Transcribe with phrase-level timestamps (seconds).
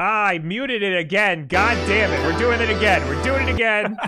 [0.00, 1.48] Ah, I muted it again.
[1.48, 2.20] God damn it.
[2.24, 3.04] We're doing it again.
[3.08, 3.96] We're doing it again.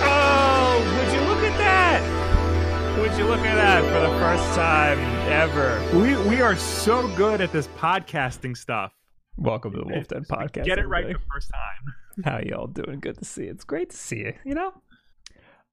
[0.00, 2.00] oh, would you look at that?
[2.98, 4.98] Would you look at that for the first time
[5.30, 5.78] ever?
[5.92, 8.94] We we are so good at this podcasting stuff.
[9.36, 10.64] Welcome to the Wolf Den podcast.
[10.64, 11.22] Get it right everybody.
[11.22, 12.24] the first time.
[12.24, 12.98] How y'all doing?
[13.00, 13.50] Good to see you.
[13.50, 14.72] It's great to see you, you know?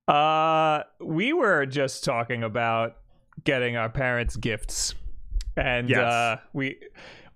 [0.05, 2.97] Uh we were just talking about
[3.45, 4.95] getting our parents gifts.
[5.55, 5.99] And Yes.
[5.99, 6.79] uh we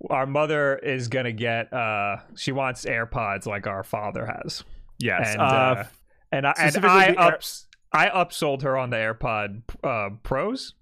[0.09, 4.63] our mother is gonna get uh she wants AirPods like our father has.
[4.99, 5.29] Yes.
[5.33, 5.83] And uh, uh,
[6.31, 10.73] and I and I Air- ups I upsold her on the AirPod uh Pros.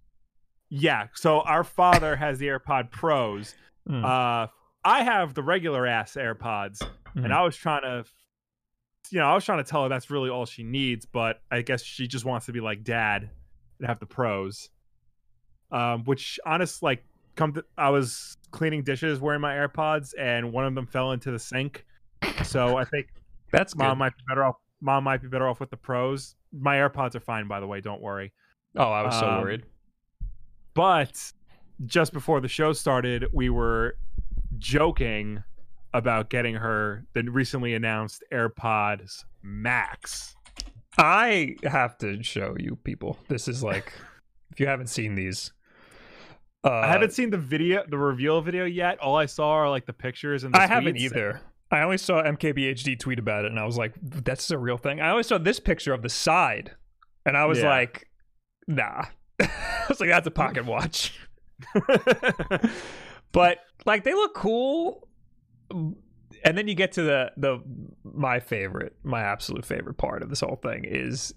[0.69, 1.07] yeah.
[1.13, 3.53] So our father has the AirPod Pros.
[3.89, 4.03] Mm.
[4.03, 4.47] Uh,
[4.83, 6.79] I have the regular ass AirPods,
[7.15, 7.25] Mhm.
[7.25, 8.05] and I was trying to,
[9.11, 11.61] you know, I was trying to tell her that's really all she needs, but I
[11.61, 13.29] guess she just wants to be like dad
[13.79, 14.69] and have the Pros.
[15.71, 17.03] Um, which honest, like,
[17.35, 21.31] come to, I was cleaning dishes wearing my AirPods, and one of them fell into
[21.31, 21.85] the sink.
[22.43, 23.07] So I think
[23.51, 23.83] That's good.
[23.83, 24.55] mom might be better off.
[24.81, 26.35] Mom might be better off with the Pros.
[26.51, 27.81] My AirPods are fine, by the way.
[27.81, 28.33] Don't worry.
[28.75, 29.63] oh, I was so um, worried.
[30.73, 31.31] But
[31.85, 33.97] just before the show started, we were
[34.57, 35.43] joking
[35.93, 40.35] about getting her the recently announced AirPods Max.
[40.97, 43.17] I have to show you people.
[43.27, 43.93] This is like
[44.51, 45.51] if you haven't seen these.
[46.65, 48.97] Uh, I haven't seen the video, the reveal video yet.
[48.99, 51.41] All I saw are like the pictures and the I haven't either.
[51.71, 54.99] I only saw MKBHD tweet about it, and I was like, "That's a real thing."
[54.99, 56.71] I always saw this picture of the side,
[57.25, 57.69] and I was Yeah.
[57.69, 58.07] like,
[58.67, 59.05] "Nah."
[59.41, 61.19] I was like, "That's a pocket watch,"
[63.31, 65.07] but like they look cool.
[66.43, 67.59] And then you get to the the
[68.03, 71.33] my favorite, my absolute favorite part of this whole thing is,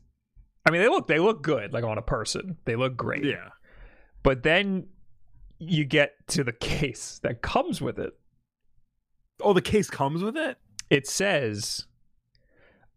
[0.66, 3.24] I mean, they look they look good, like on a person, they look great.
[3.24, 3.48] yeah.
[4.22, 4.88] But then
[5.58, 8.12] you get to the case that comes with it.
[9.40, 10.58] Oh, the case comes with it.
[10.90, 11.86] It says,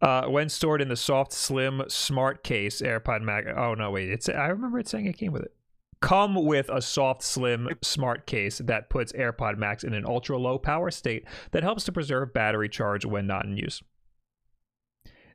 [0.02, 3.48] uh, when stored in the soft, slim, smart case, AirPod Max.
[3.56, 4.10] Oh no, wait!
[4.10, 5.54] It's I remember it saying it came with it.
[6.00, 10.58] Come with a soft, slim, smart case that puts AirPod Max in an ultra low
[10.58, 13.84] power state that helps to preserve battery charge when not in use.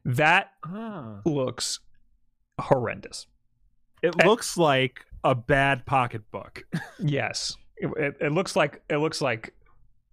[0.04, 1.20] That Ah.
[1.24, 1.78] looks
[2.60, 3.26] horrendous.
[4.02, 6.62] It looks like a bad pocketbook.
[6.98, 9.52] Yes, it, it, it looks like it looks like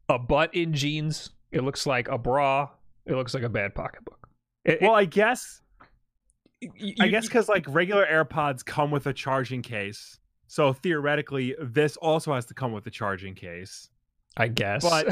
[0.10, 1.30] a butt in jeans.
[1.52, 2.70] It looks like a bra.
[3.06, 4.28] It looks like a bad pocketbook.
[4.66, 5.62] It, well, I guess
[6.62, 11.96] you- I guess because like regular AirPods come with a charging case, so theoretically this
[11.98, 13.90] also has to come with a charging case.
[14.38, 14.84] I guess.
[14.84, 15.08] but-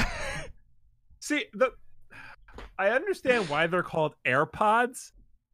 [1.20, 1.72] See, the
[2.80, 5.12] I understand why they're called AirPods,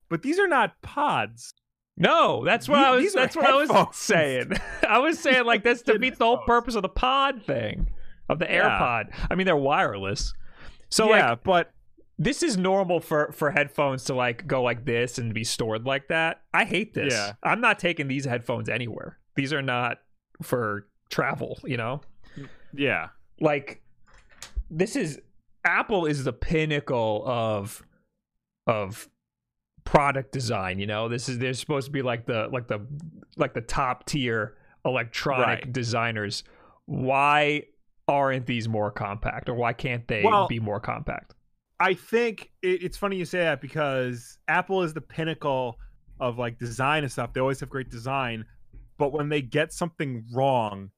[0.09, 1.53] but these are not pods.
[1.97, 3.13] No, that's what These- I was.
[3.13, 4.52] That's what I was saying.
[4.88, 7.90] I was saying like this defeats the whole purpose of the pod thing,
[8.30, 8.69] of the Yeah.
[8.80, 9.28] AirPod.
[9.31, 10.34] I mean, they're wireless.
[10.90, 11.72] So yeah, like but
[12.19, 16.08] this is normal for for headphones to like go like this and be stored like
[16.08, 16.41] that.
[16.53, 17.13] I hate this.
[17.13, 17.34] Yeah.
[17.44, 19.18] I'm not taking these headphones anywhere.
[19.35, 19.97] These are not
[20.41, 22.02] for travel, you know?
[22.74, 23.09] yeah,
[23.40, 23.81] Like
[24.69, 25.19] this is
[25.64, 27.84] Apple is the pinnacle of
[28.66, 29.08] of
[29.87, 31.07] product design, you know?
[31.07, 32.85] This is they're supposed to be like the like the
[33.37, 35.73] like the top tier electronic Right.
[35.73, 36.43] designers.
[36.85, 37.63] Why
[38.07, 41.33] aren't these more compact or why can't they Well- be more compact?
[41.79, 45.77] I think it, it's funny you say that because Apple is the pinnacle
[46.19, 47.33] of like design and stuff.
[47.33, 48.45] They always have great design,
[48.97, 50.89] but when they get something wrong,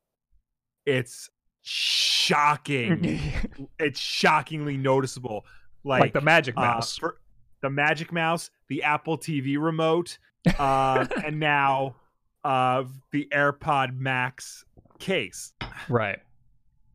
[0.85, 1.29] it's
[1.61, 3.19] shocking.
[3.79, 5.45] it's shockingly noticeable.
[5.83, 6.97] Like, like, the Magic uh, Mouse.
[6.97, 7.19] for-
[7.61, 10.17] the Magic Mouse, the Apple TV remote,
[10.57, 11.95] uh, and now
[12.43, 14.63] uh, the AirPod Max
[14.99, 15.53] case.
[15.89, 16.19] right.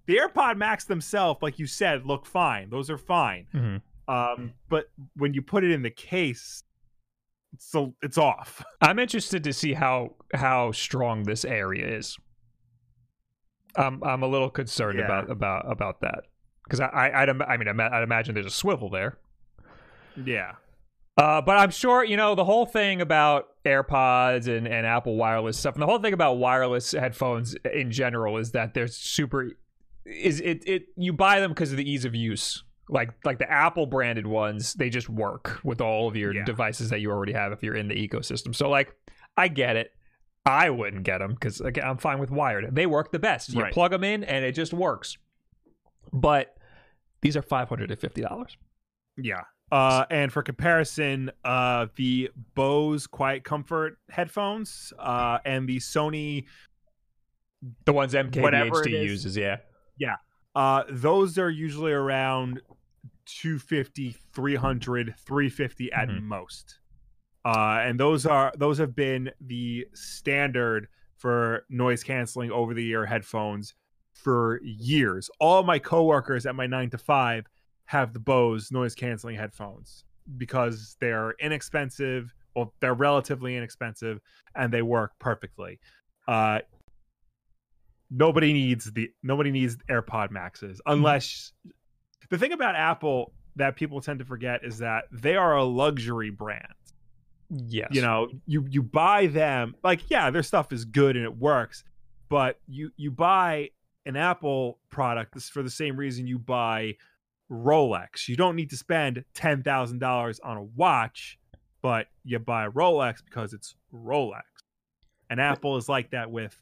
[0.07, 2.69] The AirPod Max themselves, like you said, look fine.
[2.71, 3.47] Those are fine.
[3.55, 3.81] Mhm.
[4.07, 6.63] Um, but when you put it in the case,
[7.55, 8.63] it's so it's off.
[8.83, 12.19] I'm interested to see how how strong this area is.
[13.77, 15.07] I'm I'm a little concerned Yeah.
[15.07, 16.25] about about about that
[16.65, 19.19] because I I I'd, I mean I'd imagine there's a swivel there.
[20.23, 20.53] Yeah.
[21.17, 25.57] Uh, but I'm sure you know the whole thing about AirPods and, and Apple wireless
[25.57, 29.53] stuff, and the whole thing about wireless headphones in general is that they're super.
[30.05, 32.65] Is it it you buy them because of the ease of use?
[32.89, 36.45] Like like the Apple branded ones, they just work with all of your Yeah.
[36.45, 38.55] devices that you already have if you're in the ecosystem.
[38.55, 38.95] So like,
[39.37, 39.93] I get it.
[40.45, 42.75] I wouldn't get them because again, I'm fine with wired.
[42.75, 43.55] They work the best.
[43.55, 43.73] You Right.
[43.73, 45.17] plug them in and it just works.
[46.13, 46.55] But
[47.23, 48.59] these are five hundred and fifty dollars.
[49.17, 49.43] Yeah.
[49.75, 56.45] Uh, and for comparison, uh, the Bose Quiet Comfort headphones uh, and the Sony,
[57.85, 59.57] The ones MKBHD uses, yeah.
[59.99, 60.17] Yeah,
[60.55, 62.61] uh, those are usually around
[63.27, 66.23] 250, 300, 350 at Mhm.
[66.23, 66.79] most.
[67.45, 70.87] Uh, and those are those have been the standard
[71.17, 73.75] for noise canceling over the ear headphones
[74.13, 75.29] for years.
[75.41, 77.47] All my coworkers at my 9 to 5
[77.87, 80.05] have the Bose noise canceling headphones
[80.37, 84.21] because they're inexpensive, well they're relatively inexpensive
[84.55, 85.79] and they work perfectly.
[86.27, 86.61] Uh
[88.11, 91.53] nobody needs the nobody needs AirPod Maxes unless
[92.31, 96.31] the thing about Apple that people tend to forget is that they are a luxury
[96.31, 96.67] brand.
[97.51, 97.89] Yes.
[97.93, 101.85] You know, you you buy them like yeah, their stuff is good and it works,
[102.29, 103.71] but you you buy
[104.07, 106.97] an Apple product for the same reason you buy
[107.51, 108.29] Rolex.
[108.29, 111.39] You don't need to spend ten thousand dollars on a watch,
[111.83, 114.43] but you buy a Rolex because it's Rolex.
[115.31, 116.59] And Apple is like that with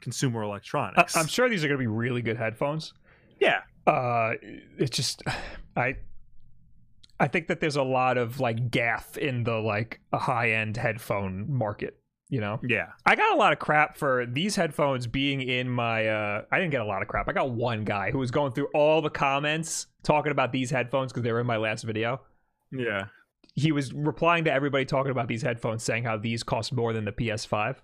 [0.00, 1.16] consumer electronics.
[1.16, 2.92] I'm sure these are going to be really good headphones.
[3.40, 3.62] Yeah.
[3.86, 4.34] Uh,
[4.78, 5.22] it's just,
[5.76, 5.96] I,
[7.18, 10.76] I think that there's a lot of like gaff in the like a high end
[10.76, 11.98] headphone market.
[12.28, 12.86] You know, Yeah.
[13.04, 16.08] I got a lot of crap for these headphones being in my.
[16.08, 17.28] uh I didn't get a lot of crap.
[17.28, 21.12] I got one guy who was going through all the comments talking about these headphones
[21.12, 22.20] because they were in my last video.
[22.72, 23.04] Yeah.
[23.54, 27.04] he was replying to everybody talking about these headphones saying how these cost more than
[27.04, 27.76] the PS5.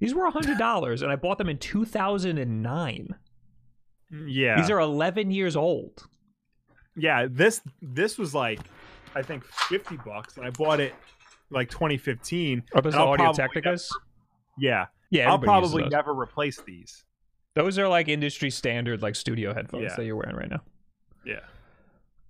[0.00, 3.14] These were a $100 and I bought them in 2009.
[4.26, 4.56] Yeah.
[4.60, 6.06] These are 11 years old.
[6.96, 8.60] yeah, this this was like
[9.14, 10.94] I think 50 bucks and I bought it
[11.50, 12.62] like 2015.
[12.74, 13.88] Are those Audio Technicas?
[14.58, 14.86] Yeah.
[15.10, 17.04] Yeah, I'll probably never replace these.
[17.54, 19.96] Those are like industry standard like studio headphones Yeah.
[19.96, 20.62] that you're wearing right now.
[21.24, 21.40] Yeah.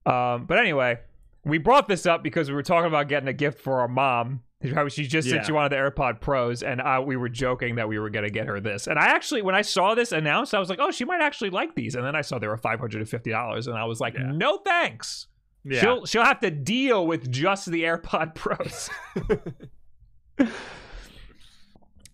[0.07, 0.99] Um, but anyway,
[1.45, 4.43] we brought this up because we were talking about getting a gift for our mom.
[4.89, 7.99] She just said she wanted the AirPod Pros, and I, we were joking that we
[7.99, 8.87] were going to get her this.
[8.87, 11.51] And I actually, when I saw this announced, I was like, "Oh, she might actually
[11.51, 13.85] like these." And then I saw they were five hundred and fifty dollars, and I
[13.85, 14.33] was like, Yeah.
[14.33, 15.27] "No thanks."
[15.65, 15.81] Yeah.
[15.81, 18.91] She'll she'll have to deal with just the AirPod Pros.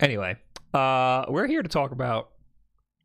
[0.00, 0.37] anyway,
[0.75, 2.31] uh, we're here to talk about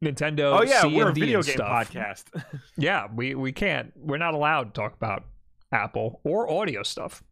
[0.03, 0.59] Nintendo.
[0.59, 1.69] oh yeah, CMD we're a video game stuff.
[1.89, 2.23] podcast.
[2.77, 3.91] Yeah, we we can't.
[3.95, 5.23] We're not allowed to talk about
[5.71, 7.23] Apple or audio stuff.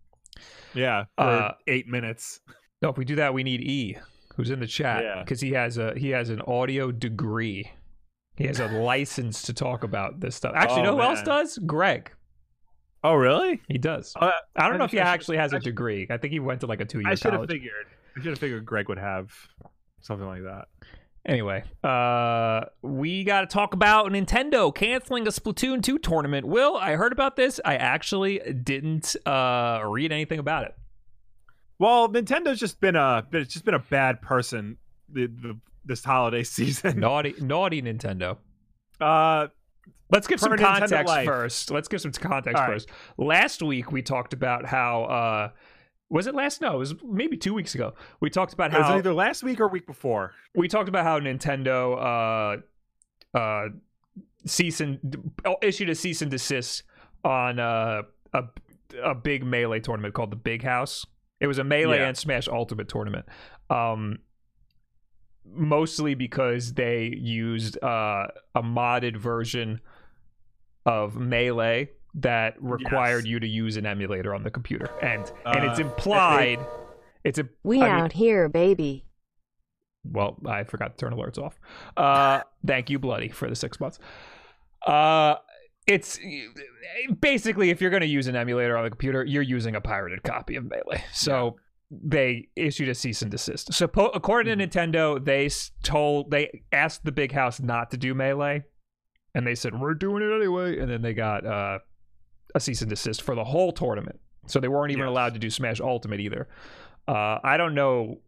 [0.74, 2.40] yeah, for Uh, 8 minutes.
[2.82, 3.98] No, if we do that, we need E,
[4.36, 5.20] who's in the chat, Yeah.
[5.24, 7.70] because he has a he has an audio degree.
[8.36, 10.54] He has a license to talk about this stuff.
[10.56, 11.60] Actually, you Oh, know who else does?
[11.60, 12.12] Greg.
[13.04, 13.62] Oh really?
[13.68, 14.14] He does.
[14.16, 15.66] Uh, I don't I know if he think I should- actually has a I should-
[15.66, 16.08] degree.
[16.10, 17.88] I think he went to like a two year I should have figured.
[18.16, 19.32] I should have figured Greg would have
[20.02, 20.66] something like that.
[21.26, 26.46] Anyway, uh, we got to talk about Nintendo canceling a Splatoon 2 tournament.
[26.46, 27.62] Will, I heard about this.
[27.64, 30.76] I actually didn't uh, read anything about it.
[31.80, 34.78] Well, Nintendo's just been a it's just been a bad person
[35.10, 37.00] the, the this holiday season.
[37.00, 38.38] Naughty, naughty Nintendo.
[39.02, 39.48] Uh
[40.14, 41.72] Let's give some context first.
[41.72, 42.70] Let's give some context right.
[42.70, 42.90] first.
[43.18, 45.50] Last week we talked about how uh
[46.10, 47.96] was it last no, it was maybe 2 weeks ago.
[48.22, 50.34] We talked about how either last week or week before?
[50.54, 52.62] we talked about how Nintendo
[53.34, 53.70] uh uh
[54.46, 55.32] cease and
[55.64, 56.84] issued a cease and desist
[57.24, 58.04] on uh,
[58.34, 58.44] a
[59.04, 61.08] a big melee tournament called the Big House.
[61.40, 62.10] It was a melee Yeah.
[62.10, 63.26] and Smash Ultimate tournament.
[63.72, 64.20] Um
[65.46, 69.82] mostly because they used uh a modded version
[70.86, 73.32] of melee that required Yes.
[73.32, 76.60] you to use an emulator on the computer and and it's Uh, implied
[77.24, 79.06] it's a We I mean- out here, baby.
[80.04, 81.58] well, I forgot to turn alerts off.
[81.96, 83.98] Uh, thank you, Bloody, for the six months.
[84.86, 85.36] Uh,
[85.88, 86.20] it's
[87.22, 90.24] basically if you're going to use an emulator on the computer, you're using a pirated
[90.24, 91.04] copy of Melee.
[91.14, 91.58] So
[91.90, 93.74] they issued a cease and desist.
[93.74, 95.50] So po- according to Nintendo, they
[95.84, 98.64] told they asked the Big House not to do Melee,
[99.36, 101.80] and they said we're doing it anyway, and then they got uh,
[102.56, 104.20] a cease and desist for the whole tournament.
[104.48, 105.10] So they weren't even Yes.
[105.10, 106.48] allowed to do Smash Ultimate either.
[107.08, 108.20] Uh, I don't know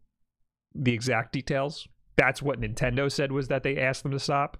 [0.74, 1.88] the exact details.
[2.18, 4.58] That's what Nintendo said was that they asked them to stop.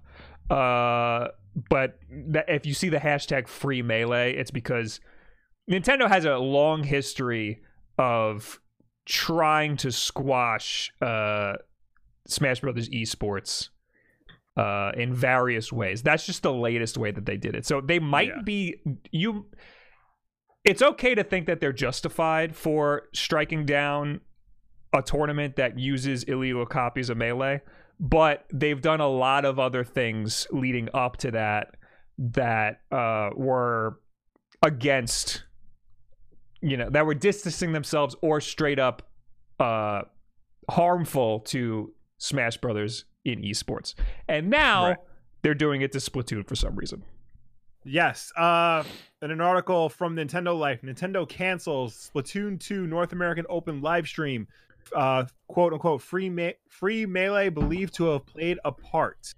[0.50, 1.28] Uh,
[1.70, 5.00] but that, if you see the hashtag free melee, it's because
[5.70, 7.62] Nintendo has a long history
[7.98, 8.60] of
[9.06, 11.54] trying to squash uh,
[12.26, 13.70] Smash Brothers esports
[14.56, 16.02] uh, in various ways.
[16.02, 17.66] That's just the latest way that they did it.
[17.66, 18.42] So they might Yeah.
[18.44, 19.46] be you.
[20.64, 24.20] It's okay to think that they're justified for striking down
[24.92, 27.60] a tournament that uses illegal copies of Melee,
[28.00, 31.76] but they've done a lot of other things leading up to that
[32.18, 34.00] that uh, were
[34.62, 35.44] against,
[36.62, 39.02] you know, that were distancing themselves or straight up
[39.60, 40.02] uh,
[40.70, 43.94] harmful to Smash Brothers in esports.
[44.28, 44.96] And now Right.
[45.42, 47.02] they're doing it to Splatoon for some reason.
[47.84, 48.32] Yes.
[48.36, 48.84] Uh,
[49.22, 54.46] in an article from Nintendo Life, Nintendo cancels Splatoon 2 North American Open live stream.
[54.94, 59.32] Uh, quote unquote free me- free melee believed to have played a part.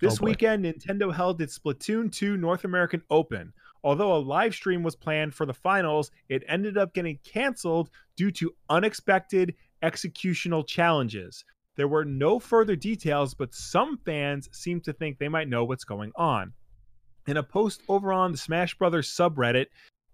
[0.00, 3.52] This Oh, weekend, Nintendo held its Splatoon 2 North American Open.
[3.84, 8.30] Although a live stream was planned for the finals, it ended up getting canceled due
[8.32, 11.44] to unexpected executional challenges.
[11.76, 15.84] There were no further details, but some fans seem to think they might know what's
[15.84, 16.52] going on.
[17.26, 19.66] In a post over on the Smash Brothers subreddit,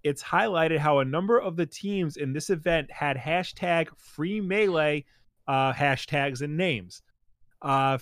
[0.05, 5.05] it's highlighted how a number of the teams in this event had hashtag free melee
[5.49, 7.03] uh, hashtags and names.
[7.61, 7.99] Uh,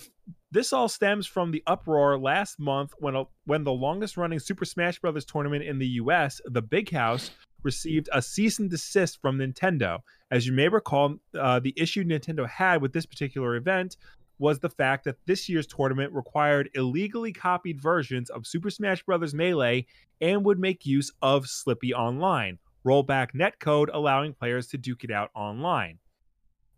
[0.51, 4.65] this all stems from the uproar last month when a, when the longest running Super
[4.65, 7.31] Smash Brothers tournament in the U.S., the Big House,
[7.67, 9.99] received a cease and desist from Nintendo.
[10.31, 13.99] As you may recall, uh, the issue Nintendo had with this particular event
[14.39, 19.35] was the fact that this year's tournament required illegally copied versions of Super Smash Bros.
[19.35, 19.87] Melee
[20.21, 25.31] and would make use of Slippi Online, rollback netcode allowing players to duke it out
[25.35, 25.99] online.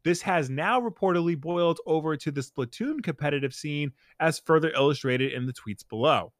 [0.04, 5.46] This has now reportedly boiled over to the Splatoon competitive scene, as further illustrated in
[5.46, 6.32] the tweets below.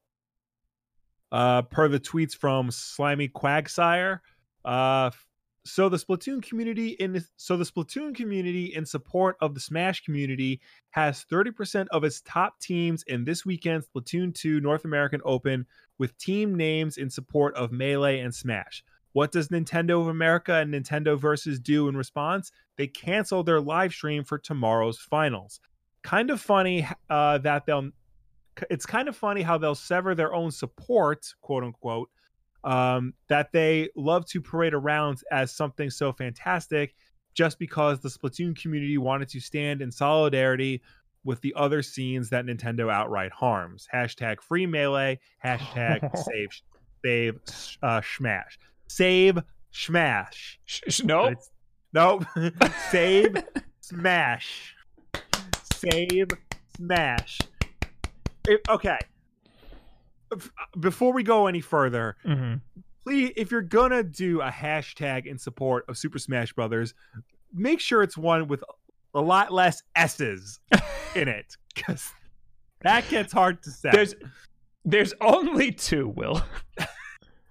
[1.30, 4.20] Uh, per the tweets from Slimy Quagsire,
[4.64, 5.10] uh,
[5.64, 10.60] so the Splatoon community in so the Splatoon community in support of the Smash community
[10.90, 15.66] has 30% of its top teams in this weekend's Splatoon 2 North American Open
[15.98, 18.82] with team names in support of Melee and Smash.
[19.12, 22.50] What does Nintendo of America and Nintendo Versus do in response?
[22.76, 25.60] They cancel their live stream for tomorrow's finals.
[26.02, 27.90] Kind of funny uh, that they'll.
[28.70, 32.10] It's kind of funny how they'll sever their own support, quote unquote,
[32.64, 36.94] um, that they love to parade around as something so fantastic
[37.34, 40.82] just because the Splatoon community wanted to stand in solidarity
[41.24, 43.86] with the other scenes that Nintendo outright harms.
[43.94, 46.48] Hashtag free melee, hashtag save
[47.04, 47.38] save
[47.82, 48.58] uh, smash.
[48.88, 49.38] Save
[49.70, 50.58] smash.
[50.64, 51.50] Sh- sh- no, It's-
[51.92, 52.24] Nope.
[52.90, 53.36] save
[53.80, 54.74] smash.
[55.74, 56.28] Save
[56.76, 57.38] smash.
[58.46, 58.98] If- okay.
[60.32, 62.60] If- Before we go any further, Mhm.
[63.04, 66.94] please if you're gonna do a hashtag in support of Super Smash Brothers,
[67.52, 68.62] make sure it's one with
[69.14, 70.60] a lot less S's
[71.16, 72.10] in it, because
[72.82, 73.90] that gets hard to say.
[73.92, 74.14] there's
[74.84, 76.08] there's only two.
[76.08, 76.42] Will.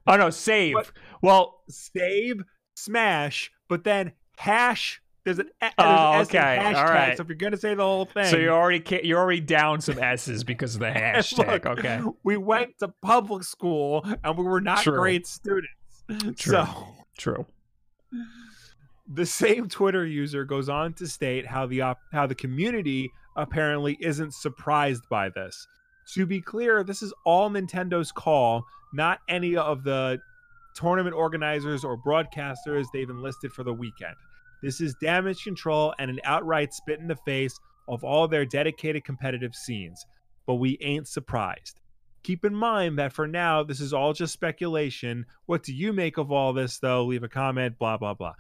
[0.07, 0.75] oh no, save.
[0.75, 0.91] What?
[1.22, 2.41] Well, save
[2.75, 5.01] smash, but then hash.
[5.27, 6.75] There's an, there's Oh, an S in okay, hashtag.
[6.77, 7.17] all right.
[7.17, 10.00] So if you're gonna say the whole thing, so you're already you're already down some
[10.00, 11.48] S's because of the hashtag.
[11.51, 12.01] Look, okay.
[12.24, 14.96] we went to public school and we were not True.
[14.98, 15.69] great students.
[16.38, 16.53] True.
[16.53, 17.46] So True.
[19.13, 23.98] the same Twitter user goes on to state how the op- how the community apparently
[24.00, 25.67] isn't surprised by this.
[26.13, 30.19] To be clear, this is all Nintendo's call, not any of the
[30.74, 34.15] tournament organizers or broadcasters they've enlisted for the weekend.
[34.64, 39.04] This is damage control and an outright spit in the face of all their dedicated
[39.06, 40.06] competitive scenes.
[40.46, 41.80] But we ain't surprised.
[42.24, 45.26] Keep in mind that for now, this is all just speculation.
[45.46, 47.06] What do you make of all this, though?
[47.06, 48.34] Leave a comment, blah, blah, blah.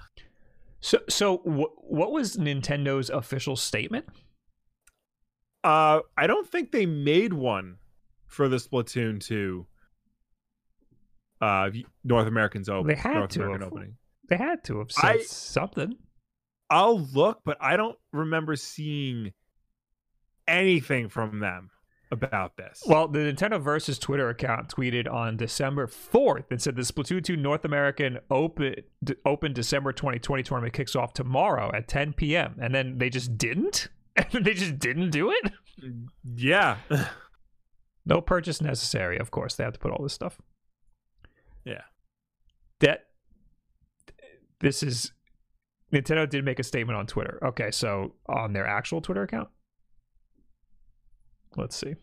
[0.81, 4.05] So so wh- what was Nintendo's official statement?
[5.63, 7.77] Uh, I don't think they made one
[8.27, 9.65] for the Splatoon 2
[11.41, 11.69] uh,
[12.03, 12.87] North Americans Open.
[12.87, 13.71] They had North to American have.
[13.73, 13.95] opening.
[14.29, 15.95] They had to have said I- something.
[16.69, 19.33] I'll look, but I don't remember seeing
[20.47, 21.69] anything from them
[22.11, 22.83] about this.
[22.85, 27.35] Well, the Nintendo Versus Twitter account tweeted on December 4th and said the Splatoon 2
[27.35, 32.55] North American Open d- Open December 2020 tournament kicks off tomorrow at 10 p.m.
[32.61, 33.89] And then they just didn't?
[34.31, 35.51] They just didn't do it?
[36.35, 36.77] yeah.
[38.09, 39.55] No purchase necessary, of course.
[39.55, 40.39] They have to put all this stuff.
[41.65, 41.81] Yeah.
[42.79, 43.07] That
[44.61, 45.11] this is
[45.93, 47.39] Nintendo did make a statement on Twitter.
[47.43, 49.49] Okay, so on their actual Twitter account.
[51.55, 51.95] Let's see.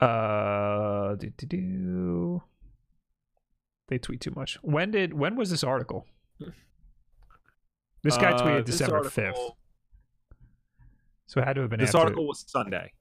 [0.00, 2.42] Uh do, do, do.
[3.88, 4.58] they tweet too much.
[4.62, 6.06] When did when was this article?
[8.04, 9.36] This guy tweeted Uh, this December fifth,
[11.26, 11.98] so it had to have been This after.
[11.98, 12.92] article was Sunday.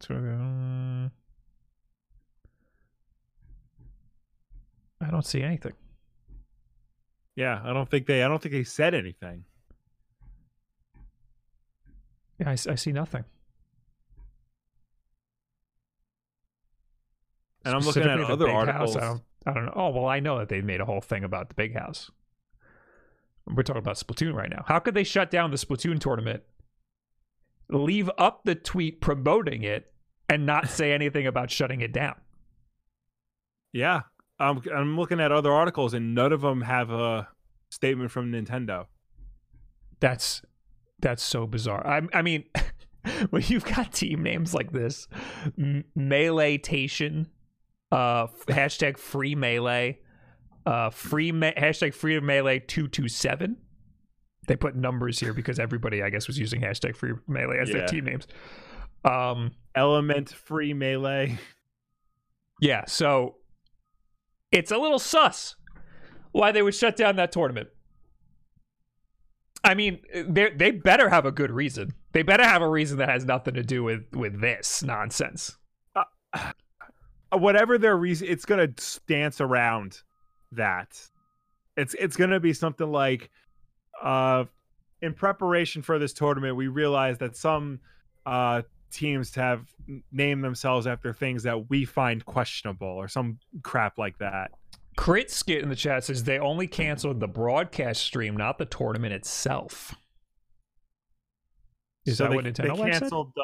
[0.00, 1.10] So, um,
[5.00, 5.74] I don't see anything.
[7.36, 8.22] Yeah, I don't think they.
[8.22, 9.44] I don't think they said anything.
[12.40, 13.24] Yeah, I see nothing.
[17.64, 18.94] And I'm looking at other articles.
[18.94, 19.72] House, I don't, I don't know.
[19.76, 22.10] Oh well, I know that they made a whole thing about the big house.
[23.46, 24.64] We're talking about Splatoon right now.
[24.66, 26.42] How could they shut down the Splatoon tournament,
[27.68, 29.92] leave up the tweet promoting it,
[30.28, 32.14] and not say anything about shutting it down?
[33.72, 34.02] Yeah,
[34.40, 34.62] I'm.
[34.74, 37.28] I'm looking at other articles, and none of them have a
[37.70, 38.86] statement from Nintendo.
[40.00, 40.42] That's
[41.00, 41.86] that's so bizarre.
[41.86, 42.44] I I mean,
[43.30, 45.08] when you've got team names like this,
[45.58, 47.26] M- Melee-tation,
[47.90, 49.98] uh, hashtag free melee,
[50.66, 53.56] uh, free me- hashtag free melee two two seven.
[54.46, 57.86] They put numbers here because everybody, I guess, was using hashtag free melee as their
[57.86, 58.26] team names.
[59.04, 61.38] Um, Element free melee.
[62.60, 63.34] yeah, so
[64.50, 65.56] it's a little sus
[66.32, 67.68] why they would shut down that tournament.
[69.64, 71.92] I mean, they they better have a good reason.
[72.12, 75.56] They better have a reason that has nothing to do with with this nonsense.
[75.94, 76.52] Uh,
[77.30, 78.68] Whatever their reason, it's gonna
[79.06, 80.00] dance around
[80.52, 80.98] that.
[81.76, 83.30] It's it's gonna be something like,
[84.02, 84.44] uh,
[85.02, 87.80] in preparation for this tournament, we realized that some
[88.24, 89.68] uh teams to have
[90.12, 94.50] named themselves after things that we find questionable or some crap like that.
[94.96, 99.12] Crit Skit in the chat says they only canceled the broadcast stream, not the tournament
[99.12, 99.94] itself.
[102.04, 103.32] Is So that they, what Nintendo they canceled?
[103.36, 103.42] Uh,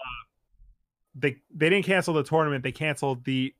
[1.14, 2.64] they they didn't cancel the tournament.
[2.64, 3.54] They canceled the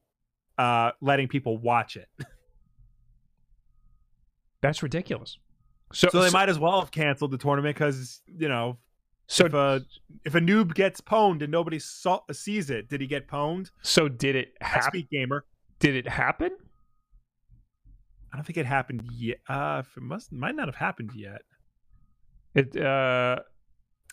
[0.58, 2.08] uh letting people watch it.
[4.60, 5.38] That's ridiculous.
[5.92, 8.78] So, So they so, might as well have canceled the tournament because you know
[9.26, 9.82] so, if a
[10.24, 13.70] if a noob gets pwned and nobody saw, sees it, did he get pwned?
[13.82, 14.82] so did it happen?
[14.90, 15.44] speak gamer.
[15.78, 16.50] Did it happen?
[18.32, 19.38] I don't think it happened yet.
[19.48, 21.42] Uh, it must might not have happened yet.
[22.54, 23.38] It uh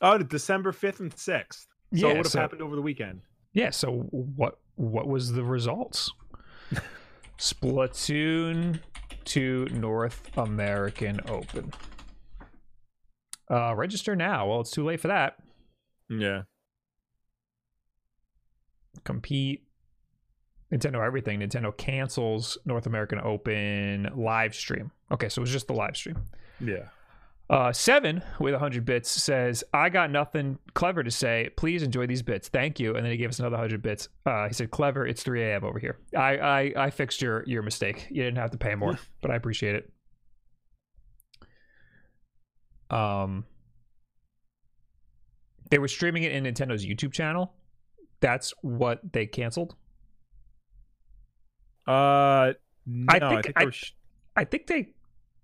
[0.04, 1.68] Oh, December fifth and sixth.
[1.94, 3.22] So Yeah, it would have so- happened over the weekend.
[3.54, 3.70] yeah.
[3.72, 6.10] So what what was the results?
[7.38, 8.80] Splatoon
[9.26, 11.72] 2 North American Open.
[13.52, 14.48] Uh, register now.
[14.48, 15.36] Well, it's too late for that.
[16.10, 16.44] Yeah.
[19.04, 19.64] compete
[20.72, 21.40] Nintendo everything.
[21.40, 24.92] Nintendo cancels North American Open live stream.
[25.12, 26.18] Okay, so it was just the live stream.
[26.60, 26.88] Yeah.
[27.50, 31.50] Uh, Seven with 100 bits says, I got nothing clever to say.
[31.58, 32.48] Please enjoy these bits.
[32.48, 32.96] Thank you.
[32.96, 34.08] And then he gave us another 100 bits.
[34.26, 35.66] Uh, he said, Clever, it's 3 a.m.
[35.66, 35.98] over here.
[36.16, 38.08] I, I, I fixed your, your mistake.
[38.10, 39.92] You didn't have to pay more, but I appreciate it.
[42.92, 43.46] Um,
[45.72, 47.54] they were streaming it in Nintendo's YouTube channel.
[48.20, 49.76] That's what they canceled.
[51.88, 52.54] Uh,
[52.86, 53.96] no, I think- think, I- they sh-
[54.36, 54.94] I think they.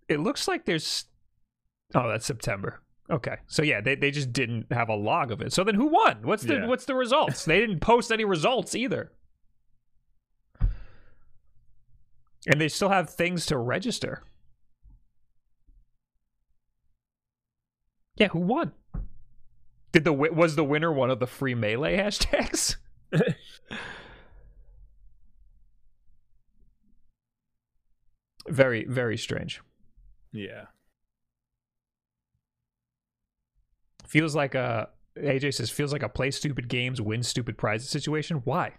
[0.08, 1.06] It looks like there's.
[1.96, 2.82] Oh, that's September.
[3.10, 5.54] Okay, so yeah, they, they just didn't have a log of it.
[5.54, 6.20] So then, who won?
[6.24, 6.68] What's the Yeah.
[6.68, 7.46] what's the results?
[7.46, 9.12] they didn't post any results either,
[12.46, 14.24] and they still have things to register.
[18.18, 18.72] Yeah, who won?
[19.92, 22.76] Did the was the winner one of the free melee hashtags?
[28.48, 29.62] very very strange.
[30.32, 30.66] yeah.
[34.06, 38.42] Feels like a AJ says feels like a play stupid games, win stupid prizes situation.
[38.46, 38.74] Why?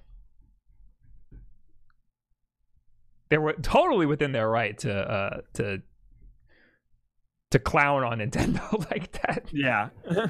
[3.28, 5.82] They were totally within their right to uh to
[7.50, 9.48] to clown on Nintendo like that.
[9.52, 9.88] Yeah.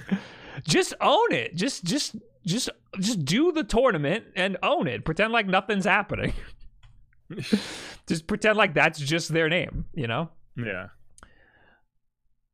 [0.65, 1.55] Just own it.
[1.55, 5.05] Just just just just do the tournament and own it.
[5.05, 6.33] Pretend like nothing's happening.
[8.09, 10.31] just pretend like that's just their name, you know?
[10.57, 10.89] yeah.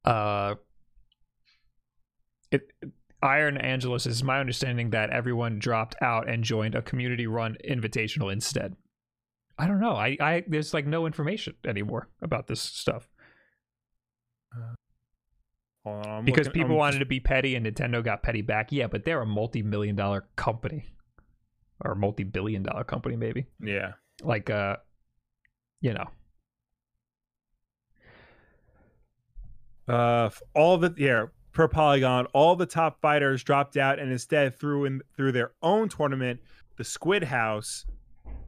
[0.04, 0.56] uh
[2.50, 2.68] it
[3.22, 8.30] Iron Angelus is my understanding that everyone dropped out and joined a community run invitational
[8.30, 8.76] instead.
[9.56, 9.94] I don't know.
[9.94, 13.08] I, I there's like no information anymore about this stuff
[15.84, 18.42] Hold on, I'm because looking- people I'm wanted to be petty and Nintendo got petty
[18.42, 18.72] back.
[18.72, 20.86] Yeah, but they're a multi-million dollar company
[21.84, 23.46] or multi-billion dollar company maybe.
[23.60, 23.92] Yeah.
[24.22, 24.76] Like uh
[25.80, 26.06] you know.
[29.86, 34.86] Uh, all the yeah per Polygon, all the top fighters dropped out and instead threw
[34.86, 36.40] in through their own tournament,
[36.78, 37.84] the Squid House,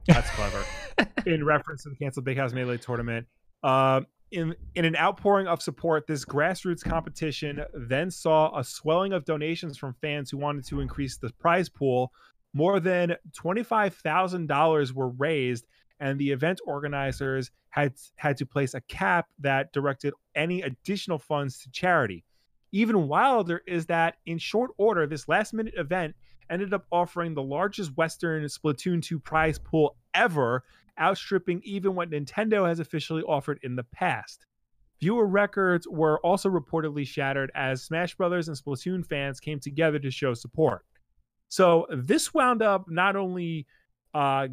[0.07, 0.63] That's clever.
[1.27, 3.27] in reference to the canceled Big House Melee tournament.
[3.63, 9.25] Um, in in an outpouring of support, this grassroots competition then saw a swelling of
[9.25, 12.11] donations from fans who wanted to increase the prize pool.
[12.53, 15.65] More than twenty five thousand dollars were raised,
[15.99, 21.59] and the event organizers had had to place a cap that directed any additional funds
[21.59, 22.23] to charity.
[22.71, 26.15] Even wilder is that in short order, this last minute event
[26.49, 30.63] ended up offering the largest Western Splatoon 2 prize pool ever,
[30.99, 34.45] outstripping even what Nintendo has officially offered in the past.
[34.99, 40.09] Viewer records were also reportedly shattered as Smash Brothers and Splatoon fans came together to
[40.09, 40.85] show support.
[41.49, 43.67] So this wound up not only
[44.13, 44.47] uh,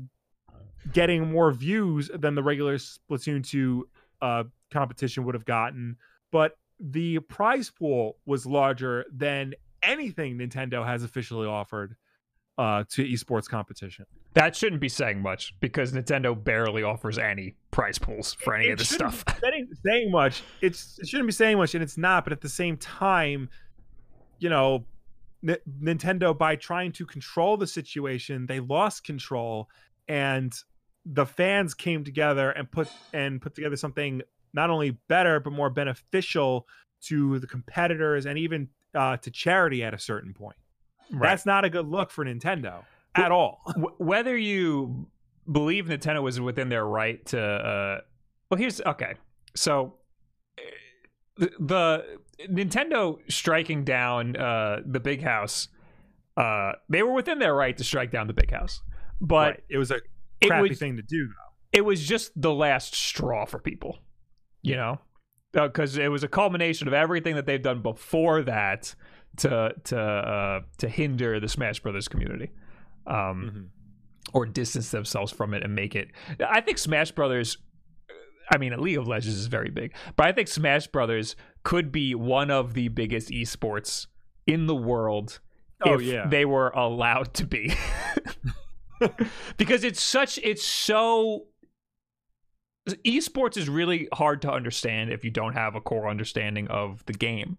[0.92, 3.88] getting more views than the regular Splatoon 2
[4.20, 5.96] uh, competition would have gotten,
[6.30, 11.96] but the prize pool was larger than anything Nintendo has officially offered
[12.58, 14.06] uh, to esports competition.
[14.34, 18.72] That shouldn't be saying much because Nintendo barely offers any prize pools for any It
[18.72, 19.24] of this stuff.
[19.24, 20.42] That ain't saying much.
[20.60, 22.24] It's it shouldn't be saying much, and it's not.
[22.24, 23.48] But at the same time,
[24.38, 24.84] you know,
[25.46, 29.68] N- Nintendo by trying to control the situation, they lost control,
[30.08, 30.54] and
[31.04, 35.70] the fans came together and put and put together something not only better but more
[35.70, 36.66] beneficial
[37.02, 40.56] to the competitors and even uh, to charity at a certain point.
[41.10, 43.60] That's not a good look for Nintendo at all.
[43.76, 45.06] Wh- whether you
[45.50, 48.00] believe Nintendo was within their right to uh
[48.50, 49.14] well here's okay
[49.54, 49.94] so
[50.58, 50.62] uh,
[51.38, 52.04] the, the
[52.48, 55.68] Nintendo striking down uh the big house
[56.36, 58.80] uh they were within their right to strike down the big house
[59.20, 59.64] but Right.
[59.68, 60.00] it was a
[60.42, 61.52] crappy was thing to do, though.
[61.72, 63.98] it was just the last straw for people
[64.62, 64.98] you know
[65.52, 68.94] because it was a culmination of everything that they've done before that
[69.38, 72.50] to to uh to hinder the Smash Brothers community
[73.06, 73.68] um Mhm.
[74.34, 76.08] or distance themselves from it and make it.
[76.46, 77.58] I think Smash Brothers.
[78.52, 82.14] I mean, League of Legends is very big, but I think Smash Brothers could be
[82.14, 84.06] one of the biggest esports
[84.46, 85.40] in the world
[85.84, 86.26] Oh, if yeah.
[86.28, 87.72] they were allowed to be.
[89.56, 91.46] because it's such it's so
[93.06, 97.12] esports is really hard to understand if you don't have a core understanding of the
[97.14, 97.56] game.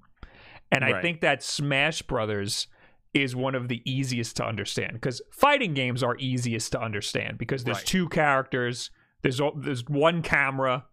[0.72, 2.68] And I think that Smash Brothers
[3.14, 7.64] is one of the easiest to understand because fighting games are easiest to understand because
[7.64, 7.86] there's Right.
[7.86, 10.86] two characters, there's there's one camera.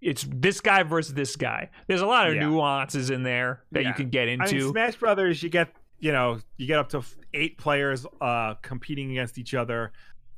[0.00, 1.70] It's this guy versus this guy.
[1.88, 2.48] There's a lot of Yeah.
[2.48, 4.54] nuances in there that you can get I into.
[4.54, 7.02] mean, Smash Brothers, you get you know you get up to
[7.34, 9.92] eight players uh competing against each other,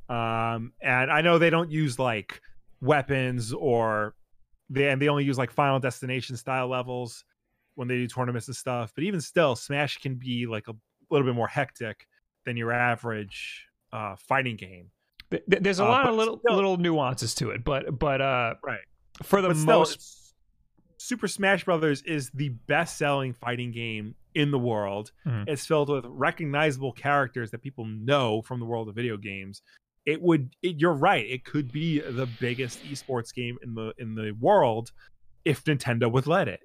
[0.07, 2.41] um, and I know they don't use like
[2.81, 4.15] weapons or
[4.69, 7.23] they and they only use like Final Destination style levels
[7.79, 8.91] when they do tournaments and stuff.
[8.93, 10.75] But even still, Smash can be like a
[11.09, 12.05] little bit more hectic
[12.45, 14.91] than your average uh fighting game.
[15.31, 17.97] Th- th- there's a uh, lot but of little still- little nuances to it, but
[17.97, 18.81] but uh, Right.
[19.23, 20.15] for the but most it's-
[21.01, 25.11] Super Smash Brothers is the best-selling fighting game in the world.
[25.25, 25.45] Mhm.
[25.47, 29.61] It's filled with recognizable characters that people know from the world of video games.
[30.05, 30.53] It would.
[30.61, 31.25] It, you're right.
[31.25, 34.91] It could be the biggest esports game in the in the world
[35.45, 36.61] if Nintendo would let it.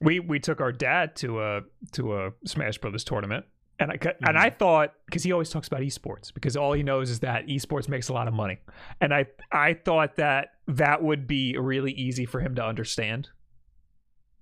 [0.00, 1.60] We we took our dad to a
[1.92, 3.46] to a Smash Brothers tournament,
[3.78, 4.38] and I ca- and.
[4.38, 7.88] I thought because he always talks about esports because all he knows is that esports
[7.88, 8.58] makes a lot of money,
[9.00, 13.30] and I I thought that that would be really easy for him to understand,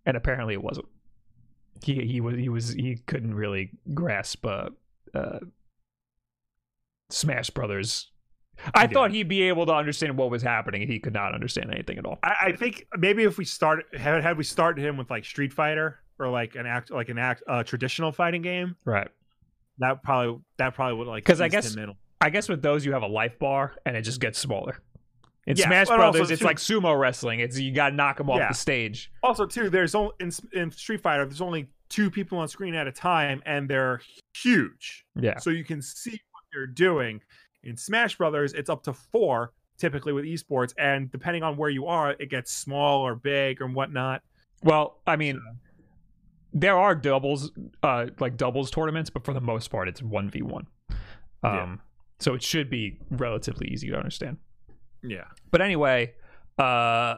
[0.04, 0.88] and apparently it wasn't.
[1.82, 4.70] He he was he was he couldn't really grasp uh,
[5.14, 5.38] uh
[7.10, 8.10] Smash Brothers.
[8.74, 8.86] I Yeah.
[8.88, 11.98] thought he'd be able to understand what was happening, and he could not understand anything
[11.98, 12.18] at all.
[12.22, 15.52] I, I think maybe if we start had, had we started him with like Street
[15.52, 19.08] Fighter or like an act like an act uh, traditional fighting game, Right.
[19.78, 21.76] that probably that probably would like because I guess-.
[22.20, 24.78] I guess with those you have a life bar and it just gets smaller.
[25.46, 27.38] In Yeah, Smash but also Brothers, it's too- like sumo wrestling.
[27.40, 28.48] It's you got to knock them off Yeah.
[28.48, 29.12] the stage.
[29.22, 32.88] Also, too, there's only in, in Street Fighter, there's only two people on screen at
[32.88, 34.00] a time, and they're
[34.36, 37.20] huge, Yeah, so you can see what they're doing.
[37.66, 41.86] In Smash Brothers, it's up to four typically with esports, and depending on where you
[41.86, 44.22] are, it gets small or big or whatnot.
[44.62, 45.40] Well, I mean,
[46.52, 47.50] there are doubles,
[47.82, 50.66] uh, like doubles tournaments, but for the most part, it's one v one.
[51.42, 51.80] Um,
[52.18, 54.38] so it should be relatively easy to understand.
[55.02, 56.14] Yeah, But anyway,
[56.58, 57.16] uh,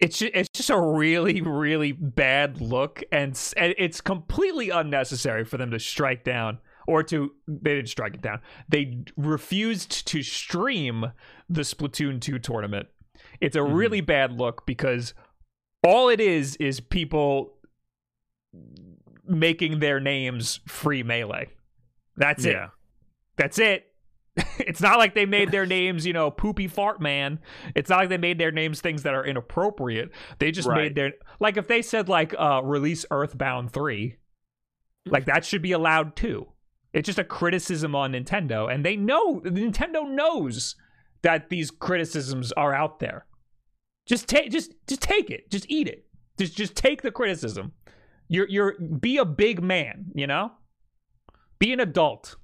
[0.00, 5.56] it's ju- it's just a really really bad look, and and it's completely unnecessary for
[5.56, 8.40] them to strike down or to they didn't strike it down.
[8.68, 11.12] They refused to stream
[11.48, 12.88] the Splatoon two tournament.
[13.40, 13.74] It's a Mhm.
[13.76, 15.14] really bad look because
[15.84, 17.58] all it is is people
[19.26, 21.48] making their names free melee.
[22.16, 22.56] That's it.
[23.36, 23.86] That's it.
[24.58, 27.38] it's not like they made their names, you know, poopy fart man.
[27.74, 30.10] It's not like they made their names things that are inappropriate.
[30.38, 30.82] They just Right.
[30.84, 34.16] made their like if they said like uh release Earthbound 3,
[35.06, 36.48] like that should be allowed too.
[36.92, 40.76] It's just a criticism on Nintendo and they know Nintendo knows
[41.22, 43.26] that these criticisms are out there.
[44.06, 45.50] Just take just just take it.
[45.50, 46.04] Just eat it.
[46.38, 47.72] Just just take the criticism.
[48.28, 50.52] You're you're be a big man, you know?
[51.58, 52.36] Be an adult.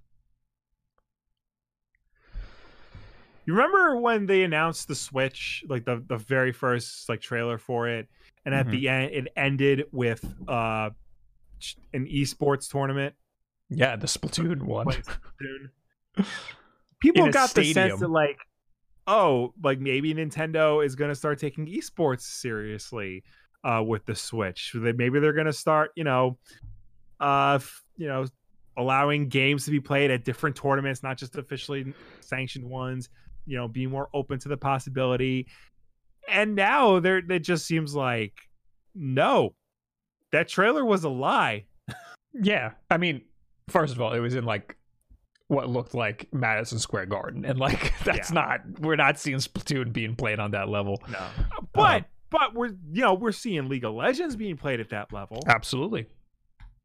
[3.47, 7.89] You remember when they announced the Switch, like the the very first like trailer for
[7.89, 8.09] it,
[8.45, 8.71] and at Mhm.
[8.71, 10.91] the end it ended with uh
[11.93, 13.15] an esports tournament.
[13.71, 14.87] Yeah, the Splatoon one.
[17.01, 18.39] People got the sense that like,
[19.07, 23.23] oh, like maybe Nintendo is going to start taking esports seriously
[23.65, 24.73] uh with the Switch.
[24.75, 26.39] Maybe they're going to start, you know,
[27.21, 27.59] uh,
[27.97, 28.27] you know,
[28.77, 33.09] allowing games to be played at different tournaments, not just officially sanctioned ones.
[33.47, 35.47] You know, be more open to the possibility.
[36.29, 38.35] And now there, it just seems like
[38.95, 39.55] no,
[40.33, 41.67] that trailer was a lie.
[42.41, 43.23] Yeah, I mean,
[43.69, 44.77] first of all, it was in like
[45.49, 48.35] what looked like Madison Square Garden, and like that's Yeah.
[48.35, 51.03] not we're not seeing Splatoon being played on that level.
[51.11, 51.31] No, uh,
[51.73, 55.43] but but we're you know we're seeing League of Legends being played at that level,
[55.47, 56.07] Absolutely.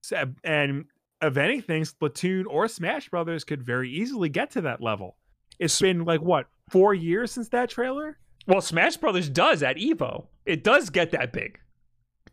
[0.04, 0.86] So- and
[1.22, 5.16] if anything, Splatoon or Smash Brothers could very easily get to that level.
[5.60, 8.18] It's been like what four years since that trailer.
[8.48, 10.28] Well, Smash Brothers does at Evo.
[10.46, 11.60] It does get that big.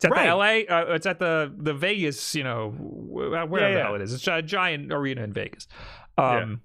[0.00, 0.26] It's at Right.
[0.26, 0.34] the
[0.70, 0.80] LA.
[0.80, 2.34] Uh, it's at the the Vegas.
[2.34, 3.12] You know, wh-
[3.50, 4.14] wherever Yeah, the hell it is.
[4.14, 5.68] It's a giant arena in Vegas.
[6.16, 6.56] Um, Yeah.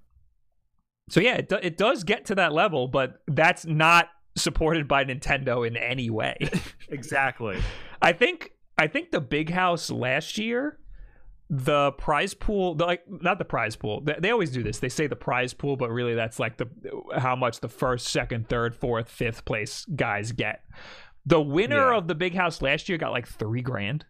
[1.10, 5.06] So yeah, it do, it does get to that level, but that's not supported by
[5.06, 6.38] Nintendo in any way.
[6.89, 7.58] Exactly.
[8.02, 10.80] I think I think the big house last year,
[11.50, 14.02] the prize pool, the, like not the prize pool.
[14.02, 14.80] They, they always do this.
[14.80, 16.67] They say the prize pool, but really that's like the
[17.17, 20.62] how much the first, second, third, fourth, fifth place guys get.
[21.26, 21.98] The winner Yeah.
[21.98, 24.06] of the big house last year got like three grand,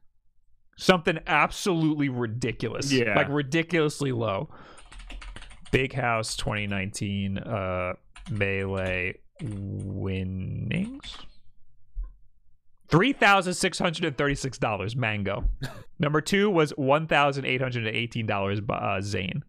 [0.78, 2.91] something absolutely ridiculous.
[2.91, 3.15] Yeah.
[3.15, 4.49] like ridiculously low.
[5.71, 7.93] Big House 2019 uh
[8.32, 11.17] melee winnings.
[12.88, 14.95] Three thousand six hundred and thirty-six dollars.
[14.95, 15.45] Mango.
[15.99, 18.60] Number two was one thousand eight hundred and eighteen dollars.
[18.69, 19.43] Uh, Zain.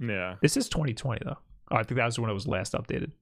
[0.00, 0.34] Yeah.
[0.42, 1.36] This is 2020 though.
[1.70, 3.12] Oh, I think that was when it was last updated.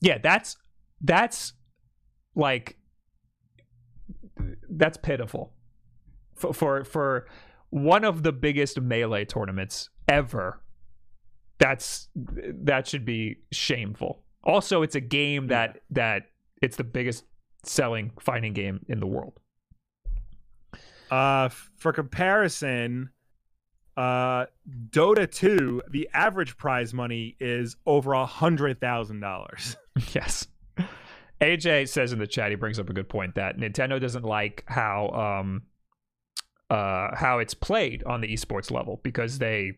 [0.00, 0.56] Yeah, that's
[1.02, 1.52] that's
[2.34, 2.76] like
[4.70, 5.52] that's pitiful
[6.34, 7.26] for for for
[7.70, 10.60] one of the biggest melee tournaments ever.
[11.58, 14.22] That's that should be shameful.
[14.44, 16.24] Also, it's a game that that
[16.60, 17.24] it's the biggest
[17.64, 19.38] selling fighting game in the world.
[21.10, 23.10] Uh, for comparison,
[23.96, 24.46] uh,
[24.90, 29.76] Dota 2, the average prize money is over a hundred thousand dollars.
[30.14, 30.46] Yes.
[31.42, 34.64] AJ says in the chat, he brings up a good point that Nintendo doesn't like
[34.68, 35.62] how um
[36.70, 39.72] uh how it's played on the esports level because they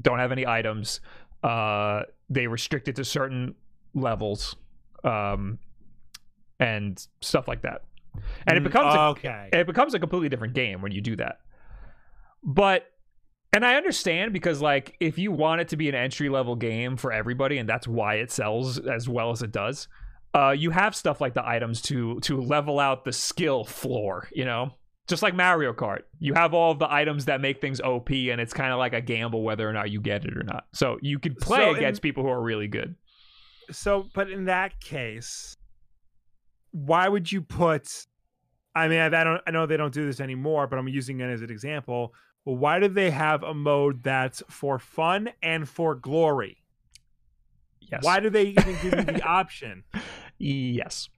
[0.00, 1.00] don't have any items.
[1.42, 3.54] Uh they restrict it to certain
[3.94, 4.56] levels.
[5.04, 5.58] Um
[6.60, 7.82] and stuff like that.
[8.46, 8.98] And it Mm, becomes a,
[9.52, 11.40] it becomes a completely different game when you do that.
[12.42, 12.86] But
[13.52, 16.96] and I understand because like if you want it to be an entry level game
[16.96, 19.88] for everybody and that's why it sells as well as it does,
[20.34, 24.44] uh you have stuff like the items to to level out the skill floor, you
[24.44, 24.70] know?
[25.08, 26.00] Just like Mario Kart.
[26.18, 28.92] You have all of the items that make things OP and it's kind of like
[28.92, 30.66] a gamble whether or not you get it or not.
[30.74, 32.94] So you can play So in- against people who are really good.
[33.70, 35.56] So, but in that case,
[36.72, 38.06] why would you put?
[38.74, 39.40] I mean, I, I don't.
[39.46, 42.14] I know they don't do this anymore, but I'm using it as an example.
[42.44, 46.57] Well, why do they have a mode that's for fun and for glory?
[47.90, 48.04] Yes.
[48.04, 49.84] Why do they even give you the option?
[50.38, 51.08] Yes.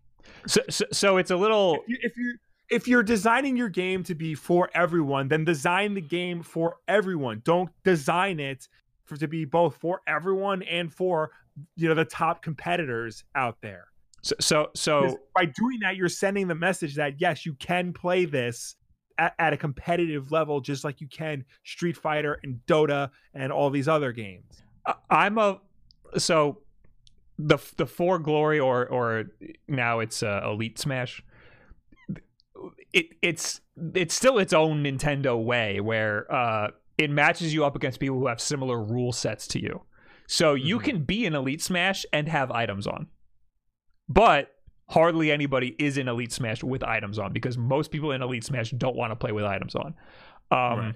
[0.46, 2.34] So, so so it's a little If you, if you
[2.70, 7.42] if you're designing your game to be for everyone, then design the game for everyone.
[7.44, 8.68] Don't design it
[9.04, 11.32] for to be both for everyone and for
[11.76, 13.86] you know the top competitors out there.
[14.22, 18.24] so so, so by doing that, you're sending the message that yes, you can play
[18.24, 18.76] this
[19.18, 23.70] at, at a competitive level, just like you can Street Fighter and Dota and all
[23.70, 24.62] these other games.
[25.10, 25.60] I'm a
[26.16, 26.58] so
[27.38, 29.24] the the for glory or or
[29.68, 31.22] now it's uh, elite smash.
[32.92, 33.60] It it's
[33.94, 38.26] it's still its own Nintendo way where uh it matches you up against people who
[38.26, 39.82] have similar rule sets to you.
[40.26, 40.84] So you Mhm.
[40.84, 43.06] can be an elite smash and have items on.
[44.08, 44.54] But
[44.90, 48.70] hardly anybody is in elite smash with items on because most people in elite smash
[48.72, 49.94] don't want to play with items on.
[50.50, 50.94] Um Right.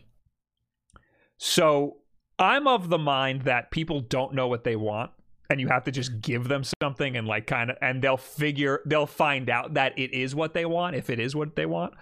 [1.38, 1.98] so
[2.38, 5.11] I'm of the mind that people don't know what they want
[5.51, 8.81] and you have to just give them something and like kind of and they'll figure
[8.87, 11.94] they'll find out that it is what they want if it is what they want.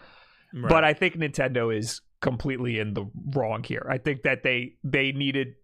[0.55, 0.69] Right.
[0.69, 3.87] But I think Nintendo is completely in the wrong here.
[3.91, 5.55] I think that they they needed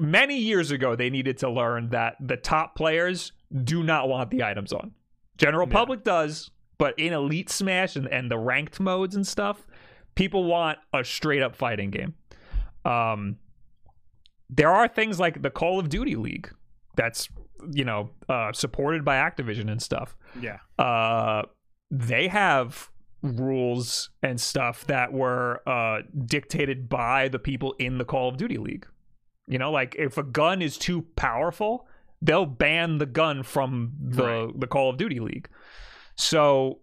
[0.00, 3.32] many years ago they needed to learn that the top players
[3.64, 4.92] do not want the items on.
[5.36, 5.72] General Yeah.
[5.74, 9.66] public does, but in Elite Smash and, and the ranked modes and stuff,
[10.14, 12.14] people want a straight up fighting game.
[12.84, 13.36] Um
[14.50, 16.50] there are things like the Call of Duty League
[16.96, 17.28] that's
[17.72, 21.42] you know uh, supported by Activision and stuff yeah, uh
[21.90, 22.90] they have
[23.22, 28.58] rules and stuff that were uh dictated by the people in the Call of Duty
[28.58, 28.86] League.
[29.48, 31.86] You know, like if a gun is too powerful,
[32.22, 34.60] they'll ban the gun from the Right.
[34.60, 35.48] the Call of Duty League.
[36.16, 36.80] So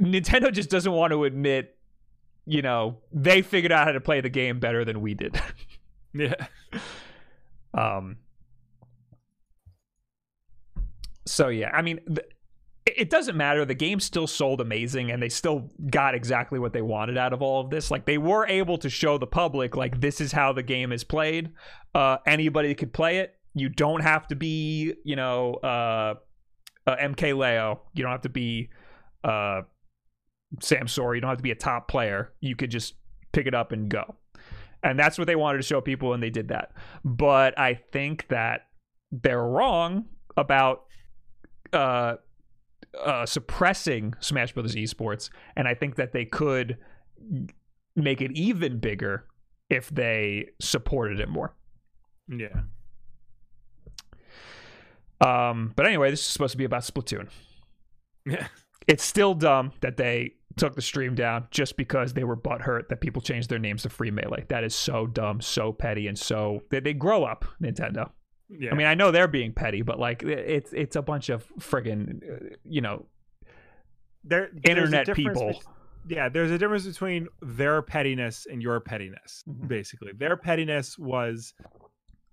[0.00, 1.77] Nintendo just doesn't want to admit,
[2.48, 5.40] you know, they figured out how to play the game better than we did.
[6.14, 6.34] yeah,
[7.74, 8.16] Um.
[11.26, 12.26] So yeah, I mean, th-
[12.96, 13.64] it doesn't matter.
[13.64, 17.42] The game still sold amazing, and they still got exactly what they wanted out of
[17.42, 17.90] all of this.
[17.90, 21.04] Like they were able to show the public, like this is how the game is
[21.04, 21.50] played.
[21.94, 23.34] Uh, anybody could play it.
[23.54, 26.14] You don't have to be, you know, uh,
[26.86, 27.82] uh, MK Leo.
[27.92, 28.70] You don't have to be
[29.24, 29.62] uh,
[30.56, 31.14] Samsora.
[31.14, 32.32] You don't have to be a top player.
[32.40, 32.94] You could just
[33.32, 34.16] pick it up and go.
[34.82, 36.72] And that's what they wanted to show people, and they did that.
[37.04, 38.66] But I think that
[39.10, 40.06] they're wrong
[40.36, 40.84] about
[41.72, 42.14] uh,
[43.04, 46.78] uh, suppressing Smash Brothers esports, and I think that they could
[47.96, 49.26] make it even bigger
[49.68, 51.54] if they supported it more.
[52.28, 52.60] yeah.
[55.20, 57.28] Um, but anyway, this is supposed to be about Splatoon.
[58.24, 58.46] Yeah.
[58.86, 63.00] It's still dumb that they took the stream down just because they were butthurt that
[63.00, 64.44] people changed their names to Free Melee.
[64.48, 68.10] That is so dumb, so petty, and so they, they grow up, Nintendo.
[68.50, 68.70] Yeah.
[68.72, 72.22] I mean, I know they're being petty, but like it's it's a bunch of friggin'
[72.22, 73.06] uh, you know
[74.24, 75.60] there, internet people.
[76.08, 79.44] yeah, there's a difference between their pettiness and your pettiness.
[79.48, 79.68] Mhm.
[79.68, 81.54] Basically, their pettiness was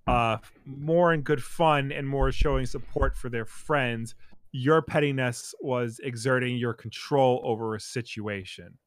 [0.07, 4.15] uh more in good fun and more showing support for their friends.
[4.57, 8.77] Your pettiness was exerting your control over a situation,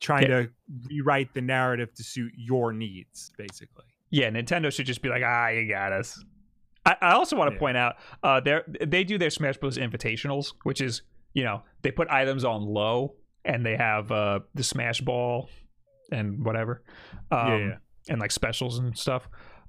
[0.00, 0.42] trying Yeah.
[0.44, 0.50] to
[0.88, 3.30] rewrite the narrative to suit your needs.
[3.36, 6.24] Basically, Yeah, Nintendo should just be like, ah, you got us.
[6.86, 7.58] I, I also want to Yeah.
[7.60, 9.76] point out, uh, they they do their Smash Bros.
[9.76, 11.02] Invitationals, which is
[11.34, 13.14] you know they put items on low
[13.44, 15.50] and they have uh the Smash Ball
[16.12, 16.82] and whatever,
[17.30, 17.76] um, Yeah, yeah.
[18.08, 19.28] and like specials and stuff.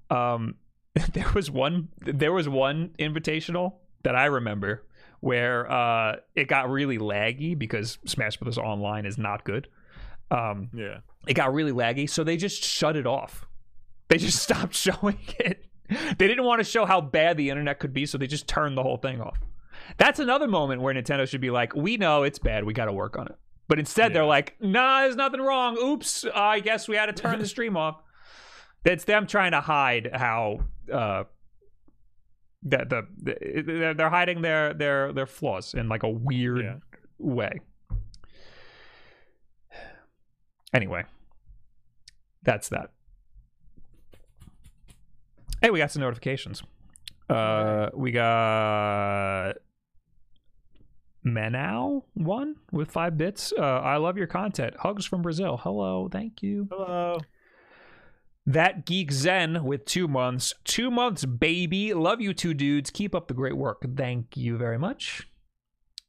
[0.10, 0.56] Um,
[1.14, 4.86] there was one there was one invitational that I remember
[5.26, 8.60] where uh it got really laggy because Smash Bros.
[8.60, 9.68] Online is not good.
[10.30, 11.00] Um, yeah.
[11.28, 13.48] it got really laggy, so they just shut it off.
[14.08, 15.66] They just stopped showing it.
[15.90, 18.78] They didn't want to show how bad the internet could be, so they just turned
[18.78, 19.40] the whole thing off.
[19.98, 22.64] That's another moment where Nintendo should be like, "We know it's bad.
[22.64, 23.36] We got to work on it."
[23.68, 25.76] But instead, they're like, "Nah, there's nothing wrong.
[25.80, 28.00] Oops, I guess we had to turn the stream off."
[28.84, 30.60] It's them trying to hide how
[30.92, 31.24] uh,
[32.66, 36.76] that the, the they're, they're hiding their their their flaws in like a weird Yeah.
[37.20, 37.60] way.
[40.74, 41.06] Anyway,
[42.44, 42.92] that's that.
[45.62, 46.64] Hey, we got some notifications.
[47.30, 49.54] Uh, we got
[51.26, 53.54] Manow one with five bits.
[53.58, 54.76] Uh, I love your content.
[54.80, 55.58] Hugs from Brazil.
[55.58, 56.68] Hello, thank you.
[56.70, 57.18] Hello.
[58.46, 60.54] That Geek Zen with two months.
[60.64, 61.94] Two months, baby.
[61.94, 62.92] Love you two dudes.
[62.92, 63.84] Keep up the great work.
[63.96, 65.28] Thank you very much.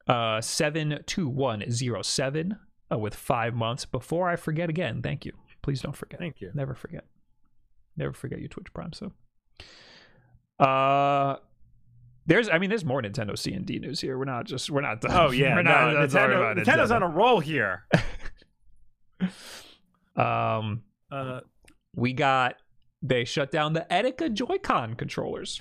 [0.07, 2.59] Uh, 72107
[2.93, 3.85] uh, with five months.
[3.87, 5.33] Before I forget again, thank you.
[5.63, 6.21] Please don't forget.
[6.21, 6.51] Thank you.
[6.55, 7.05] Never forget.
[7.97, 8.93] Never forget you Twitch Prime.
[8.93, 9.13] So,
[10.65, 11.37] uh,
[12.27, 14.19] there's, I mean, there's more Nintendo C and D news here.
[14.19, 15.13] We're not just, we're not done.
[15.13, 16.97] Oh yeah, we're no, not, talking Nintendo, Nintendo's Nintendo.
[16.97, 17.87] on a roll here.
[20.17, 21.41] Um, Uh,
[21.97, 22.55] we got
[23.03, 25.61] they shut down the Etika Joy-Con controllers.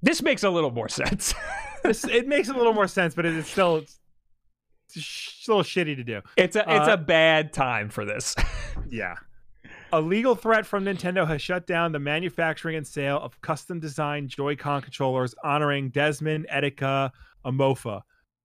[0.00, 1.34] This makes a little more sense.
[1.82, 3.98] this, it makes a little more sense, but it's still it's,
[4.90, 6.20] sh- a little shitty to do.
[6.36, 8.34] it's a it's Uh, a bad time for this.
[8.90, 9.16] Yeah.
[9.92, 14.28] A legal threat from Nintendo has shut down the manufacturing and sale of custom designed
[14.30, 17.10] Joy-Con controllers honoring Desmond Etika
[17.44, 18.02] Amofa.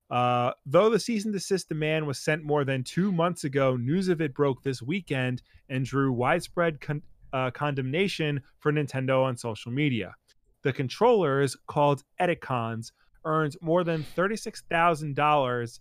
[0.09, 4.09] Uh, though the cease and desist demand was sent more than two months ago, news
[4.09, 7.01] of it broke this weekend and drew widespread con-
[7.31, 10.13] uh, condemnation for Nintendo on social media.
[10.61, 12.91] The controllers, called Etikons,
[13.25, 15.79] earned more than $36,000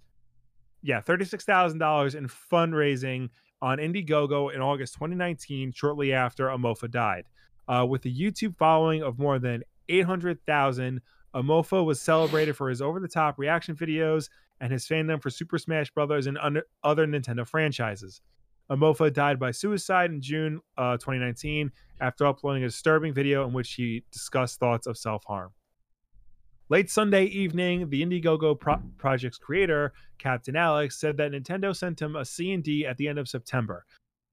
[0.83, 3.31] yeah, $36,000 in fundraising
[3.63, 7.25] on Indiegogo in August 2019, shortly after Amofa died.
[7.69, 11.01] Uh, with a YouTube following of more than 800,000,
[11.35, 14.29] Amofa was celebrated for his over the top reaction videos
[14.61, 16.27] and his fandom for Super Smash Bros.
[16.27, 18.21] and other Nintendo franchises.
[18.71, 21.71] Amofa died by suicide in June uh, 2019
[22.01, 25.51] after uploading a disturbing video in which he discussed thoughts of self harm.
[26.69, 32.17] Late Sunday evening, the Indiegogo pro- project's creator, Captain Alex, said that Nintendo sent him
[32.17, 33.85] a C&D at the end of September.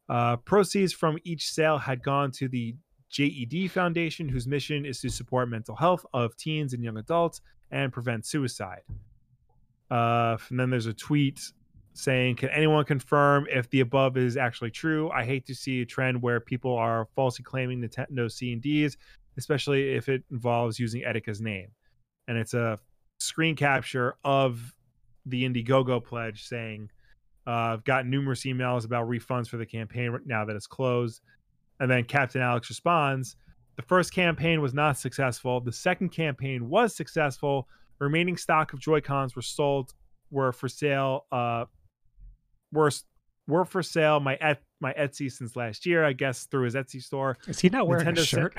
[0.08, 2.76] Uh, proceeds from each sale had gone to the
[3.10, 7.42] JED Foundation, whose mission is to support mental health of teens and young adults
[7.72, 8.82] and prevent suicide.
[9.90, 11.52] Uh, and then there's a tweet
[11.94, 15.10] saying, Can anyone confirm if the above is actually true?
[15.12, 18.98] I hate to see a trend where people are falsely claiming Nintendo C&Ds,
[19.38, 21.70] especially if it involves using Etika's name.
[22.28, 22.78] And it's a
[23.20, 24.74] screen capture of
[25.26, 26.90] the Indiegogo pledge saying,
[27.48, 31.22] uh, I've gotten numerous emails about refunds for the campaign now that it's closed.
[31.80, 33.36] And then Captain Alex responds,
[33.76, 35.62] The first campaign was not successful.
[35.62, 37.68] The second campaign was successful.
[38.00, 39.94] Remaining stock of Joy Cons were sold,
[40.32, 41.66] were for sale, uh,
[42.72, 42.92] were,
[43.48, 44.20] were for sale.
[44.20, 47.38] My et, my Etsy since last year, I guess, through his Etsy store.
[47.48, 48.56] Is he not wearing Nintendo a shirt?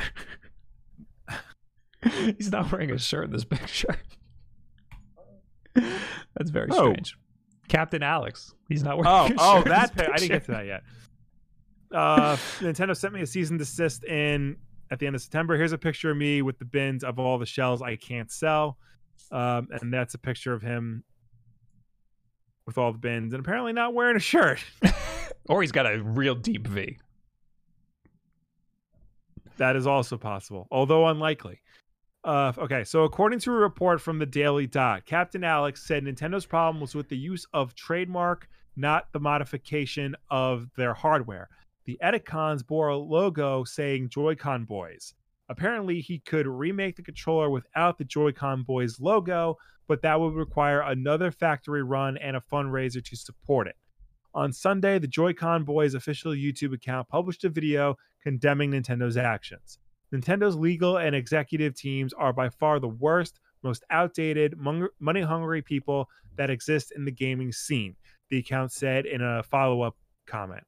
[2.38, 3.96] He's not wearing a shirt in this picture.
[5.74, 6.92] That's very oh.
[6.92, 7.16] strange.
[7.68, 8.54] Captain Alex.
[8.68, 9.36] He's not wearing.
[9.38, 10.82] Oh, oh, that I didn't get to that yet.
[11.92, 14.56] Uh, Nintendo sent me a season desist in
[14.90, 15.56] at the end of September.
[15.56, 18.78] Here's a picture of me with the bins of all the shells I can't sell,
[19.32, 21.04] um, and that's a picture of him
[22.66, 24.62] with all the bins and apparently not wearing a shirt.
[25.48, 26.98] or he's got a real deep V.
[29.56, 31.60] That is also possible, although unlikely.
[32.22, 36.46] Uh, okay, so according to a report from the Daily Dot, Captain Alex said Nintendo's
[36.46, 41.48] problem was with the use of trademark, not the modification of their hardware.
[41.90, 45.12] The Etikons bore a logo saying Joy-Con Boys.
[45.48, 50.82] Apparently, he could remake the controller without the Joy-Con Boys logo, but that would require
[50.82, 53.74] another factory run and a fundraiser to support it.
[54.34, 59.80] On Sunday, the Joy-Con Boys official YouTube account published a video condemning Nintendo's actions.
[60.12, 66.08] Nintendo's legal and executive teams are by far the worst, most outdated, money hungry people
[66.36, 67.96] that exist in the gaming scene,
[68.28, 70.62] the account said in a follow up comment.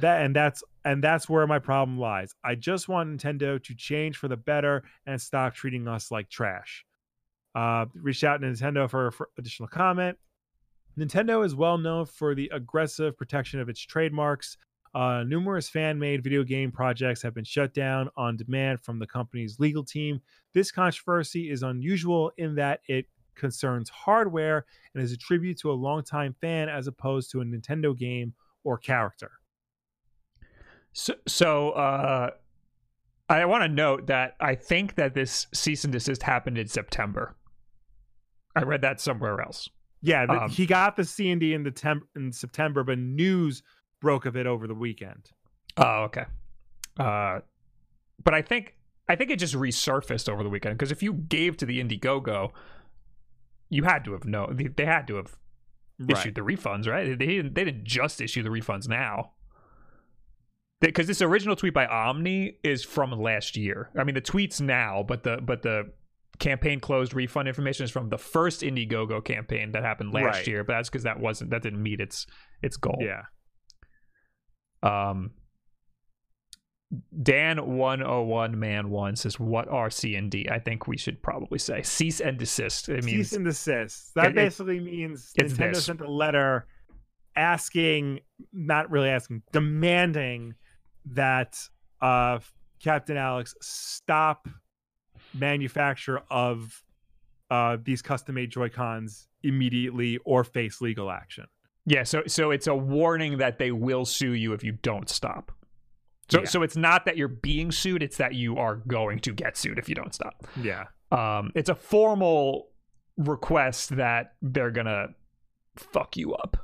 [0.00, 2.34] That and that's and that's where my problem lies.
[2.44, 6.84] I just want Nintendo to change for the better and stop treating us like trash.
[7.54, 10.18] Uh, reached out to Nintendo for, for additional comment.
[10.98, 14.56] Nintendo is well known for the aggressive protection of its trademarks.
[14.94, 19.06] Uh, numerous fan made video game projects have been shut down on demand from the
[19.06, 20.20] company's legal team.
[20.52, 25.74] This controversy is unusual in that it concerns hardware and is a tribute to a
[25.74, 28.32] longtime fan as opposed to a Nintendo game
[28.62, 29.32] or character.
[30.94, 32.30] So, so uh,
[33.28, 37.36] I want to note that I think that this cease and desist happened in September.
[38.56, 39.68] I read that somewhere else.
[40.00, 43.62] Yeah, um, he got the C and D in the temp- in September, but news
[44.00, 45.30] broke of it over the weekend.
[45.76, 46.26] Oh, okay.
[46.98, 47.40] Uh,
[48.22, 48.76] but I think
[49.08, 52.52] I think it just resurfaced over the weekend because if you gave to the Indiegogo,
[53.68, 55.36] you had to have known they, they had to have
[55.98, 56.16] right.
[56.16, 57.18] issued the refunds, right?
[57.18, 59.32] They didn't, they didn't just issue the refunds now.
[60.88, 63.90] Because this original tweet by Omni is from last year.
[63.98, 65.92] I mean, the tweets now, but the but the
[66.38, 70.46] campaign closed refund information is from the first Indiegogo campaign that happened last right.
[70.46, 70.64] year.
[70.64, 72.26] But that's because that wasn't that didn't meet its
[72.62, 72.98] its goal.
[73.00, 73.22] Yeah.
[74.82, 75.30] Um,
[77.22, 80.96] Dan one oh one man one says, "What are C and D?" I think we
[80.96, 82.88] should probably say cease and desist.
[82.88, 84.14] It means cease and desist.
[84.14, 85.86] That it, basically means Nintendo this.
[85.86, 86.66] sent a letter
[87.36, 88.20] asking,
[88.52, 90.54] not really asking, demanding
[91.06, 91.58] that
[92.00, 92.38] uh,
[92.80, 94.48] Captain Alex stop
[95.32, 96.82] manufacture of
[97.50, 101.46] uh, these custom made Joy Cons immediately or face legal action.
[101.86, 105.52] Yeah, so so it's a warning that they will sue you if you don't stop.
[106.30, 106.44] So yeah.
[106.46, 109.78] so it's not that you're being sued, it's that you are going to get sued
[109.78, 110.46] if you don't stop.
[110.60, 110.84] Yeah.
[111.12, 112.68] Um it's a formal
[113.18, 115.08] request that they're going to
[115.76, 116.56] fuck you up.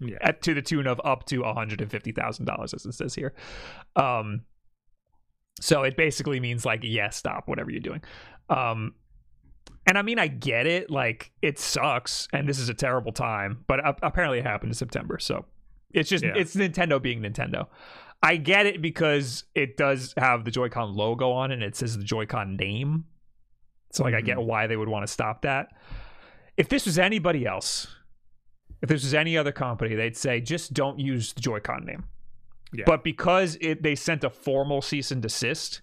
[0.00, 0.16] Yeah.
[0.20, 3.34] At, to the tune of up to $150,000 as it says here.
[3.96, 4.42] Um
[5.60, 8.02] so it basically means like yeah, stop whatever you're doing.
[8.48, 8.94] Um
[9.88, 10.90] and I mean, I get it.
[10.90, 13.64] Like, it sucks, and this is a terrible time.
[13.66, 15.46] But apparently, it happened in September, so
[15.92, 16.34] it's just yeah.
[16.36, 17.68] it's Nintendo being Nintendo.
[18.22, 21.96] I get it because it does have the Joy-Con logo on it, and it says
[21.96, 23.04] the Joy-Con name.
[23.92, 24.18] So, like, mm-hmm.
[24.18, 24.46] I get mm-hmm.
[24.46, 25.68] why they would want to stop that.
[26.58, 27.86] If this was anybody else,
[28.80, 32.04] If this was any other company, they'd say just don't use the Joy-Con name.
[32.72, 32.84] Yeah.
[32.86, 35.80] But because it they sent a formal cease and desist,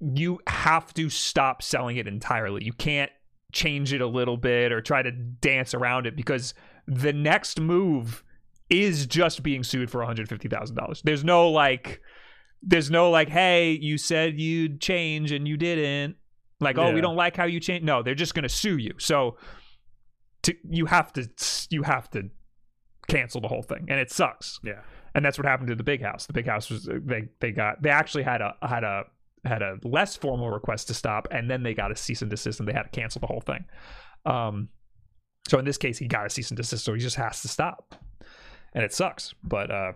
[0.00, 2.64] you have to stop selling it entirely.
[2.64, 3.10] You can't
[3.52, 6.54] change it a little bit or try to dance around it because
[6.86, 8.22] the next move
[8.70, 11.02] is just being sued for $150,000.
[11.02, 12.00] There's no like
[12.62, 16.16] there's no like hey, you said you'd change and you didn't.
[16.60, 17.84] Like, oh, we don't like how you change.
[17.84, 18.94] No, they're just going to sue you.
[18.98, 19.36] So
[20.44, 21.28] to, you have to
[21.70, 22.30] you have to
[23.08, 24.80] cancel the whole thing and it sucks Yeah.
[25.14, 26.24] and that's what happened to the big house.
[26.26, 29.04] The big house was they they got they actually had a had a
[29.44, 32.60] had a less formal request to stop, and then they got a cease and desist,
[32.60, 33.62] and they had to cancel the whole thing.
[34.24, 34.70] Um,
[35.48, 37.48] so in this case, he got a cease and desist, so he just has to
[37.48, 37.94] stop,
[38.72, 39.34] and it sucks.
[39.42, 39.92] But uh,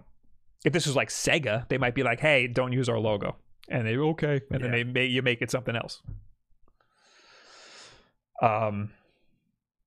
[0.66, 3.36] if this was like Sega, they might be like, "Hey, don't use our logo,"
[3.70, 4.76] and they okay, and then Yeah.
[4.76, 6.03] they may you make it something else.
[8.42, 8.90] Um,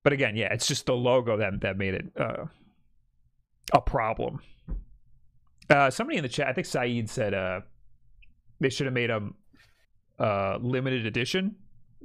[0.03, 2.45] but again, yeah, it's just the logo that that made it uh,
[3.73, 4.39] a problem.
[5.69, 7.61] Uh, somebody in the chat, I think Saeed said, uh,
[8.59, 9.29] they should have made a
[10.19, 11.55] uh, limited edition,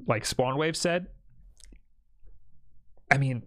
[0.06, 1.08] like Spawnwave said.
[3.10, 3.42] I mean,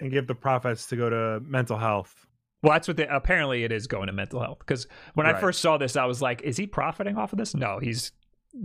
[0.00, 2.26] And give the profits to go to mental health.
[2.62, 4.58] well, that's what they apparently it is going to mental health.
[4.60, 7.54] Because when I first saw this, I was like, is he profiting off of this?
[7.54, 8.12] No, he's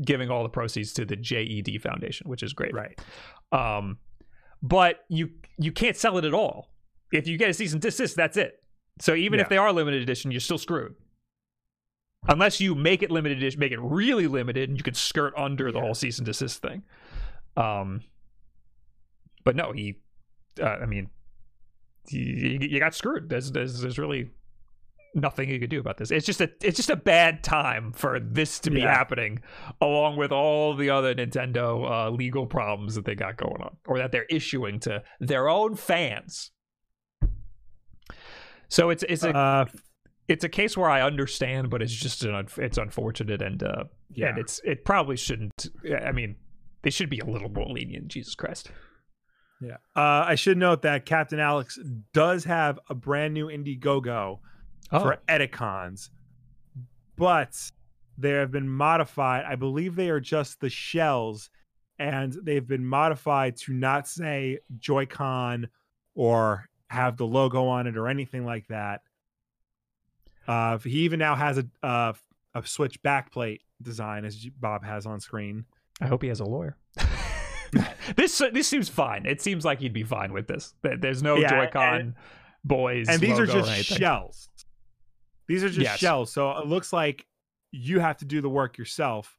[0.03, 2.73] giving all the proceeds to the JED Foundation, which is great.
[2.73, 2.99] Right.
[3.51, 3.97] Um,
[4.61, 6.71] but you you can't sell it at all.
[7.11, 8.61] If you get a cease and desist, that's it.
[8.99, 10.95] So even if they are limited edition, you're still screwed.
[12.27, 15.71] Unless you make it limited edition, make it really limited, and you can skirt under
[15.71, 16.83] the whole cease and desist thing.
[17.55, 18.01] Um,
[19.43, 19.99] but no, he.
[20.59, 21.09] Uh, I mean,
[22.09, 23.29] you, you got screwed.
[23.29, 24.31] There's, there's there's really
[25.15, 26.11] nothing you could do about this.
[26.11, 28.93] It's just a it's just a bad time for this to be Yeah.
[28.93, 29.39] happening,
[29.81, 33.97] along with all the other Nintendo uh, legal problems that they got going on, or
[33.97, 36.51] that they're issuing to their own fans.
[38.67, 39.65] So it's it's a Uh,
[40.27, 44.29] it's a case where I understand, but it's just an it's unfortunate and uh yeah.
[44.29, 45.67] and it's it probably shouldn't.
[46.03, 46.35] I mean,
[46.81, 48.07] they should be a little more lenient.
[48.07, 48.71] Jesus Christ.
[49.61, 49.77] Yeah.
[49.95, 51.79] Uh, I should note that Captain Alex
[52.13, 54.39] does have a brand new Indiegogo
[54.91, 56.09] Oh, for Etikons,
[57.15, 57.71] but
[58.17, 59.45] they have been modified.
[59.45, 61.49] I believe they are just the shells,
[61.99, 65.69] and they've been modified to not say Joy-Con
[66.13, 69.01] or have the logo on it or anything like that.
[70.47, 72.13] Uh, he even now has a uh,
[72.53, 75.65] a Switch backplate design, as Bob has on screen.
[75.99, 76.77] I hope he has a lawyer.
[78.15, 79.25] this this seems fine.
[79.25, 80.73] It seems like he'd be fine with this.
[80.81, 82.13] There's no Yeah, Joy-Con and-
[82.63, 84.49] boys, and these are logo or just shells.
[85.47, 85.99] These are just Yes.
[85.99, 87.25] shells, so it looks like
[87.71, 89.37] you have to do the work yourself.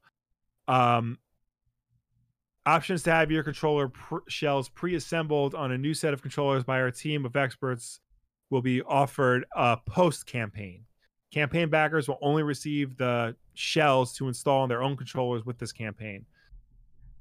[0.67, 1.17] Um,
[2.65, 6.79] options to have your controller pr- shells pre-assembled on a new set of controllers by
[6.81, 7.99] our team of experts
[8.49, 10.85] will be offered uh, post campaign.
[11.31, 15.71] Campaign backers will only receive the shells to install on their own controllers with this
[15.71, 16.25] campaign.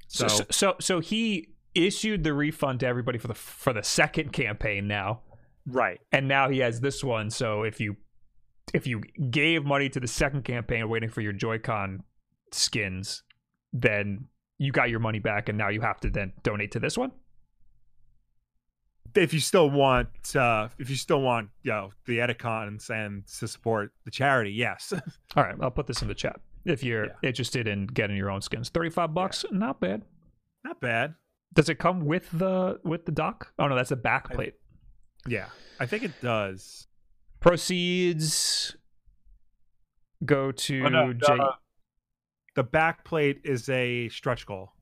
[0.08, 4.32] So, so so so he issued the refund to everybody for the for the second
[4.32, 5.22] campaign now,
[5.66, 7.30] right, and now he has this one.
[7.30, 7.96] So if you
[8.74, 9.00] if you
[9.30, 12.02] gave money to the second campaign waiting for your Joy-Con
[12.52, 13.22] skins,
[13.72, 14.26] then
[14.58, 17.12] you got your money back, and now you have to then donate to this one.
[19.14, 23.48] if you still want, uh, if you still want, you know, the Etikons and to
[23.48, 24.92] support the charity, yes.
[25.36, 27.12] All right, I'll put this in the chat if you're Yeah.
[27.22, 28.68] interested in getting your own skins.
[28.68, 30.02] Thirty-five bucks, not bad.
[30.64, 31.14] Not bad.
[31.54, 33.52] Does it come with the with the dock?
[33.58, 34.54] Oh no, that's a back plate.
[35.26, 35.46] Yeah,
[35.80, 36.86] I think it does.
[37.46, 38.76] Proceeds
[40.24, 41.18] go to Oh, no, J.
[41.36, 41.50] the,
[42.56, 44.72] the back plate is a stretch goal.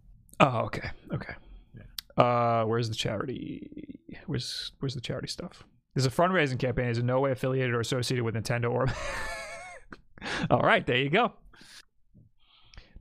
[0.41, 1.35] Oh, okay, okay.
[2.17, 3.99] Uh, where's the charity?
[4.27, 5.65] Where's where's the charity stuff?
[5.95, 6.87] There's a fundraising campaign.
[6.89, 8.87] Is in no way affiliated or associated with Nintendo or.
[10.51, 11.33] All right, there you go.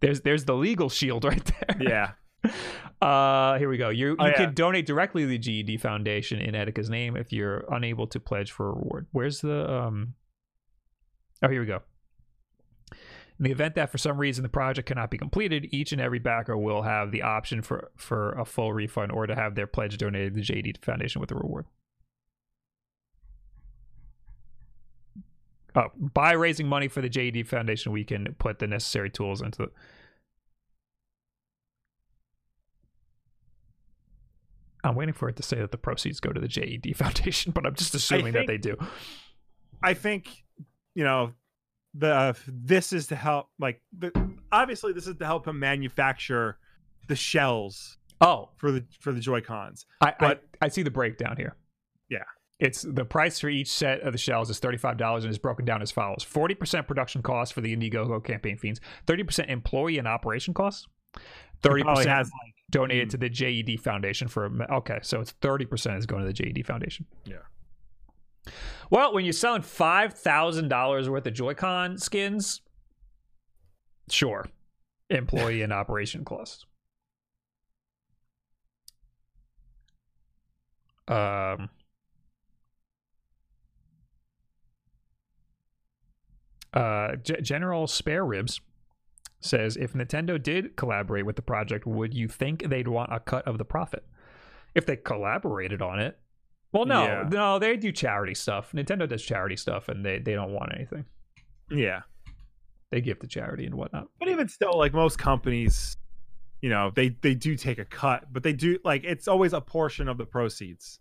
[0.01, 1.78] There's there's the legal shield right there.
[1.80, 2.51] Yeah,
[3.04, 3.89] Uh, here we go.
[3.89, 4.34] You you Oh, yeah.
[4.34, 8.51] can donate directly to the JED Foundation in Etika's name if you're unable to pledge
[8.51, 9.08] for a reward.
[9.12, 10.14] Where's the um?
[11.41, 11.82] Oh, here we go.
[13.39, 16.20] In the event that for some reason the project cannot be completed, each and every
[16.20, 19.97] backer will have the option for for a full refund or to have their pledge
[19.97, 21.66] donated to the JD Foundation with a reward.
[25.76, 29.58] Oh, by raising money for the JD Foundation, we can put the necessary tools into
[29.64, 29.72] the.
[34.84, 37.66] I'm waiting for it to say that the proceeds go to the JED Foundation, but
[37.66, 38.76] I'm just assuming that they do.
[39.82, 40.28] I think
[40.96, 41.34] you know
[41.94, 43.48] the uh, this is to help.
[43.60, 44.12] Like, the,
[44.52, 46.58] obviously, this is to help him manufacture
[47.08, 49.86] the shells Oh, for the for the Joy Cons.
[50.02, 51.58] I, But- I I see the breakdown here.
[52.10, 52.24] Yeah.
[52.60, 55.82] It's the price for each set of the shells is $35 and is broken down
[55.82, 60.88] as follows 40% production costs for the Indiegogo campaign fiends, 30% employee and operation costs,
[61.64, 63.12] 30% has like donated mm.
[63.12, 67.06] to the JED Foundation for okay, so it's 30% is going to the JED Foundation.
[67.24, 67.38] Yeah.
[68.90, 72.62] Well, when you're selling $5,000 worth of Joy-Con skins,
[74.10, 74.46] sure.
[75.10, 76.66] Employee and operation costs.
[81.08, 81.70] Um
[86.74, 88.60] Uh, G- General Spare Ribs
[89.44, 93.48] says if Nintendo did collaborate with the project, would you think they'd want a cut
[93.48, 94.06] of the profit?
[94.76, 96.20] If they collaborated on it,
[96.72, 97.30] well, no, Yeah.
[97.32, 98.72] no, they do charity stuff.
[98.72, 101.06] Nintendo does charity stuff, and they they don't want anything.
[101.70, 102.02] yeah.
[102.91, 104.08] They give to charity and whatnot.
[104.20, 105.98] But even still, like most companies,
[106.62, 109.62] you know, they they do take a cut, but they do like it's always a
[109.62, 111.00] portion of the proceeds.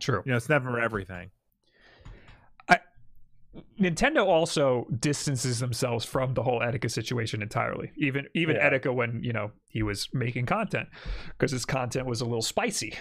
[0.00, 0.22] True.
[0.26, 1.30] You know, it's never everything.
[3.78, 7.92] Nintendo also distances themselves from the whole Etika situation entirely.
[7.96, 8.70] Even even Yeah.
[8.70, 10.88] Etika when you know he was making content
[11.28, 12.94] because his content was a little spicy.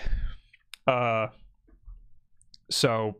[0.88, 1.28] Uh,
[2.70, 3.18] so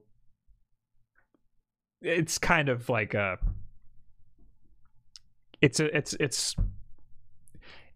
[2.02, 3.38] it's kind of like a
[5.62, 6.56] it's a it's it's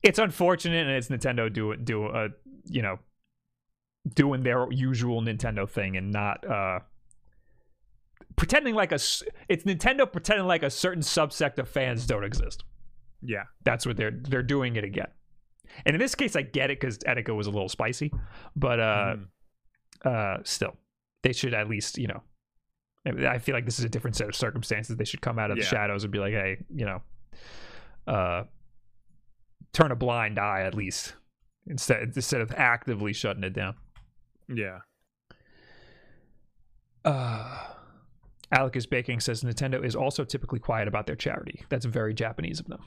[0.04, 2.30] it's unfortunate and it's Nintendo do do a
[2.66, 3.00] you know
[4.14, 6.80] doing their usual Nintendo thing and not uh
[8.36, 8.96] pretending like a
[9.50, 12.64] it's Nintendo pretending like a certain subsect of fans don't exist.
[13.22, 13.44] Yeah.
[13.64, 15.08] That's what they're they're doing it again.
[15.86, 18.12] And in this case, I get it because Etika was a little spicy,
[18.56, 19.16] but uh,
[20.06, 20.38] Mhm.
[20.38, 20.78] uh, still,
[21.24, 22.24] they should at least you know.
[23.28, 24.96] I feel like this is a different set of circumstances.
[24.98, 27.02] They should come out of the shadows and be like, hey, you know,
[28.08, 28.44] uh,
[29.74, 31.14] turn a blind eye at least
[31.68, 33.76] instead instead of actively shutting it down.
[34.48, 34.80] yeah.
[37.04, 37.68] Uh,
[38.56, 41.64] Alecus Baking says Nintendo is also typically quiet about their charity.
[41.70, 42.82] That's very Japanese of them.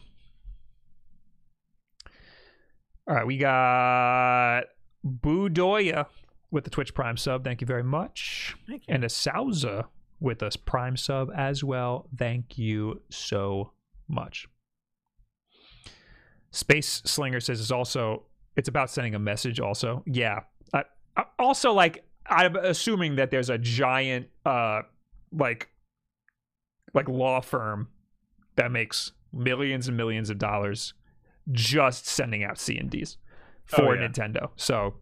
[3.06, 4.64] All right, we got
[5.06, 6.06] Budoya
[6.50, 7.44] with the Twitch Prime sub.
[7.44, 8.56] Thank you very much.
[8.66, 8.94] Thank you.
[8.94, 9.86] And a Sauza
[10.20, 12.08] with us Prime sub as well.
[12.16, 13.72] Thank you so
[14.08, 14.48] much.
[16.50, 18.24] Space Slinger says it's also
[18.56, 19.60] it's about sending a message.
[19.60, 20.40] Also, yeah.
[21.38, 24.82] Also, like I'm assuming that there's a giant, uh,
[25.32, 25.68] like,
[26.94, 27.88] like law firm
[28.56, 30.94] that makes millions and millions of dollars
[31.52, 33.16] just sending out C and Ds
[33.64, 34.08] for Oh, yeah.
[34.08, 34.50] Nintendo.
[34.56, 34.94] So,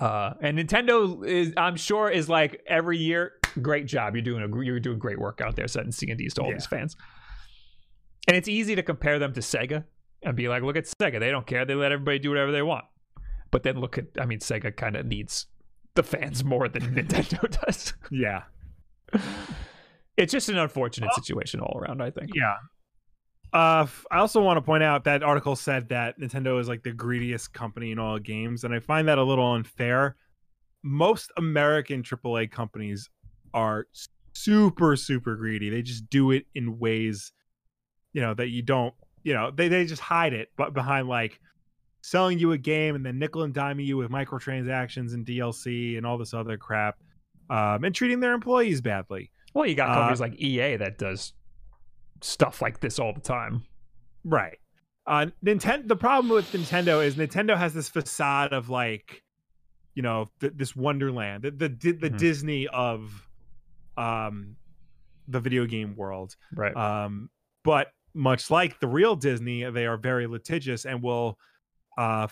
[0.00, 4.14] uh, and Nintendo is, I'm sure, is like every year, great job.
[4.14, 6.48] You're doing a you're doing great work out there sending C and Ds to all
[6.48, 6.54] Yeah.
[6.54, 6.96] these fans.
[8.28, 9.84] And it's easy to compare them to Sega
[10.22, 11.18] and be like, look at Sega.
[11.20, 11.64] They don't care.
[11.64, 12.84] They let everybody do whatever they want.
[13.50, 15.46] But then look at, I mean, Sega kind of needs
[15.94, 17.92] the fans more than Nintendo does.
[18.10, 18.42] Yeah.
[20.16, 22.30] It's just an unfortunate situation all around, I think.
[22.34, 22.56] Yeah.
[23.52, 26.92] Uh, I also want to point out that article said that Nintendo is like the
[26.92, 30.16] greediest company in all games, and I find that a little unfair.
[30.82, 33.08] Most American AAA companies
[33.54, 33.86] are
[34.34, 35.70] super, super greedy.
[35.70, 37.32] They just do it in ways,
[38.12, 41.38] you know, that you don't, you know, they, they just hide it, but behind like
[42.02, 46.06] selling you a game and then nickel and diming you with microtransactions and DLC and
[46.06, 46.96] all this other crap,
[47.52, 49.30] um, and treating their employees badly.
[49.54, 51.34] Well, you got Uh, companies like EA that does
[52.20, 53.64] stuff like this all the time.
[54.24, 54.58] Right.
[55.06, 59.22] Uh Nintendo the problem with Nintendo is Nintendo has this facade of like
[59.94, 62.18] you know th- this wonderland the the, the Mhm.
[62.18, 63.28] Disney of
[63.96, 64.56] um
[65.26, 66.76] the video game world Right.
[66.76, 67.30] um
[67.64, 71.36] but much like the real Disney they are very litigious and will
[71.98, 72.28] uh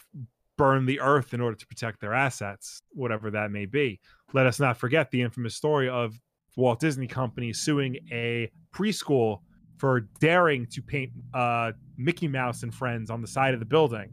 [0.60, 3.98] burn the earth in order to protect their assets whatever that may be
[4.32, 6.18] let us not forget the infamous story of
[6.56, 9.40] Walt Disney Company suing a preschool
[9.78, 14.10] for daring to paint uh, Mickey Mouse and friends on the side of the building.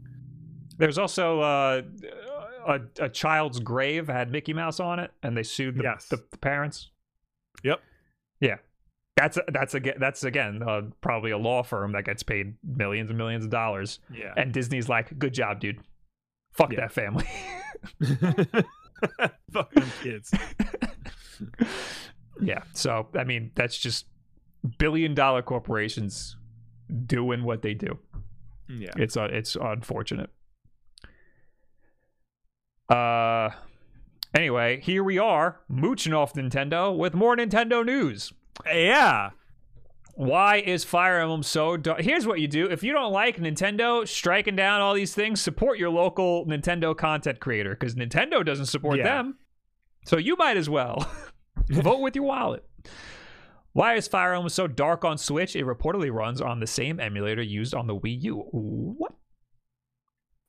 [0.78, 1.82] There's also uh,
[2.66, 6.06] a, a child's grave had Mickey Mouse on it, and they sued the, Yes.
[6.06, 6.90] the, the parents.
[7.64, 7.80] Yep.
[8.40, 8.56] Yeah,
[9.16, 13.18] that's that's again that's again uh, probably a law firm that gets paid millions and
[13.18, 14.32] millions of dollars, Yeah.
[14.36, 15.80] and Disney's like, "Good job, dude.
[16.58, 16.80] Fuck Yeah.
[16.80, 17.26] that family."
[19.52, 20.34] Fuck them kids.
[22.40, 22.62] yeah.
[22.74, 24.06] So I mean, that's just
[24.78, 26.36] billion dollar corporations
[27.06, 27.98] doing what they do.
[28.68, 28.90] Yeah.
[28.96, 30.30] It's uh, it's unfortunate.
[32.88, 33.50] Uh
[34.34, 38.32] anyway, here we are mooching off Nintendo with more Nintendo news.
[38.66, 39.30] Yeah.
[40.18, 42.00] Why is Fire Emblem so dark?
[42.00, 42.66] Here's what you do.
[42.68, 47.38] If you don't like Nintendo striking down all these things, support your local Nintendo content
[47.38, 49.04] creator because Nintendo doesn't support Yeah.
[49.04, 49.38] them.
[50.06, 51.08] So you might as well
[51.70, 52.64] vote with your wallet.
[53.74, 55.54] Why is Fire Emblem so dark on Switch?
[55.54, 58.34] It reportedly runs on the same emulator used on the Wii U.
[58.50, 59.12] What?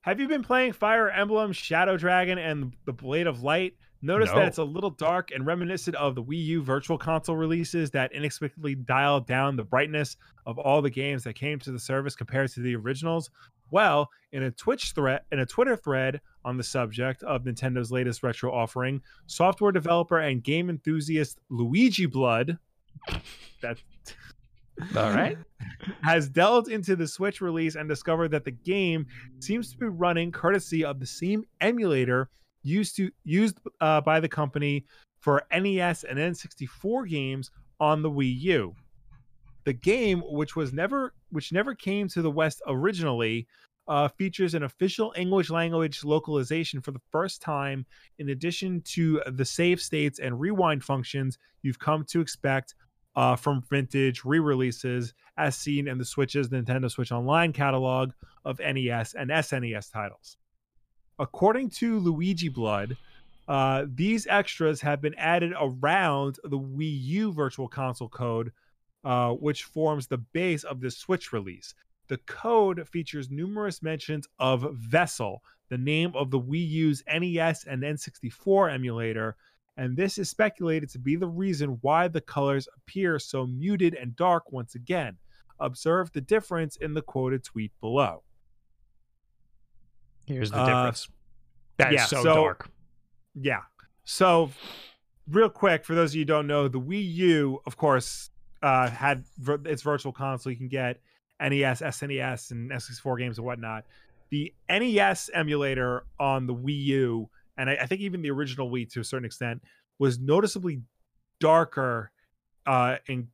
[0.02, 3.76] Have you been playing Fire Emblem, Shadow Dragon, and the Blade of Light?
[4.02, 4.36] Notice No.
[4.36, 8.14] that it's a little dark and reminiscent of the Wii U Virtual Console releases that
[8.14, 12.50] inexplicably dialed down the brightness of all the games that came to the service compared
[12.52, 13.30] to the originals.
[13.72, 18.24] Well, in a Twitch thread, in a Twitter thread on the subject of Nintendo's latest
[18.24, 22.58] retro offering, software developer and game enthusiast Luigi Blood,
[23.62, 23.78] that
[24.96, 25.38] All right.
[26.02, 29.06] has delved into the Switch release and discovered that the game
[29.40, 32.30] seems to be running courtesy of the same emulator
[32.64, 34.86] used to used uh, by the company
[35.20, 38.76] for NES and N64 games on the Wii U.
[39.66, 43.48] The game, which was never which never came to the West originally,
[43.88, 47.86] uh, features an official English language localization for the first time,
[48.20, 52.76] in addition to the save states and rewind functions you've come to expect
[53.16, 58.12] uh, from vintage re-releases, as seen in the Switch's Nintendo Switch Online catalog
[58.46, 60.38] of NES and SNES titles.
[61.20, 62.96] According to Luigi Blood,
[63.50, 68.54] uh, these extras have been added around the Wii U Virtual Console code,
[69.04, 71.74] uh, which forms the base of the Switch release.
[72.08, 77.84] The code features numerous mentions of Vessel, the name of the Wii U's NES and
[77.84, 79.36] N64 emulator,
[79.76, 84.16] and this is speculated to be the reason why the colors appear so muted and
[84.16, 85.18] dark once again.
[85.60, 88.24] Observe the difference in the quoted tweet below.
[90.30, 91.10] Here's the Uh, difference.
[91.78, 92.70] That is yeah, so, so- dark.
[93.36, 93.62] Yeah.
[94.06, 94.52] So,
[95.28, 98.90] real quick, for those of you who don't know, the Wii U, of course, uh,
[98.90, 100.52] had vir- its virtual console.
[100.52, 101.00] You can get
[101.40, 103.86] NES, SNES, and S64 games and whatnot.
[104.30, 108.90] The NES emulator on the Wii U, and I, I think even the original Wii
[108.94, 109.62] to a certain extent,
[110.00, 110.82] was noticeably
[111.40, 112.12] darker
[112.66, 113.28] uh, in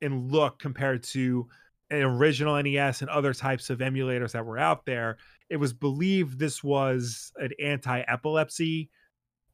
[0.00, 1.48] in look compared to
[1.92, 5.18] original NES and other types of emulators that were out there.
[5.50, 8.90] It was believed this was an anti-epilepsy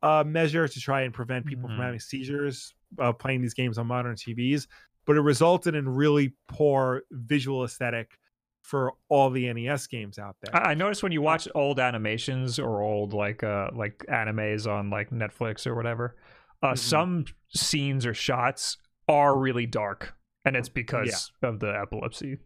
[0.02, 1.74] uh, measure to try and prevent people Mhm.
[1.76, 4.66] from having seizures uh, playing these games on modern TVs,
[5.06, 8.18] but it resulted in really poor visual aesthetic
[8.62, 10.56] for all the NES games out there.
[10.56, 14.88] I I noticed when you watch old animations or old like uh like animes on
[14.90, 16.16] like Netflix or whatever,
[16.62, 16.78] uh Mhm.
[16.78, 18.76] some scenes or shots
[19.08, 20.14] are really dark,
[20.44, 22.38] and it's because of the epilepsy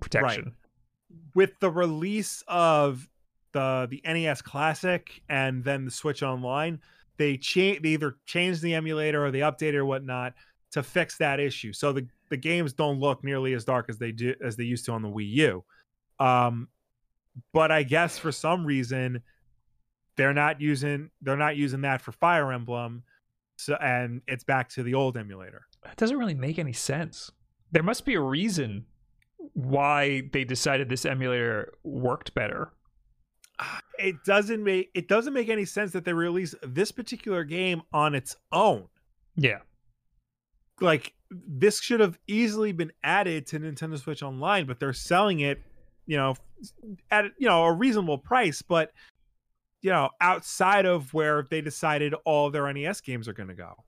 [0.00, 0.54] protection.
[1.34, 3.08] with the release of
[3.52, 6.80] the the NES Classic and then the Switch Online,
[7.16, 10.34] they change they either changed the emulator or they updated or whatnot
[10.72, 11.72] to fix that issue.
[11.72, 14.84] So the the games don't look nearly as dark as they do as they used
[14.86, 15.64] to on the Wii U.
[16.18, 16.68] Um,
[17.52, 19.22] but I guess for some reason
[20.16, 23.04] they're not using they're not using that for Fire Emblem.
[23.56, 25.66] So and it's back to the old emulator.
[25.86, 27.30] That doesn't really make any sense.
[27.72, 28.86] There must be a reason
[29.54, 32.72] why they decided this emulator worked better.
[33.98, 38.14] it doesn't make it doesn't make any sense that they release this particular game on
[38.14, 38.86] its own.
[39.36, 39.60] Yeah.
[40.80, 45.62] Like this should have easily been added to Nintendo Switch Online, but they're selling it,
[46.06, 46.34] you know,
[47.10, 48.92] at you know a reasonable price, but
[49.80, 53.84] you know outside of where they decided all their NES games are going to go.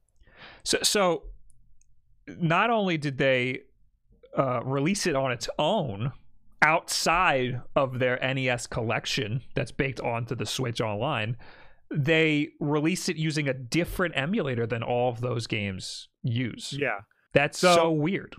[0.62, 1.22] So, so
[2.38, 3.60] not only did they
[4.36, 6.12] uh, release it on its own
[6.62, 11.36] outside of their NES collection that's baked onto the Switch Online,
[11.90, 16.74] they released it using a different emulator than all of those games use.
[16.78, 16.98] Yeah.
[17.32, 18.34] That's so, So- weird.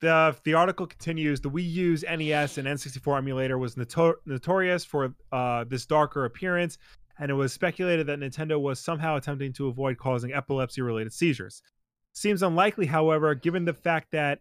[0.00, 5.14] the the article continues the wii u's nes and n64 emulator was notor- notorious for
[5.32, 6.76] uh, this darker appearance
[7.18, 11.62] and it was speculated that nintendo was somehow attempting to avoid causing epilepsy related seizures
[12.16, 14.40] seems unlikely however given the fact that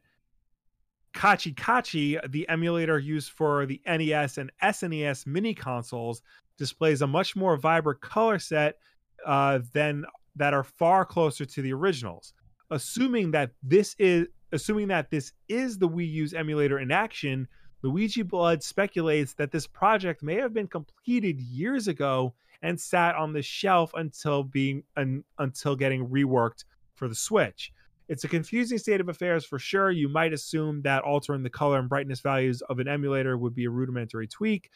[1.13, 6.21] kachi kachi the emulator used for the nes and snes mini consoles
[6.57, 8.77] displays a much more vibrant color set
[9.25, 10.05] uh, than
[10.35, 12.33] that are far closer to the originals.
[12.71, 17.47] Assuming that this is assuming that this is the Wii U's emulator in action,
[17.81, 23.33] Luigi Blood speculates that this project may have been completed years ago and sat on
[23.33, 26.63] the shelf until being un, until getting reworked
[26.95, 27.71] for the Switch.
[28.07, 29.89] It's a confusing state of affairs for sure.
[29.91, 33.65] You might assume that altering the color and brightness values of an emulator would be
[33.65, 34.69] a rudimentary tweak.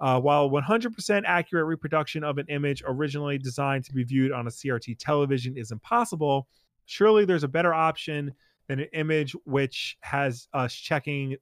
[0.00, 4.50] Uh, while 100% accurate reproduction of an image originally designed to be viewed on a
[4.50, 6.46] CRT television is impossible,
[6.84, 8.32] surely there's a better option
[8.68, 11.36] than an image which has us checking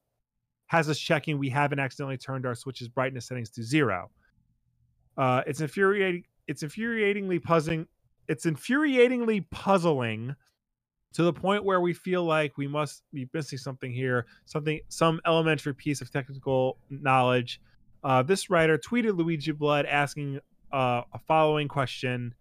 [0.66, 4.10] has us checking we haven't accidentally turned our switch's brightness settings to zero.
[5.18, 6.24] Uh, it's infuriating.
[6.48, 7.86] It's infuriatingly puzzling
[8.28, 10.34] it's infuriatingly puzzling
[11.12, 15.20] to the point where we feel like we must be missing something here, something some
[15.26, 17.60] elementary piece of technical knowledge.
[18.02, 20.40] Uh, this writer tweeted Luigi Blood asking
[20.72, 22.34] uh, a following question.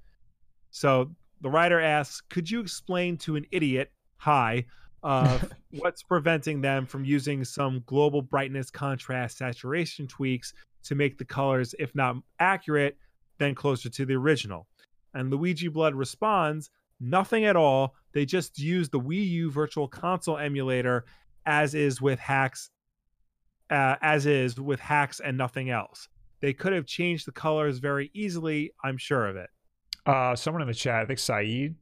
[0.72, 1.12] So
[1.42, 4.66] the writer asks, "Could you explain to an idiot, hi,
[5.04, 5.40] uh,
[5.72, 10.54] what's preventing them from using some global brightness, contrast, saturation tweaks
[10.84, 12.98] to make the colors, if not accurate,
[13.38, 14.68] then closer to the original?"
[15.14, 17.96] And Luigi Blood responds, "Nothing at all.
[18.14, 21.06] They just use the Wii U Virtual Console emulator,
[21.46, 22.70] as is with hacks,
[23.70, 26.08] uh, as is with hacks and nothing else."
[26.42, 28.72] They could have changed the colors very easily.
[28.84, 29.50] I'm sure of it.
[30.06, 31.76] Uh, someone in the chat, I think Saeed.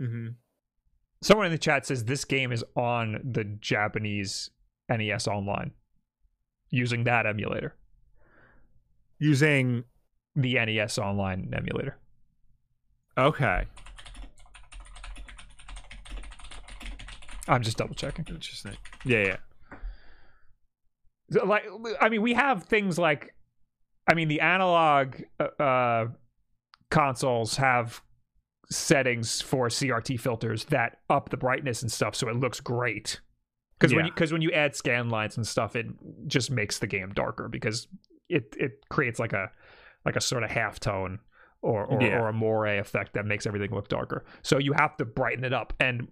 [0.00, 0.28] Mm-hmm.
[1.22, 4.50] Someone in the chat says this game is on the Japanese
[4.88, 5.72] NES Online
[6.70, 7.76] using that emulator,
[9.18, 9.84] Using
[10.36, 11.96] the NES Online emulator.
[13.16, 13.64] okay,
[17.46, 18.24] I'm just double checking.
[18.28, 18.76] interesting.
[19.04, 19.36] Yeah,
[21.30, 21.42] yeah.
[21.44, 21.64] Like,
[22.00, 23.34] I mean, we have things like,
[24.08, 26.06] I mean, the Analogue uh, uh,
[26.90, 28.00] consoles have
[28.70, 33.20] settings for CRT filters that up the brightness and stuff, so it looks great.
[33.78, 34.08] Because when Yeah.
[34.08, 35.86] you because when you add scan lines and stuff, it
[36.26, 37.88] just makes the game darker because
[38.30, 39.50] it it creates like a
[40.04, 41.18] like a sort of half tone
[41.62, 42.18] or or, Yeah.
[42.20, 44.24] or a moire effect that makes everything look darker.
[44.42, 45.72] So you have to brighten it up.
[45.80, 46.08] And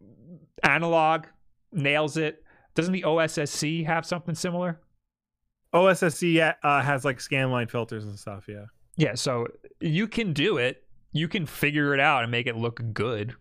[0.62, 1.26] Analogue
[1.72, 2.43] nails it.
[2.74, 4.80] Doesn't the OSSC have something similar?
[5.74, 8.45] OSSC uh, has like scanline filters and stuff.
[8.49, 8.64] Yeah.
[8.97, 9.47] Yeah, so
[9.80, 10.84] you can do it.
[11.12, 13.34] You can figure it out and make it look good.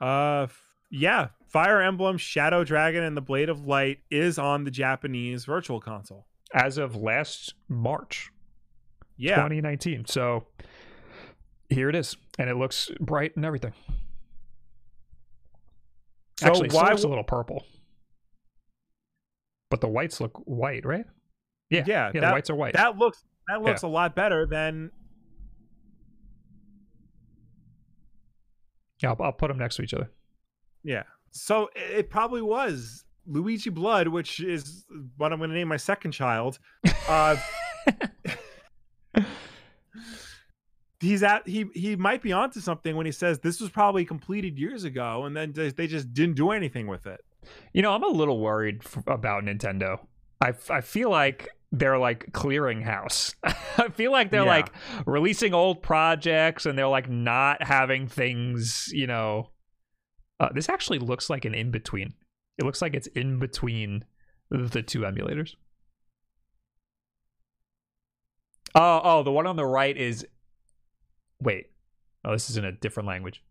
[0.00, 1.28] Uh, f- yeah.
[1.48, 6.26] Fire Emblem, Shadow Dragon, and the Blade of Light is on the Japanese Virtual Console.
[6.54, 8.30] As of last March
[9.18, 9.34] Yeah.
[9.36, 10.06] 2019.
[10.06, 10.46] So
[11.68, 12.16] here it is.
[12.38, 13.72] And it looks bright and everything.
[16.38, 16.90] So Actually, it why?
[16.90, 17.64] looks a little purple.
[19.70, 21.04] But the whites look white, right?
[21.68, 21.84] Yeah.
[21.86, 22.74] Yeah, the that- whites are white.
[22.74, 24.90] That looks that looks a lot better than
[29.02, 30.10] yeah, I'll, I'll put them next to each other.
[30.82, 31.02] yeah.
[31.30, 35.76] So it it probably was Luigi Blood, which is what I'm going to name my
[35.76, 36.58] second child.
[37.08, 37.36] Uh,
[41.00, 44.58] he's at he he might be onto something when he says this was probably completed
[44.58, 47.20] years ago, and then they just didn't do anything with it.
[47.72, 49.98] You know, I'm a little worried f- about Nintendo.
[50.40, 53.34] I, f- I feel like they're like clearinghouse.
[53.44, 54.48] I feel like they're Yeah.
[54.48, 54.72] like
[55.06, 59.50] releasing old projects and they're like not having things, you know.
[60.40, 62.14] Uh, this actually looks like an in between.
[62.58, 64.04] It looks like it's in between
[64.50, 65.54] the two emulators.
[68.74, 70.26] Oh, oh, the one on the right is.
[71.40, 71.66] Wait.
[72.24, 73.42] Oh, this is in a different language.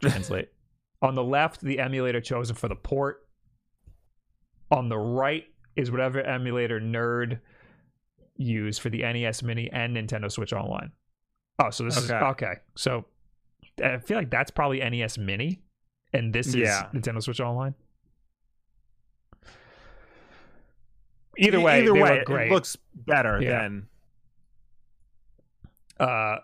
[0.00, 0.48] Translate.
[1.02, 3.26] on the left, the emulator chosen for the port.
[4.70, 5.44] On the right
[5.76, 7.40] is whatever emulator NERD
[8.36, 10.92] used for the NES Mini and Nintendo Switch Online.
[11.58, 12.24] Oh, so this is Okay.
[12.26, 12.52] okay.
[12.76, 13.06] So
[13.82, 15.62] I feel like that's probably NES Mini,
[16.12, 16.88] and this is Yeah.
[16.94, 17.74] Nintendo Switch Online.
[21.38, 23.62] Either way, either way, it looks better Yeah.
[23.62, 23.88] than
[26.00, 26.36] Uh,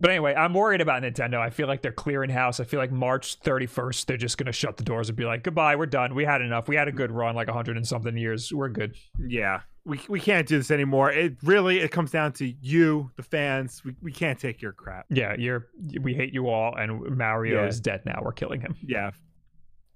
[0.00, 1.38] but anyway, I'm worried about Nintendo.
[1.38, 2.58] I feel like they're clearing house.
[2.58, 5.44] I feel like March 31st, they're just going to shut the doors and be like,
[5.44, 6.14] goodbye, we're done.
[6.16, 6.66] We had enough.
[6.66, 8.52] We had a good run, like 100 and something years.
[8.52, 8.96] We're good.
[9.18, 9.60] yeah.
[9.84, 11.10] We we can't do this anymore.
[11.10, 13.82] It really it comes down to you, the fans.
[13.84, 15.06] We we can't take your crap.
[15.10, 15.66] Yeah, you're.
[16.00, 17.66] We hate you all, and Mario Yeah.
[17.66, 18.20] is dead now.
[18.22, 19.10] We're killing him, Yeah.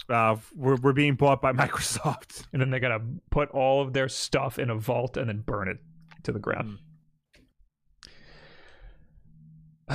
[0.08, 2.46] Uh, we're we're being bought by Microsoft.
[2.52, 5.68] and then they're gonna put all of their stuff in a vault and then burn
[5.68, 5.78] it
[6.24, 6.78] to the ground.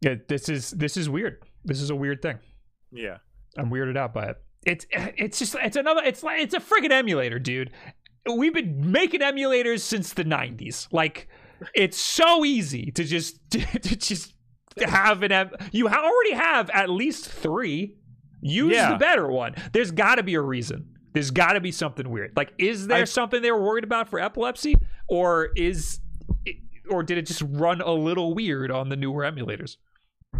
[0.00, 1.42] yeah, this is this is weird.
[1.64, 2.38] This is a weird thing.
[2.92, 3.18] Yeah.
[3.56, 4.36] I'm weirded out by it.
[4.64, 7.70] It's it's just it's another it's like it's a friggin' emulator, dude.
[8.30, 10.88] We've been making emulators since the 90s.
[10.92, 11.28] Like
[11.74, 14.34] it's so easy to just to just
[14.78, 17.96] have an em- you already have at least 3.
[18.42, 18.92] Use Yeah.
[18.92, 19.54] the better one.
[19.72, 20.94] There's got to be a reason.
[21.12, 22.32] There's got to be something weird.
[22.36, 24.76] Like is there I- something they were worried about for epilepsy
[25.08, 26.00] or is
[26.88, 29.76] or did it just run a little weird on the newer emulators?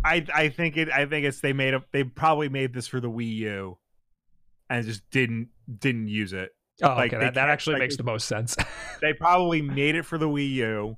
[0.04, 3.00] I I think it I think it's they made up they probably made this for
[3.00, 3.78] the Wii U
[4.68, 6.50] and just didn't didn't use it.
[6.82, 7.24] Oh, Like, okay.
[7.24, 8.56] That, that actually like, makes the most sense.
[9.00, 10.96] They probably made it for the Wii U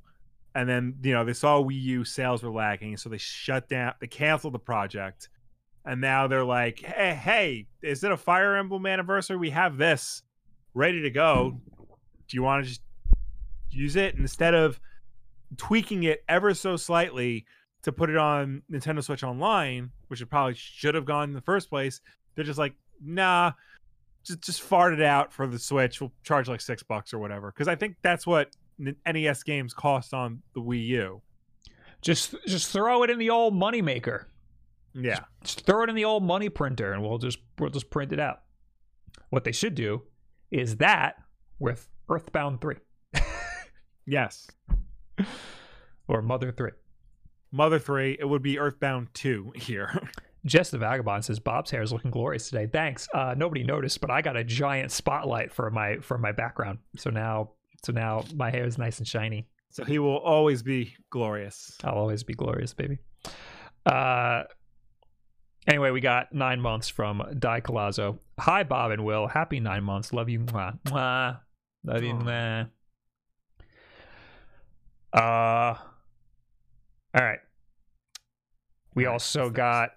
[0.54, 3.94] and then you know they saw Wii U sales were lacking so they shut down
[4.00, 5.28] they canceled the project.
[5.84, 9.36] And now they're like, "Hey, hey, is it a Fire Emblem anniversary?
[9.36, 10.22] We have this
[10.74, 11.60] ready to go.
[12.28, 12.82] Do you want to just
[13.70, 14.78] use it instead of
[15.56, 17.46] tweaking it ever so slightly
[17.82, 21.40] to put it on Nintendo Switch Online, which it probably should have gone in the
[21.40, 22.00] first place.
[22.34, 22.74] They're just like,
[23.04, 23.52] nah,
[24.24, 26.00] just just fart it out for the Switch.
[26.00, 27.50] We'll charge like six bucks or whatever.
[27.50, 31.22] Because I think that's what NES games cost on the Wii U.
[32.00, 34.24] Just just throw it in the old moneymaker.
[34.94, 37.90] Yeah, just, just throw it in the old money printer, and we'll just we'll just
[37.90, 38.42] print it out.
[39.30, 40.02] What they should do
[40.50, 41.16] is that
[41.58, 42.76] with Earthbound three.
[44.06, 44.48] yes.
[46.08, 46.72] or Mother three.
[47.50, 48.16] Mother three.
[48.18, 50.00] It would be Earthbound two here.
[50.44, 52.66] Jess the Vagabond says Bob's hair is looking glorious today.
[52.66, 53.08] Thanks.
[53.14, 56.78] Uh, nobody noticed, but I got a giant spotlight for my for my background.
[56.96, 57.52] So now
[57.84, 59.48] so now my hair is nice and shiny.
[59.70, 61.76] So he will always be glorious.
[61.84, 62.98] I'll always be glorious, baby.
[63.86, 64.44] Uh
[65.66, 68.18] anyway, we got nine months from Di Colazzo.
[68.40, 69.28] Hi, Bob and Will.
[69.28, 70.12] Happy nine months.
[70.12, 70.40] Love you.
[70.40, 70.78] Mwah.
[70.86, 71.38] Mwah.
[71.84, 72.14] Love you.
[72.14, 72.68] Mwah.
[75.12, 75.76] Uh
[77.14, 77.40] all right.
[78.94, 79.90] We also got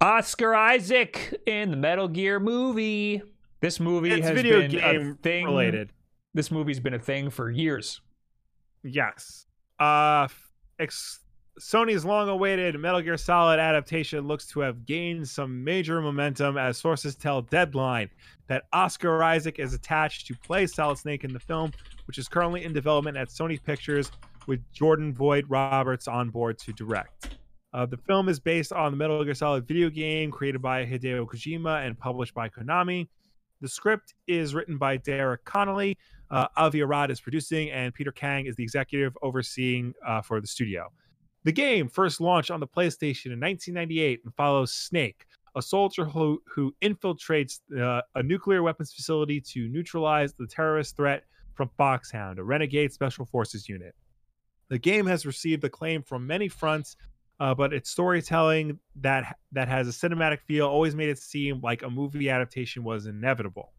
[0.00, 3.22] Oscar Isaac in the Metal Gear movie.
[3.60, 5.92] This movie it's has video been game a thing related.
[6.34, 8.00] This movie's been a thing for years.
[8.82, 9.46] Yes.
[9.78, 10.28] Uh
[10.78, 11.20] ex-
[11.58, 17.14] Sony's long-awaited Metal Gear Solid adaptation looks to have gained some major momentum as sources
[17.14, 18.08] tell Deadline
[18.46, 21.70] that Oscar Isaac is attached to play Solid Snake in the film,
[22.06, 24.10] which is currently in development at Sony Pictures
[24.46, 27.36] with Jordan Vogt Roberts on board to direct.
[27.72, 31.26] Uh, the film is based on the Metal Gear Solid video game created by Hideo
[31.26, 33.08] Kojima and published by Konami.
[33.60, 35.98] The script is written by Derek Connolly.
[36.30, 40.46] Uh, Avi Arad is producing, and Peter Kang is the executive overseeing uh, for the
[40.46, 40.90] studio.
[41.44, 45.26] The game first launched on the PlayStation in 1998 and follows Snake,
[45.56, 51.24] a soldier who, who infiltrates uh, a nuclear weapons facility to neutralize the terrorist threat
[51.54, 53.94] from Foxhound, a renegade special forces unit.
[54.70, 56.96] The game has received acclaim from many fronts,
[57.40, 61.82] uh, but its storytelling that that has a cinematic feel always made it seem like
[61.82, 63.72] a movie adaptation was inevitable.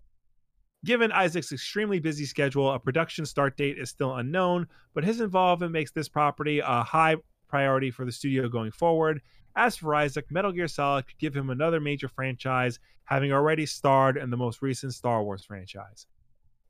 [0.83, 5.71] Given Isaac's extremely busy schedule, a production start date is still unknown, but his involvement
[5.71, 7.15] makes this property a high
[7.47, 9.21] priority for the studio going forward.
[9.55, 14.17] As for Isaac, Metal Gear Solid could give him another major franchise, having already starred
[14.17, 16.07] in the most recent Star Wars franchise.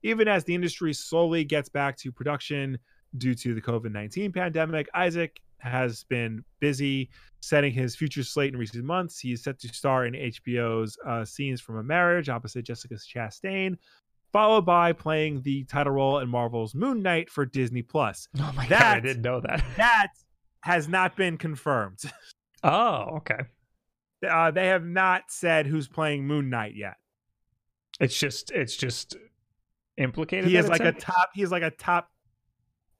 [0.03, 2.77] Even as the industry slowly gets back to production
[3.17, 7.09] due to the COVID 19 pandemic, Isaac has been busy
[7.41, 9.19] setting his future slate in recent months.
[9.19, 13.77] He is set to star in HBO's uh, Scenes from a Marriage opposite Jessica Chastain,
[14.31, 18.27] followed by playing the title role in Marvel's Moon Knight for Disney Plus.
[18.39, 19.63] Oh my That- god, I didn't know that.
[19.77, 20.07] That
[20.61, 21.99] has not been confirmed.
[22.63, 23.39] Oh, okay.
[24.27, 26.97] Uh, they have not said who's playing Moon Knight yet.
[27.99, 29.15] It's just it's just
[29.97, 30.47] implicated.
[30.47, 31.29] He is like a top.
[31.33, 32.11] He is like a top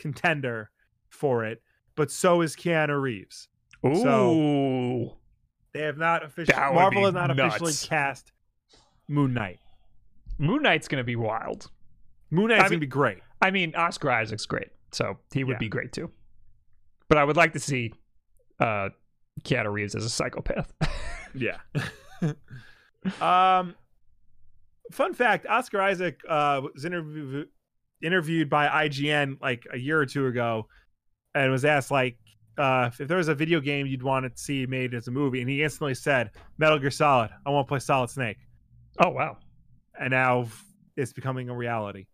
[0.02, 0.70] contender
[1.10, 1.62] for it,
[1.96, 3.48] but so is Keanu Reeves.
[3.86, 3.96] Ooh.
[3.96, 5.18] so-
[5.74, 6.58] They have not officially.
[6.58, 8.32] Marvel has not officially cast
[9.08, 9.60] Moon Knight.
[10.38, 11.70] Moon Knight's gonna be wild.
[12.32, 13.20] Moon Knight's I gonna be great.
[13.42, 15.60] I mean, Oscar Isaac's great, so he would Yeah.
[15.60, 16.12] be great too.
[17.08, 17.94] But I would like to see
[18.60, 18.90] uh
[19.44, 20.74] Keanu Reeves as a psychopath.
[21.34, 21.60] Yeah.
[23.22, 23.76] um,
[24.92, 27.46] fun fact: Oscar Isaac uh, was interview-
[28.02, 30.68] interviewed by IGN like a year or two ago,
[31.36, 32.18] and was asked like
[32.58, 35.42] uh, if there was a video game you'd want to see made as a movie,
[35.42, 37.32] and he instantly said Metal Gear Solid.
[37.46, 38.38] I want to play Solid Snake,
[39.00, 39.38] oh wow.
[40.00, 40.48] and now
[40.98, 42.06] it's becoming a reality.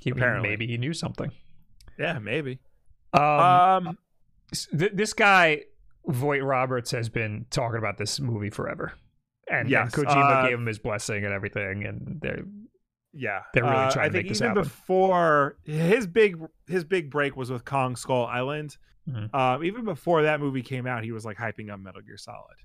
[0.00, 0.48] He, Apparently.
[0.48, 1.30] maybe he knew something.
[1.98, 2.58] Yeah, maybe.
[3.12, 3.98] Um, Um,
[4.78, 5.62] th- this guy
[6.06, 8.92] Vogt Roberts has been talking about this movie forever,
[9.50, 12.44] and, Yes, and Kojima uh, gave him his blessing and everything, and they're
[13.16, 14.62] yeah, They're really Uh, trying I to think make this even happen.
[14.64, 16.36] before his big
[16.66, 18.76] his big break was with Kong Skull Island.
[19.08, 19.34] Mhm.
[19.34, 22.56] Um, even before that movie came out, he was like hyping up Metal Gear Solid.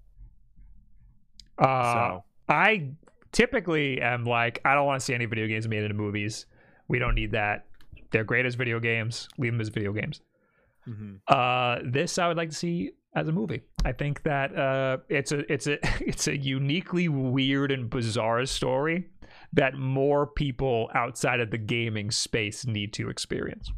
[1.57, 2.91] uh, so I
[3.31, 6.45] typically am like, I don't want to see any video games made into movies.
[6.87, 7.65] We don't need that.
[8.11, 9.27] They're great as video games.
[9.37, 10.21] Leave them as video games.
[10.87, 11.19] mhm.
[11.27, 13.61] Uh, this I would like to see as a movie.
[13.85, 15.77] I think that uh, it's a it's a
[16.07, 19.07] it's a uniquely weird and bizarre story
[19.53, 23.71] that more people outside of the gaming space need to experience.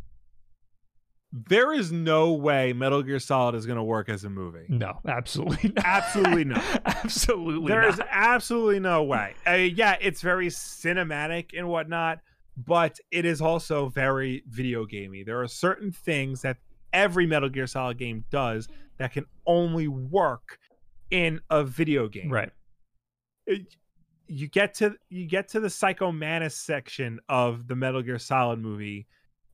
[1.32, 4.66] there is no way Metal Gear Solid is going to work as a movie.
[4.68, 5.86] No, absolutely not.
[5.86, 6.64] Absolutely not.
[6.86, 7.94] absolutely There not.
[7.94, 9.34] is absolutely no way.
[9.48, 12.20] Uh, yeah, it's very cinematic and whatnot,
[12.58, 15.24] but it is also very video gamey.
[15.24, 16.58] There are certain things that
[16.92, 18.68] every Metal Gear Solid game does
[18.98, 20.60] that can only work
[21.12, 22.30] in a video game.
[22.30, 22.52] right.
[23.48, 23.74] it-
[24.32, 28.60] you get to you get to the Psycho Mantis section of the Metal Gear Solid
[28.60, 29.08] movie,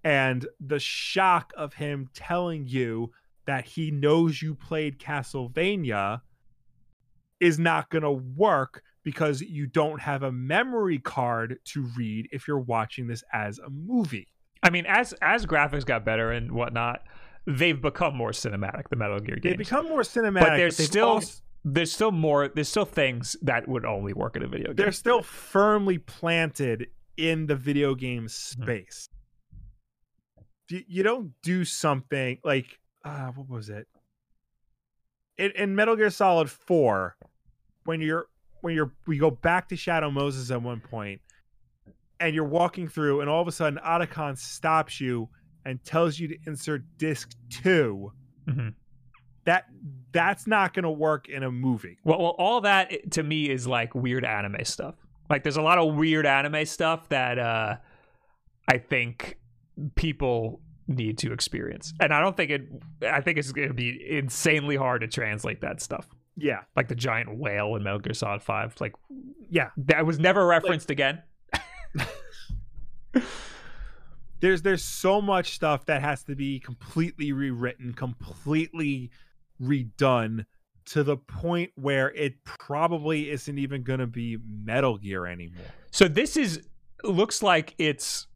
[0.03, 3.11] and the shock of him telling you
[3.45, 6.21] that he knows you played Castlevania
[7.39, 12.47] is not going to work because you don't have a memory card to read if
[12.47, 14.27] you're watching this as a movie.
[14.61, 17.01] I mean, as as graphics got better and whatnot,
[17.47, 18.89] they've become more cinematic.
[18.89, 19.53] The Metal Gear games.
[19.53, 22.47] They become more cinematic, but there's they've still also- there's still more.
[22.47, 24.75] There's still things that would only work in a video game.
[24.77, 26.87] they're still firmly planted
[27.17, 28.63] in the video game Mm-hmm.
[28.63, 29.09] space.
[30.69, 33.87] You, you don't do something like uh, what was it?
[35.37, 37.15] In, in Metal Gear Solid Four,
[37.85, 38.27] when you're
[38.61, 41.21] when you're we go back to Shadow Moses at one point,
[42.19, 45.29] and you're walking through, and all of a sudden Otacon stops you
[45.65, 48.11] and tells you to insert disc 2
[48.49, 48.73] Mhm.
[49.47, 49.65] That
[50.11, 51.97] that's not going to work in a movie.
[52.03, 54.95] Well, well, all that to me is like weird anime stuff.
[55.29, 57.77] Like, there's a lot of weird anime stuff that uh,
[58.67, 59.37] I think
[59.95, 62.67] people need to experience, and I don't think it.
[63.09, 66.09] I think it's going to be insanely hard to translate that stuff.
[66.35, 68.75] Yeah, Like the giant whale in Metal Gear Solid Five.
[68.81, 68.95] Like
[69.49, 69.69] yeah.
[69.77, 71.23] that was never referenced again.
[74.39, 79.09] there's there's so much stuff that has to be completely rewritten, completely
[79.61, 80.45] redone
[80.85, 85.65] to the point where it probably isn't even going to be Metal Gear anymore.
[85.91, 86.67] So this is
[87.03, 88.27] looks like it's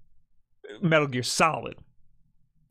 [0.81, 1.75] Metal Gear Solid.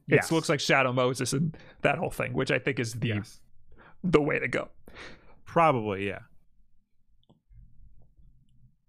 [0.06, 0.30] Yes.
[0.30, 3.40] It looks like Shadow Moses and that whole thing, which I think is the Yes.
[4.02, 4.68] the way to go.
[5.44, 6.20] Probably, yeah.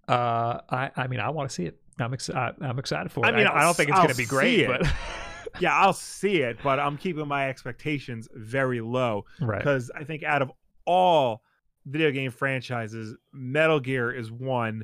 [0.07, 1.77] Uh, I I mean I want to see it.
[1.99, 2.55] I'm excited.
[2.61, 3.29] I'm excited for it.
[3.29, 4.81] I mean, I, I'll don't think it's going to be great, but
[5.59, 9.57] Yeah, I'll see it, but I'm keeping my expectations very low right.
[9.59, 10.51] because I think out of
[10.85, 11.43] all
[11.85, 14.83] video game franchises, Metal Gear is one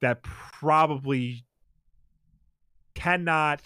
[0.00, 1.44] that probably
[2.94, 3.62] cannot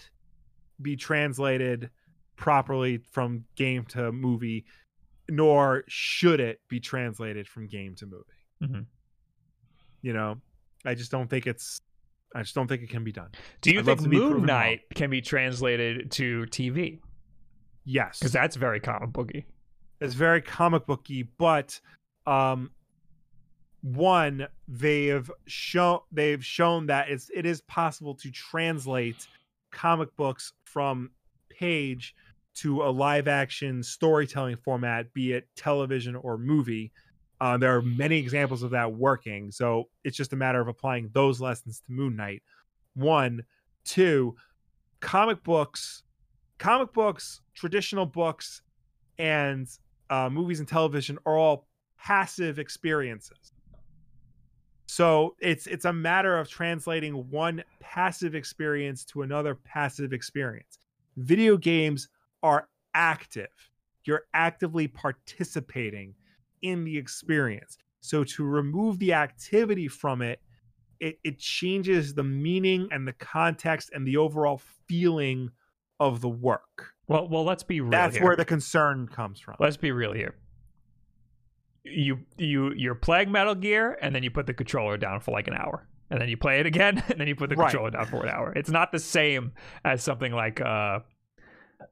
[0.81, 1.89] be translated
[2.35, 4.65] properly from game to movie,
[5.29, 8.23] nor should it be translated from game to movie.
[8.61, 8.85] Mhm.
[10.01, 10.39] You know,
[10.85, 11.81] I just don't think it's.
[12.35, 13.29] I just don't think it can be done.
[13.61, 14.45] Do you I'd think Moon proven wrong.
[14.45, 16.99] Knight can be translated to TV?
[17.85, 19.45] Yes, Because that's very comic booky.
[20.01, 21.79] it's very comic booky but
[22.25, 22.69] um
[23.81, 29.27] one they've shown they've shown that it's it is possible to translate
[29.71, 31.11] comic books from
[31.49, 32.13] page
[32.55, 36.91] to a live action storytelling format be it television or movie
[37.39, 41.09] uh, there are many examples of that working so it's just a matter of applying
[41.13, 42.41] those lessons to moon knight
[42.95, 43.43] one
[43.83, 44.35] two
[44.99, 46.03] comic books
[46.57, 48.61] comic books traditional books
[49.19, 49.67] and
[50.09, 51.67] uh, movies and television are all
[51.97, 53.51] passive experiences.
[54.85, 60.79] So it's it's a matter of translating one passive experience to another passive experience.
[61.17, 62.07] Video games
[62.41, 63.49] are active.
[64.05, 66.13] You're actively participating
[66.61, 67.77] in the experience.
[67.99, 70.39] So to remove the activity from it,
[70.99, 75.49] it, it changes the meaning and the context and the overall feeling
[75.99, 76.93] of the work.
[77.07, 77.91] Well, well, let's be real.
[77.91, 78.25] That's here.
[78.25, 79.55] where the concern comes from.
[79.59, 80.35] Let's be real here.
[81.83, 85.47] You you you're playing Metal Gear and then you put the controller down for like
[85.47, 85.87] an hour.
[86.09, 87.69] And then you play it again and then you put the Right.
[87.69, 88.51] controller down for an hour.
[88.55, 89.53] It's not the same
[89.85, 90.99] as something like uh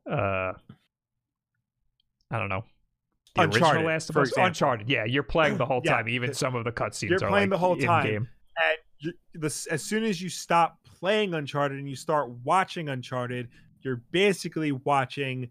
[0.10, 0.54] uh
[2.32, 2.66] I don't know.
[3.36, 4.48] The Uncharted, original Last of Us example.
[4.48, 4.90] Uncharted.
[4.90, 6.10] Yeah, you're playing the whole Yeah, time.
[6.10, 8.06] Even some of the cutscenes you're are playing like the whole time.
[8.06, 8.28] in-game.
[9.04, 13.50] and this, as soon as you stop playing Uncharted and you start watching Uncharted,
[13.82, 15.50] you're basically watching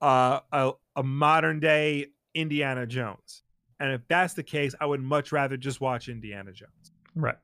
[0.00, 3.42] uh, a, a modern day Indiana Jones.
[3.78, 6.92] And if that's the case, I would much rather just watch Indiana Jones.
[7.14, 7.36] Right.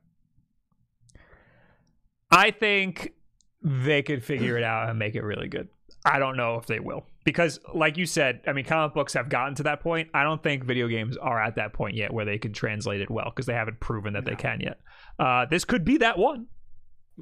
[2.31, 3.13] I think
[3.61, 5.67] they could figure it out and make it really good.
[6.03, 7.05] I don't know if they will.
[7.23, 10.09] Because, like you said, I mean, comic books have gotten to that point.
[10.13, 13.09] I don't think video games are at that point yet where they can translate it
[13.09, 14.79] well because they haven't proven that they can yet.
[15.17, 16.47] Uh, this could be that one.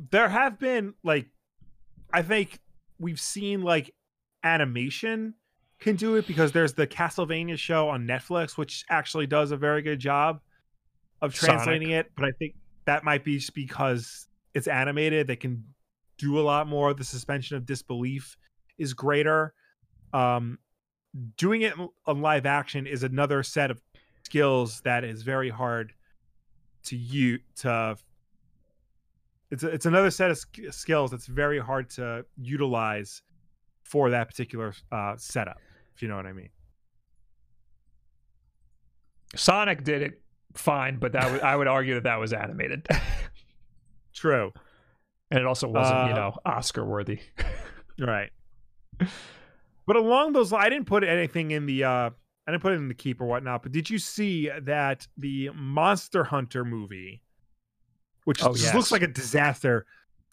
[0.10, 1.28] There have been like,
[2.12, 2.60] I think
[2.98, 3.94] we've seen like
[4.44, 5.36] animation
[5.80, 9.82] can do it because there's the Castlevania show on Netflix, which actually does a very
[9.82, 10.40] good job
[11.22, 11.56] of Sonic.
[11.56, 12.12] translating it.
[12.16, 12.56] But I think
[12.86, 15.28] that might be just because it's animated.
[15.28, 15.64] They can
[16.18, 16.94] do a lot more.
[16.94, 18.38] The suspension of disbelief
[18.78, 19.54] is greater.
[20.14, 20.60] Um,
[21.38, 21.74] doing it
[22.06, 23.82] on live action is another set of
[24.24, 25.94] skills that is very hard
[26.84, 27.96] to you to
[29.52, 33.22] it's a, it's another set of sk- skills that's very hard to utilize
[33.84, 35.58] for that particular uh, setup
[35.96, 36.50] if you know what i mean
[39.36, 40.22] Sonic did it
[40.56, 42.86] fine, but that was, I would argue that that was animated.
[44.14, 44.52] true
[45.30, 47.22] and it also wasn't, you Uh, know, Oscar worthy.
[48.00, 48.30] right
[49.92, 51.84] but along those, I didn't put anything in the.
[51.84, 52.10] uh
[52.48, 53.62] I didn't put it in the keep or whatnot.
[53.64, 57.22] But did you see that the Monster Hunter movie,
[58.24, 58.74] which Oh, yes.
[58.74, 59.86] looks like a disaster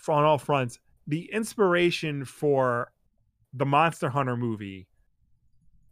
[0.08, 2.92] on all fronts, the inspiration for
[3.52, 4.86] the Monster Hunter movie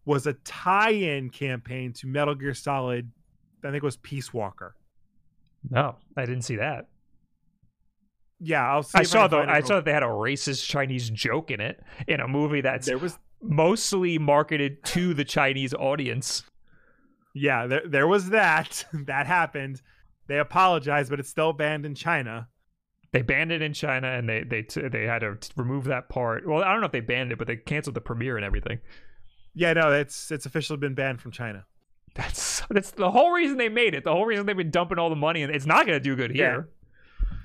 [0.04, 3.10] was a tie-in campaign to Metal Gear Solid.
[3.64, 4.76] I think it was Peace Walker.
[5.68, 6.86] No, I didn't see that.
[8.38, 8.98] Yeah, I'll see.
[8.98, 11.82] I saw the find I saw that they had a racist Chinese joke in it
[12.06, 16.42] in a movie that's there was mostly marketed to the Chinese audience.
[17.34, 19.82] yeah there there was that that happened.
[20.28, 22.48] They apologized, but it's still banned in China.
[23.12, 26.46] They banned it in China, and they they t- they had to remove that part.
[26.46, 28.80] Well, I don't know if they banned it, but they canceled the premiere and everything.
[29.54, 31.64] Yeah, no, it's it's officially been banned from China.
[32.14, 34.02] That's that's the whole reason they made it.
[34.04, 36.16] The whole reason they've been dumping all the money, and it's not going to do
[36.16, 36.50] good Yeah.
[36.50, 36.68] here.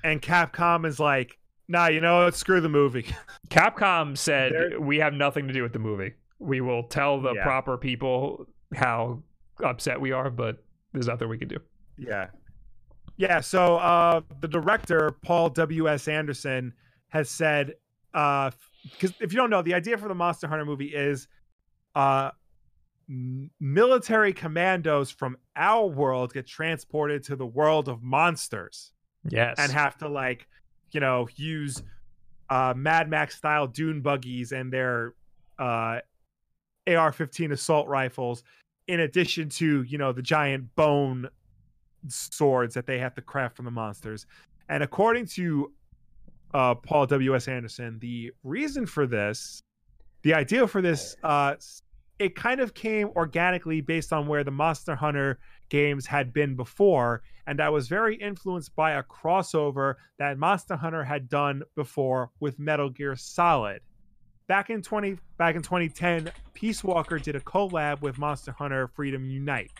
[0.04, 1.38] And Capcom is like,
[1.72, 2.36] nah, you know what?
[2.36, 3.06] Screw the movie.
[3.50, 6.14] Capcom said They're- we have nothing to do with the movie.
[6.40, 7.44] We will tell the Yeah.
[7.44, 8.46] proper people
[8.76, 9.24] how
[9.64, 11.58] upset we are, but there's nothing we can do.
[11.98, 12.28] yeah,
[13.18, 13.40] yeah.
[13.42, 16.74] So uh, the director Paul W S Anderson
[17.10, 17.76] has said,
[18.12, 21.28] because if you don't know, the idea for the Monster Hunter movie is,
[21.96, 22.32] uh,
[23.60, 28.94] military commandos from our world get transported to the world of monsters.
[29.30, 30.48] Yes, and have to like
[30.92, 31.82] you know use
[32.50, 35.14] uh mad max style dune buggies and their
[35.60, 36.00] uh
[36.88, 38.44] ar-15 assault rifles
[38.88, 41.30] in addition to you know the giant bone
[42.08, 44.26] swords that they have to craft from the monsters.
[44.70, 45.72] And according to
[46.54, 49.64] uh paul ws anderson the reason for this
[50.24, 51.56] the idea for this uh
[52.22, 55.40] it kind of came organically based on where the monster hunter
[55.70, 61.04] games had been before and I was very influenced by a crossover that Monster Hunter
[61.04, 63.82] had done before with Metal Gear Solid.
[64.48, 69.26] Back in 20 back in 2010, Peace Walker did a collab with Monster Hunter Freedom
[69.26, 69.72] Unite.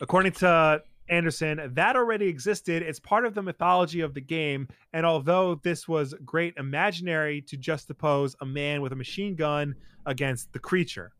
[0.00, 2.82] According to Anderson, that already existed.
[2.82, 7.56] It's part of the mythology of the game, and although this was great imaginary to
[7.56, 9.74] juxtapose a man with a machine gun
[10.06, 11.12] against the creature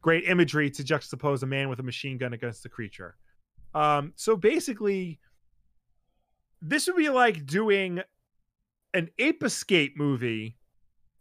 [0.00, 3.16] great imagery to juxtapose a man with a machine gun against the creature.
[3.74, 5.20] Um, so basically,
[6.62, 8.00] this would be like doing
[8.94, 10.56] an Ape Escape movie,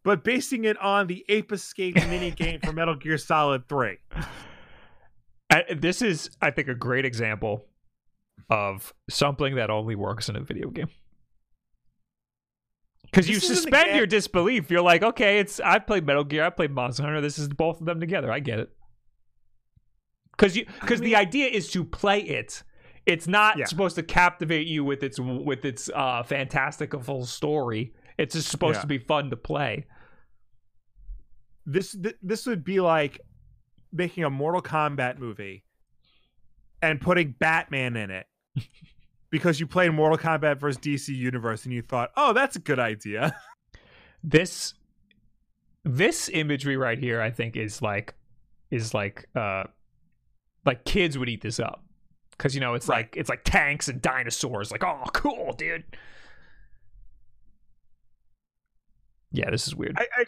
[0.03, 3.97] but basing it on the Ape Escape mini game for Metal Gear Solid 3.
[5.75, 7.65] This is, I think, a great example
[8.49, 10.89] of something that only works in a video game.
[13.05, 14.69] Because you This is an suspend your disbelief.
[14.69, 17.21] You're like, okay, it's I've played Metal Gear, I played Monster Hunter.
[17.21, 18.31] This is both of them together.
[18.31, 18.69] I get it.
[20.31, 22.63] Because you, because the idea is to play it.
[23.05, 23.65] It's not Yeah.
[23.65, 27.93] supposed to captivate you with its with its uh, fantastical story.
[28.19, 28.81] It's just supposed Yeah.
[28.81, 29.87] to be fun to play.
[31.65, 33.19] This th- this would be like
[33.91, 35.63] making a Mortal Kombat movie
[36.81, 38.25] and putting Batman in it.
[39.31, 42.79] Because you played Mortal Kombat versus DC Universe and you thought, "Oh, that's a good
[42.79, 43.35] idea."
[44.23, 44.73] this
[45.83, 48.13] this imagery right here i think is like
[48.69, 49.63] is like uh
[50.65, 51.83] like kids would eat this up
[52.31, 53.05] because you know it's Right.
[53.05, 55.85] like it's like tanks and dinosaurs like oh cool dude
[59.31, 60.25] yeah this is weird I, I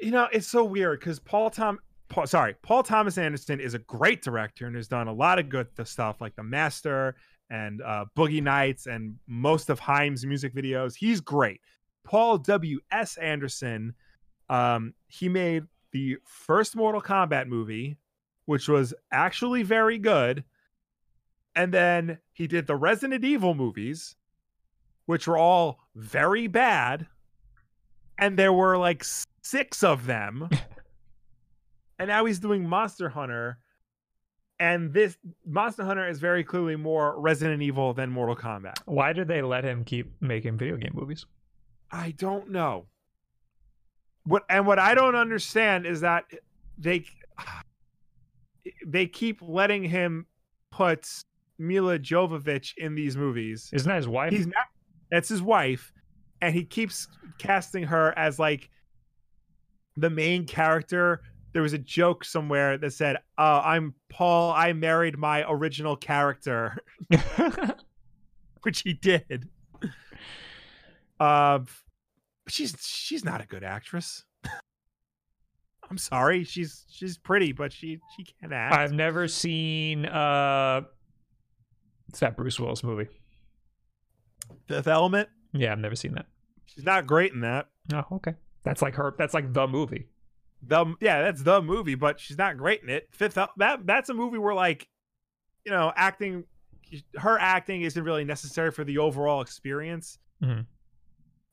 [0.00, 1.78] you know, it's so weird because Paul Tom
[2.10, 5.48] Paul, sorry, Paul Thomas Anderson is a great director and has done a lot of
[5.48, 7.14] good stuff like The Master
[7.48, 10.94] and uh, Boogie Nights and most of Haim's music videos.
[10.94, 11.60] He's great.
[12.04, 12.80] Paul W.
[12.90, 13.16] S.
[13.16, 13.94] Anderson,
[14.48, 15.62] um, he made
[15.92, 17.96] the first Mortal Kombat movie,
[18.46, 20.42] which was actually very good.
[21.54, 24.16] And then he did the Resident Evil movies,
[25.06, 27.06] which were all very bad.
[28.18, 29.04] And there were like
[29.42, 30.48] six of them.
[32.00, 33.58] and now he's doing Monster Hunter.
[34.58, 35.16] And this
[35.46, 38.78] Monster Hunter is very clearly more Resident Evil than Mortal Kombat.
[38.86, 41.26] why did they let him keep making video game movies
[41.92, 42.86] I don't know.
[44.24, 46.24] What and what I don't understand is that
[46.78, 47.04] they
[48.86, 50.26] they keep letting him
[50.70, 51.08] put
[51.58, 53.70] Milla Jovovich in these movies.
[53.72, 54.66] isn't that his wife He's not
[55.10, 55.92] that's his wife
[56.40, 57.08] and he keeps
[57.38, 58.70] casting her as like
[59.96, 61.22] the main character.
[61.52, 64.52] There was a joke somewhere that said, "Uh, I'm Paul.
[64.52, 66.78] I married my original character,"
[68.62, 69.48] which he did.
[71.18, 71.68] Uh, but
[72.48, 74.24] she's she's not a good actress.
[75.90, 76.44] I'm sorry.
[76.44, 78.74] She's she's pretty, but she she can't act.
[78.76, 80.82] i've never seen uh
[82.08, 83.08] it's that bruce willis movie
[84.66, 85.28] Fifth Element.
[85.52, 86.26] yeah i've never seen that
[86.66, 87.66] She's not great in that.
[87.92, 89.14] oh okay That's like her.
[89.18, 90.06] That's like the movie.
[90.62, 93.08] The yeah, that's the movie, but she's not great in it.
[93.12, 94.86] Fifth that that's a movie where like,
[95.64, 96.44] you know, acting,
[97.16, 100.18] her acting isn't really necessary for the overall experience.
[100.42, 100.66] Mhm.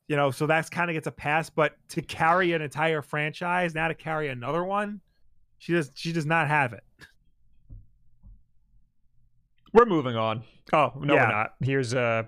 [0.08, 1.48] You know, so that's kind of gets a pass.
[1.50, 5.00] But to carry an entire franchise, now to carry another one,
[5.58, 6.84] she does she does not have it.
[9.72, 10.44] We're moving on.
[10.72, 11.26] Oh no, Yeah.
[11.26, 11.54] we're not.
[11.60, 12.24] Here's uh,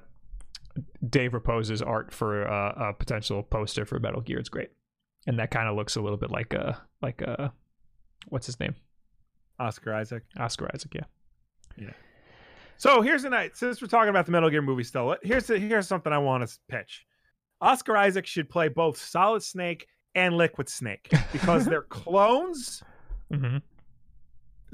[1.08, 4.38] Dave Rapoza's art for uh, a potential poster for Metal Gear.
[4.38, 4.70] It's great,
[5.26, 7.52] and that kind of looks a little bit like a like a
[8.28, 8.74] what's his name,
[9.58, 10.24] Oscar Isaac.
[10.38, 10.92] Oscar Isaac.
[10.94, 11.04] Yeah.
[11.76, 11.92] Yeah.
[12.76, 13.56] So here's the night.
[13.56, 16.48] Since we're talking about the Metal Gear movie still, here's the, here's something I want
[16.48, 17.04] to pitch.
[17.60, 22.82] Oscar Isaac should play both Solid Snake and Liquid Snake because they're clones.
[23.32, 23.58] hmm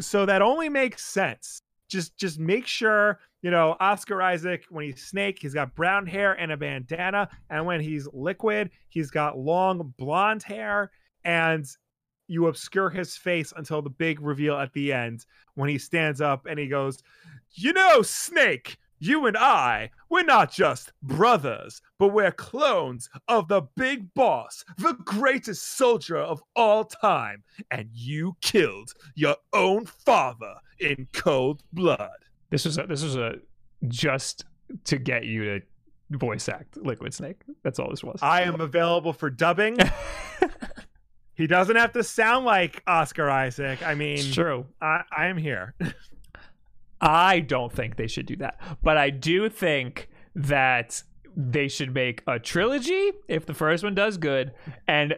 [0.00, 1.62] So that only makes sense.
[1.88, 6.32] Just just make sure you know Oscar Isaac when he's Snake, he's got brown hair
[6.32, 10.90] and a bandana, and when he's Liquid, he's got long blonde hair,
[11.24, 11.64] and
[12.26, 16.46] you obscure his face until the big reveal at the end when he stands up
[16.46, 17.04] and he goes,
[17.52, 23.60] "You know, Snake." You and I, we're not just brothers, but we're clones of the
[23.76, 27.44] big boss, the greatest soldier of all time.
[27.70, 32.25] And you killed your own father in cold blood.
[32.50, 33.34] This was a, this was a
[33.88, 34.44] just
[34.84, 35.60] to get you to
[36.10, 37.42] voice act Liquid Snake.
[37.62, 38.20] That's all this was.
[38.22, 39.78] I am available for dubbing.
[41.34, 43.84] he doesn't have to sound like Oscar Isaac.
[43.84, 44.66] I mean, it's true.
[44.80, 45.74] I, I am here.
[47.00, 51.02] I don't think they should do that, but I do think that
[51.36, 54.52] they should make a trilogy if the first one does good,
[54.88, 55.14] and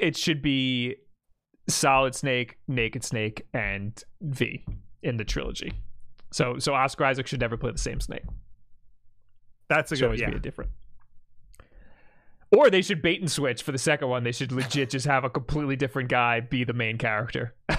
[0.00, 0.96] it should be
[1.68, 4.64] Solid Snake, Naked Snake, and V
[5.02, 5.72] in the trilogy.
[6.36, 8.24] So, so Oscar Isaac should never play the same Snake.
[9.70, 10.28] That's a Should good always yeah.
[10.28, 10.70] be a different.
[12.54, 14.22] Or they should bait and switch for the second one.
[14.22, 17.54] They should legit just have a completely different guy be the main character.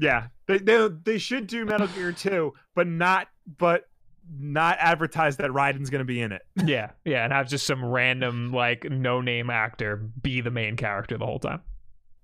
[0.00, 3.26] Yeah, they, they they should do Metal Gear 2, but not
[3.58, 3.88] but
[4.30, 6.42] not advertise that Raiden's going to be in it.
[6.64, 11.18] Yeah, yeah, and have just some random like no name actor be the main character
[11.18, 11.62] the whole time.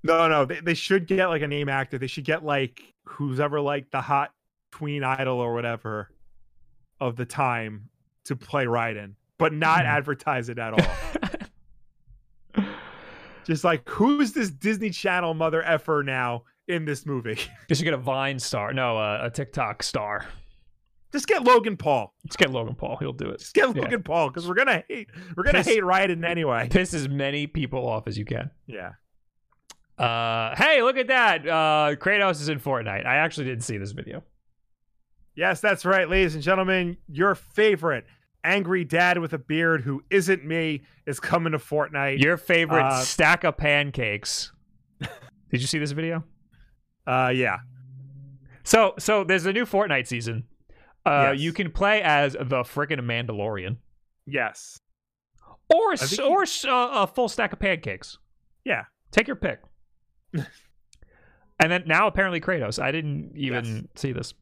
[0.05, 1.99] No, no, they, they should get like a name actor.
[1.99, 4.31] They should get like who's ever like the hot
[4.79, 6.11] tween idol or whatever
[7.01, 7.89] of the time
[8.25, 9.87] to play Raiden, but not Mhm.
[9.89, 10.73] advertise it at
[12.57, 12.65] all.
[13.45, 17.39] Just like who's this Disney Channel mother effer now in this movie?
[17.69, 20.27] They should get a Vine star, no, uh, a TikTok star.
[21.13, 22.13] Just get Logan Paul.
[22.25, 22.97] Let's get Logan Paul.
[22.97, 23.39] He'll do it.
[23.39, 23.83] Just get Yeah.
[23.83, 26.69] Logan Paul because we're gonna hate we're gonna Piss- hate Raiden anyway.
[26.71, 28.51] Piss as many people off as you can.
[28.67, 28.93] Yeah.
[29.99, 31.47] Uh, hey, look at that.
[31.47, 33.07] Uh, Kratos is in Fortnite.
[33.07, 34.25] I actually didn't see this video.
[35.37, 36.97] Yes, that's right, ladies and gentlemen.
[37.09, 38.07] Your favorite
[38.45, 42.21] angry dad with a beard who isn't me is coming to Fortnite.
[42.23, 44.53] Your favorite Uh, stack of pancakes.
[45.01, 46.25] Did you see this video?
[47.07, 47.59] Uh, yeah.
[48.65, 50.45] So, so there's a new Fortnite season.
[51.07, 51.41] Uh, Yes.
[51.41, 53.77] you can play as the freaking Mandalorian,
[54.27, 54.79] Yes.
[55.69, 58.19] or or uh, a full stack of pancakes.
[58.65, 58.85] Yeah.
[59.11, 59.61] Take your pick.
[60.35, 62.83] and then now apparently Kratos.
[62.83, 64.33] I didn't even see this.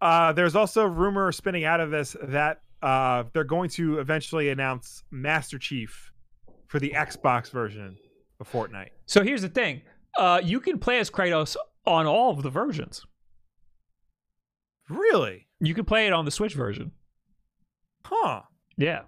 [0.00, 5.02] Uh, there's also rumor spinning out of this that uh, they're going to eventually announce
[5.10, 6.12] Master Chief
[6.68, 7.96] for the Xbox version
[8.40, 8.90] of Fortnite.
[9.06, 9.82] So here's the thing:
[10.16, 11.56] uh, you can play as Kratos
[11.86, 13.04] on all of the versions.
[14.88, 15.46] Really?
[15.60, 16.92] You can play it on the Switch version.
[18.04, 18.42] Huh.
[18.76, 19.02] Yeah.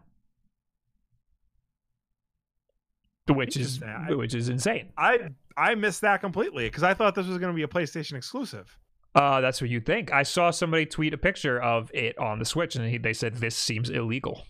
[3.28, 4.88] Which is I- which is insane.
[4.98, 8.14] I I missed that completely because I thought this was going to be a PlayStation
[8.14, 8.76] exclusive.
[9.14, 10.12] Uh, that's what you think.
[10.12, 13.36] I saw somebody tweet a picture of it on the Switch, and he, they said
[13.36, 14.44] this seems illegal.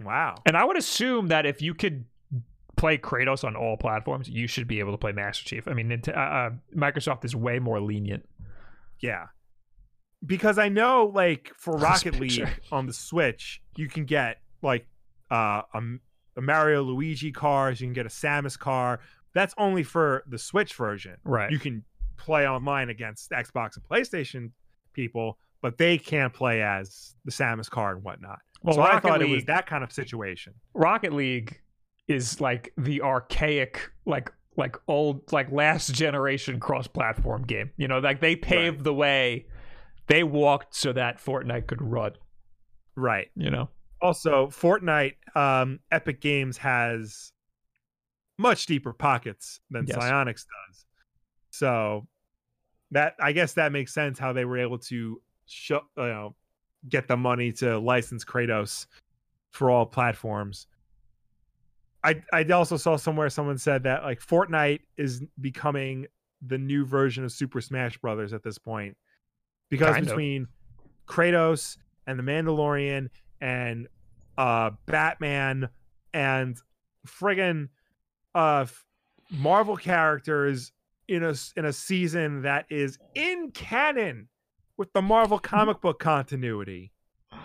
[0.00, 0.36] Wow.
[0.46, 2.04] And I would assume that if you could
[2.76, 5.68] play Kratos on all platforms, you should be able to play Master Chief.
[5.68, 8.28] I mean, uh, uh, Microsoft is way more lenient.
[9.00, 9.26] Yeah.
[10.24, 12.18] Because I know, like, for Rocket.
[12.18, 14.86] League on the Switch, you can get, like,
[15.30, 15.80] uh, a,
[16.36, 19.00] a Mario Luigi cars, you can get a Samus car.
[19.34, 21.16] That's only for the Switch version.
[21.22, 21.50] Right.
[21.52, 21.84] You can
[22.18, 24.50] play online against Xbox and PlayStation
[24.92, 28.38] people, but they can't play as the Samus car and whatnot.
[28.62, 30.54] well, so I thought League, it was that kind of situation.
[30.74, 31.60] Rocket League
[32.08, 37.70] is like the archaic, like like old, like last generation cross-platform game.
[37.76, 39.46] You know, like they paved the way.
[40.08, 42.12] They walked so that Fortnite could run.
[42.96, 43.28] Right.
[43.36, 43.68] You know.
[44.00, 47.32] Also, Fortnite, um, Epic Games has
[48.38, 49.96] much deeper pockets than Yes.
[49.96, 50.86] Psyonix does.
[51.58, 52.06] So
[52.92, 56.36] that I guess that makes sense how they were able to show, you know,
[56.88, 58.86] get the money to license Kratos
[59.50, 60.68] for all platforms.
[62.04, 66.06] I I also saw somewhere someone said that like Fortnite is becoming
[66.46, 68.96] the new version of Super Smash Brothers at this point
[69.68, 70.10] because Kind of.
[70.10, 70.46] between
[71.08, 71.76] Kratos
[72.06, 73.08] and the Mandalorian
[73.40, 73.88] and
[74.36, 75.68] uh Batman
[76.14, 76.56] and
[77.04, 77.68] friggin'
[78.36, 78.66] uh
[79.30, 80.72] Marvel characters
[81.08, 84.28] in a in a season that is in canon
[84.76, 85.56] with the Marvel mm-hmm.
[85.56, 86.92] comic book continuity.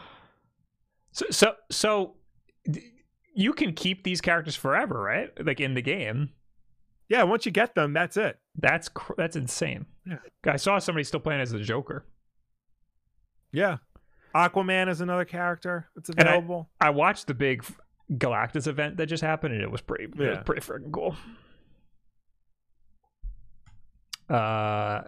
[1.16, 2.16] So so so
[3.36, 5.30] you can keep these characters forever, right?
[5.46, 6.32] Like in the game.
[7.08, 8.40] Yeah, once you get them, that's it.
[8.58, 9.86] That's cr- that's insane.
[10.08, 10.18] Yeah.
[10.46, 12.06] I saw somebody still playing as the Joker.
[13.52, 13.78] Yeah.
[14.34, 16.70] Aquaman is another character that's And I- available.
[16.82, 17.64] I watched the big
[18.12, 21.16] Galactus event that just happened, and it was pretty, it was pretty freaking cool.
[24.34, 25.04] Uh,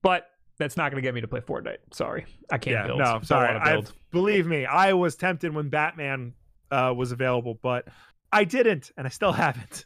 [0.00, 0.26] but
[0.58, 1.78] that's not going to get me to play Fortnite.
[1.92, 2.98] Sorry, I can't yeah, build.
[3.00, 3.56] no, sorry.
[3.56, 6.32] I believe me, I was tempted when Batman
[6.70, 7.86] uh, was available, but
[8.32, 9.84] I didn't, and I still haven't.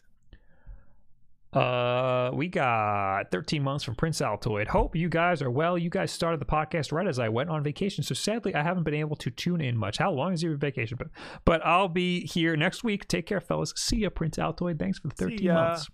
[1.52, 4.66] Uh, we got 13 months from Prince Altoid.
[4.66, 5.78] Hope you guys are well.
[5.78, 8.82] You guys started the podcast right as I went on vacation, so sadly I haven't
[8.82, 9.96] been able to tune in much.
[9.96, 10.98] How long is your vacation?
[10.98, 11.08] But
[11.44, 13.08] but I'll be here next week.
[13.08, 13.72] Take care, fellas.
[13.74, 14.78] See ya, Prince Altoid.
[14.78, 15.88] Thanks for the 13 months.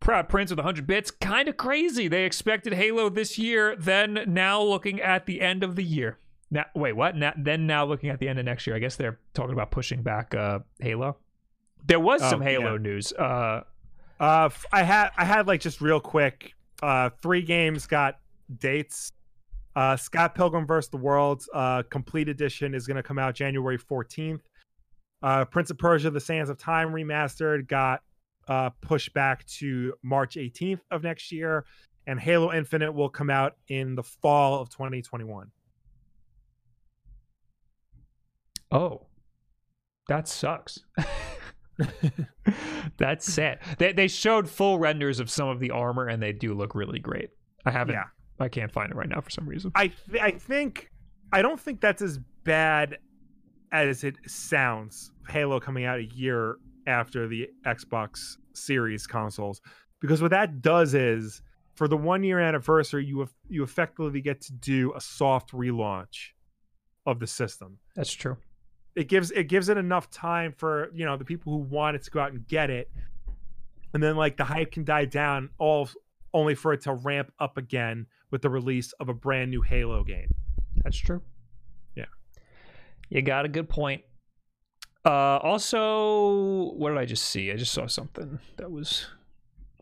[0.00, 1.10] Proud Prince with 100 bits.
[1.10, 2.08] Kind of crazy.
[2.08, 6.18] They expected Halo this year, then now looking at the end of the year.
[6.50, 7.16] Now, wait, what?
[7.16, 8.74] Now, then now looking at the end of next year.
[8.74, 11.16] I guess they're talking about pushing back uh, Halo.
[11.86, 12.78] There was Oh, some Halo yeah.
[12.82, 13.12] news.
[13.12, 13.62] Uh,
[14.18, 16.54] Uh, I had I had like just real quick.
[16.82, 18.18] Uh, three games got
[18.58, 19.12] dates.
[19.76, 20.90] Uh, Scott Pilgrim vs.
[20.90, 24.42] the World, uh, complete edition is going to come out January fourteenth.
[25.22, 28.02] Uh, Prince of Persia: The Sands of Time remastered got
[28.50, 31.64] uh pushed back to March eighteenth of next year,
[32.06, 35.50] and Halo Infinite will come out in the fall of twenty twenty one.
[38.72, 39.06] Oh,
[40.08, 40.80] that sucks.
[42.98, 43.60] That's sad.
[43.78, 46.98] They they showed full renders of some of the armor, and they do look really
[46.98, 47.30] great.
[47.64, 47.94] I haven't.
[47.94, 48.04] Yeah.
[48.38, 49.70] I can't find it right now for some reason.
[49.74, 50.90] I th- I think
[51.32, 52.98] I don't think that's as bad
[53.70, 55.12] as it sounds.
[55.28, 56.56] Halo coming out a year
[56.86, 59.60] after the Xbox Series consoles,
[60.00, 61.42] because what that does is
[61.74, 66.32] for the one year anniversary, you you effectively get to do a soft relaunch
[67.06, 67.78] of the system.
[67.96, 68.36] That's true.
[68.96, 72.02] It gives it gives it enough time for you know the people who want it
[72.02, 72.90] to go out and get it,
[73.94, 75.88] and then like the hype can die down all
[76.32, 80.04] only for it to ramp up again with the release of a brand new Halo
[80.04, 80.30] game.
[80.84, 81.22] That's true.
[81.94, 82.04] Yeah.
[83.08, 84.02] You got a good point.
[85.04, 87.50] Uh, also, what did I just see?
[87.50, 89.06] I just saw something that was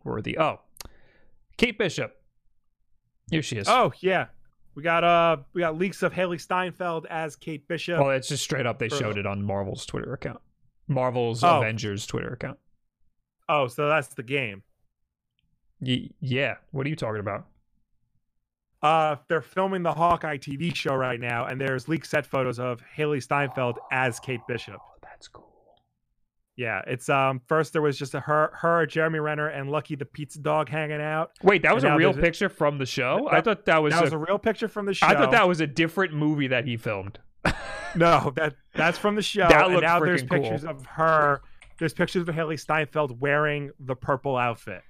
[0.05, 0.39] worthy.
[0.39, 0.61] Oh,
[1.57, 2.15] Kate Bishop.
[3.31, 3.69] Here she is.
[3.69, 4.27] Oh yeah,
[4.75, 7.99] we got uh we got leaks of Hailee Steinfeld as Kate Bishop.
[8.01, 8.79] well, it's just straight up.
[8.79, 10.41] They showed it on Marvel's Twitter account.
[10.87, 11.59] Marvel's Oh.
[11.59, 12.59] Avengers Twitter account.
[13.49, 14.63] oh, so that's the game.
[15.81, 16.55] Y- yeah.
[16.71, 17.47] What are you talking about?
[18.83, 22.81] Uh, they're filming the Hawkeye TV show right now, and there's leaked set photos of
[22.97, 24.81] Hailee Steinfeld as Kate Bishop.
[25.19, 25.49] That's cool.
[26.57, 30.05] Yeah, it's um first there was just a her, her, Jeremy Renner, and Lucky the
[30.05, 31.31] pizza dog hanging out.
[31.43, 33.29] Wait, that was a real there's a- picture from the show.
[33.31, 33.93] I thought that was.
[33.93, 35.07] That a- was a real picture from the show.
[35.07, 37.21] I thought that was a different movie that he filmed.
[37.95, 39.49] no, that that's from the show.
[39.49, 40.41] That and now there's freaking cool.
[40.41, 41.43] pictures of her.
[41.79, 44.83] There's pictures of Hailee Steinfeld wearing the purple outfit.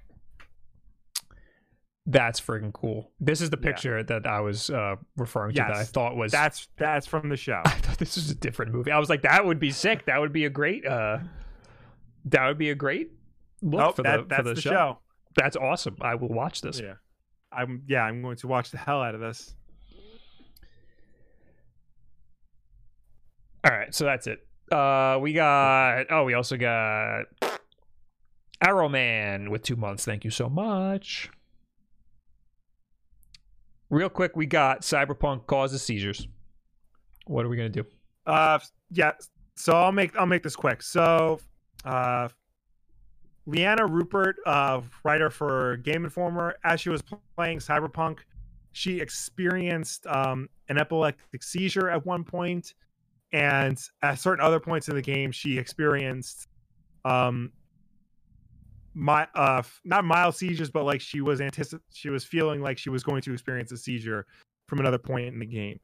[2.11, 3.11] That's freaking cool.
[3.21, 3.67] This is the Yeah.
[3.71, 6.33] picture that I was uh, referring to that I thought was.
[6.33, 7.61] That's that's from the show.
[7.67, 8.91] I thought this was a different movie.
[8.91, 10.07] I was like, that would be sick.
[10.07, 10.87] That would be a great.
[10.87, 11.19] uh
[12.25, 13.11] That would be a great
[13.61, 14.71] look Nope, for that, the for the, the show.
[14.71, 14.99] show.
[15.37, 15.97] That's awesome.
[16.01, 16.81] I will watch this.
[16.81, 16.95] Yeah.
[17.53, 19.55] I'm yeah, I'm going to watch the hell out of this.
[23.65, 24.47] All right, so that's it.
[24.73, 26.07] Uh We got.
[26.11, 27.25] Oh, we also got
[28.63, 30.07] Arrow Man with two months.
[30.07, 31.31] Thank you so much.
[33.91, 36.29] Real quick, we got Cyberpunk causes seizures.
[37.27, 37.85] What are we gonna do?
[38.27, 38.59] Uh
[38.91, 39.13] yeah,
[39.57, 40.83] so I'll make I'll make this quick.
[40.83, 41.41] So
[41.85, 42.29] uh
[43.47, 47.03] Liana Ruppert, uh writer for Game Informer, as she was
[47.37, 48.19] playing Cyberpunk,
[48.73, 52.75] she experienced um an epileptic seizure at one point
[53.33, 56.49] and at certain other points in the game she experienced
[57.05, 57.53] um
[58.99, 62.91] my uh not mild seizures but like she was anticip- she was feeling like she
[62.91, 64.27] was going to experience a seizure
[64.67, 65.79] from another point in the game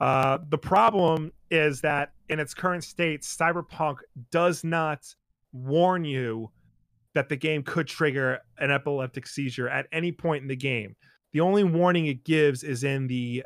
[0.00, 3.96] uh the problem is that in its current state cyberpunk
[4.30, 5.04] does not
[5.52, 6.50] warn you
[7.12, 10.96] that the game could trigger an epileptic seizure at any point in the game
[11.32, 13.44] the only warning it gives is in the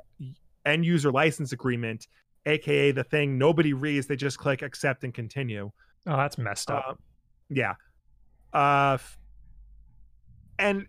[0.66, 2.06] end user license agreement
[2.46, 5.68] aka the thing nobody reads they just click accept and continue
[6.06, 6.84] Oh, that's messed up.
[6.86, 6.94] uh,
[7.48, 7.72] Yeah.
[8.54, 8.96] Uh,
[10.58, 10.86] and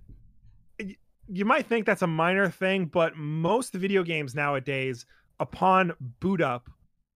[1.27, 5.05] you might think that's a minor thing, but most video games nowadays,
[5.39, 6.69] upon boot up,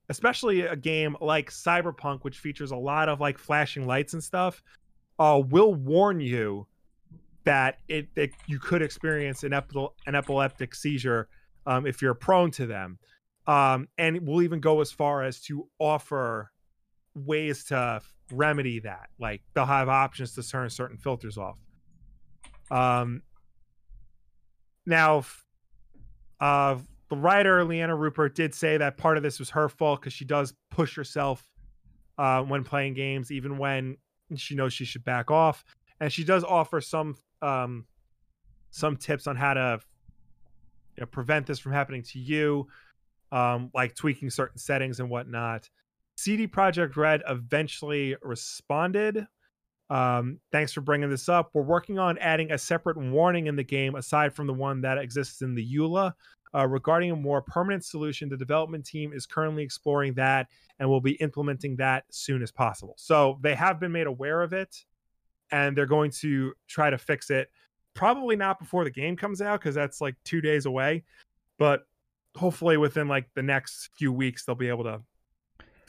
[0.10, 4.64] especially a game like Cyberpunk, which features a lot of like flashing lights and stuff,
[5.20, 6.66] uh, will warn you
[7.44, 11.30] that it, it you could experience an, epi- an epileptic seizure
[11.68, 12.98] um, if you're prone to them.
[13.48, 16.52] Um, and we'll even go as far as to offer
[17.26, 18.02] ways to
[18.32, 19.10] remedy that.
[19.20, 21.58] Like they'll have options to turn certain filters off.
[22.72, 23.24] Um,
[24.86, 25.24] now,
[26.40, 26.78] uh,
[27.10, 30.26] the writer Liana Ruppert did say that part of this was her fault because she
[30.26, 31.46] does push herself
[32.18, 33.98] uh, when playing games, even when
[34.36, 35.64] she knows she should back off.
[36.00, 37.86] And she does offer some um,
[38.72, 39.80] some tips on how to
[40.98, 42.68] you know, prevent this from happening to you,
[43.32, 45.70] um, like tweaking certain settings and whatnot.
[46.20, 49.26] CD Projekt Red eventually responded.
[49.90, 51.50] Um, thanks for bringing this up.
[51.54, 54.98] We're working on adding a separate warning in the game aside from the one that
[54.98, 56.14] exists in the EULA.
[56.54, 60.48] Uh, regarding a more permanent solution, the development team is currently exploring that
[60.80, 62.96] and will be implementing that as soon as possible.
[62.98, 64.84] So they have been made aware of it
[65.52, 67.50] and they're going to try to fix it.
[67.94, 71.04] Probably not before the game comes out because that's like two days away,
[71.58, 71.88] but
[72.36, 75.02] hopefully within like the next few weeks they'll be able to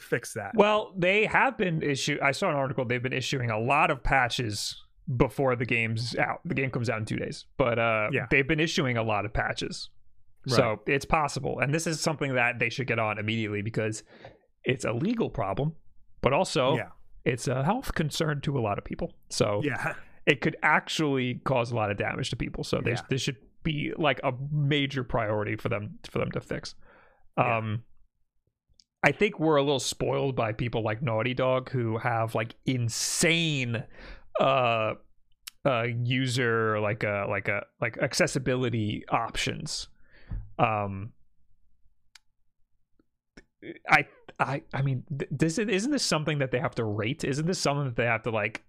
[0.01, 0.53] fix that.
[0.55, 2.19] Well, they have been issue.
[2.23, 2.85] I saw an article.
[2.85, 4.83] They've been issuing a lot of patches
[5.17, 6.41] before the game's out.
[6.45, 8.27] The game comes out in two days, but uh, yeah.
[8.31, 9.91] they've been issuing a lot of patches.
[10.47, 10.57] Right.
[10.57, 14.03] So it's possible, and this is something that they should get on immediately because
[14.65, 15.75] it's a legal problem,
[16.23, 16.89] but also yeah.
[17.25, 19.13] it's a health concern to a lot of people.
[19.29, 19.95] So yeah,
[20.27, 22.65] it could actually cause a lot of damage to people.
[22.65, 23.01] So yeah.
[23.11, 26.75] this should be like a major priority for them for them to fix.
[27.37, 27.85] Um,
[29.03, 33.85] I think we're a little spoiled by people like Naughty Dog who have like insane
[34.39, 34.95] uh
[35.65, 39.89] uh user like a like a like accessibility options.
[40.59, 41.13] Um
[43.89, 44.07] I
[44.39, 47.25] I I mean this isn't this something that they have to rate?
[47.25, 48.63] Isn't this something that they have to like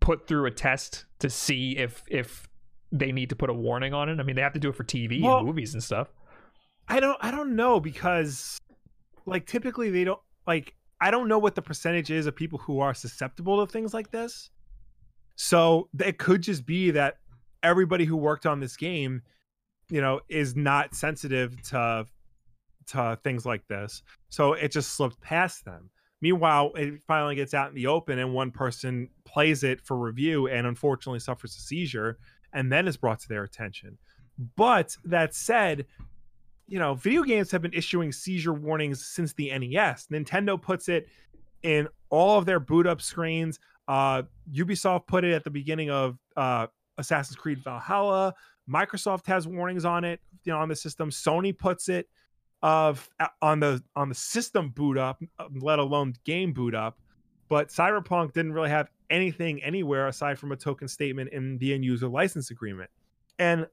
[0.00, 2.48] put through a test to see if if
[2.90, 4.20] they need to put a warning on it?
[4.20, 6.08] I mean, they have to do it for TV well, and movies and stuff.
[6.88, 8.58] I don't I don't know because
[9.26, 12.80] like typically they don't like I don't know what the percentage is of people who
[12.80, 14.50] are susceptible to things like this.
[15.36, 17.16] So it could just be that
[17.62, 19.22] everybody who worked on this game,
[19.88, 22.06] you know, is not sensitive to
[22.88, 24.02] to things like this.
[24.28, 25.90] So it just slipped past them.
[26.20, 30.46] Meanwhile, it finally gets out in the open and one person plays it for review
[30.46, 32.18] and unfortunately suffers a seizure
[32.52, 33.98] and then is brought to their attention.
[34.56, 35.86] But that said,
[36.72, 40.06] you know, video games have been issuing seizure warnings since the NES.
[40.10, 41.06] Nintendo puts it
[41.62, 43.58] in all of their boot up screens.
[43.88, 48.32] Uh, Ubisoft put it at the beginning of uh, Assassin's Creed Valhalla.
[48.66, 51.10] Microsoft has warnings on it, you know, on the system.
[51.10, 52.08] Sony puts it
[52.62, 56.98] of uh, on the on the system boot up, uh, let alone game boot up.
[57.50, 61.84] But Cyberpunk didn't really have anything anywhere aside from a token statement in the end
[61.84, 62.88] user license agreement.
[63.38, 63.66] And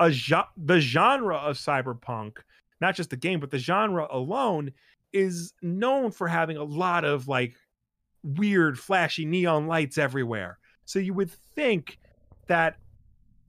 [0.00, 0.12] a
[0.56, 2.38] the genre of cyberpunk,
[2.80, 4.72] not just the game, but the genre alone
[5.12, 7.54] is known for having a lot of like
[8.22, 10.58] weird flashy neon lights everywhere.
[10.84, 11.98] So you would think
[12.46, 12.76] that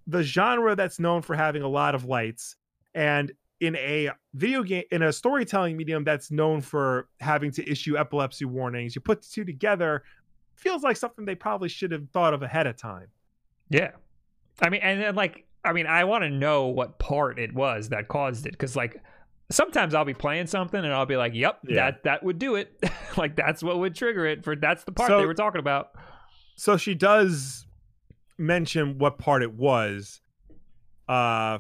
[0.08, 2.56] the genre that's known for having a lot of lights
[2.94, 7.98] and in a video game in a storytelling medium that's known for having to issue
[7.98, 10.04] epilepsy warnings you put the two together
[10.56, 13.08] feels like something they probably should have thought of ahead of time
[13.70, 13.92] yeah
[14.62, 17.90] i mean and then like I mean, I want to know what part it was
[17.90, 19.02] that caused it because, like,
[19.50, 21.76] sometimes I'll be playing something and I'll be like, "Yep, yeah.
[21.76, 22.84] that that would do it."
[23.18, 24.44] like, that's what would trigger it.
[24.44, 25.92] For that's the part so, they were talking about.
[26.56, 27.66] So she does
[28.38, 30.22] mention what part it was.
[31.08, 31.60] Uh,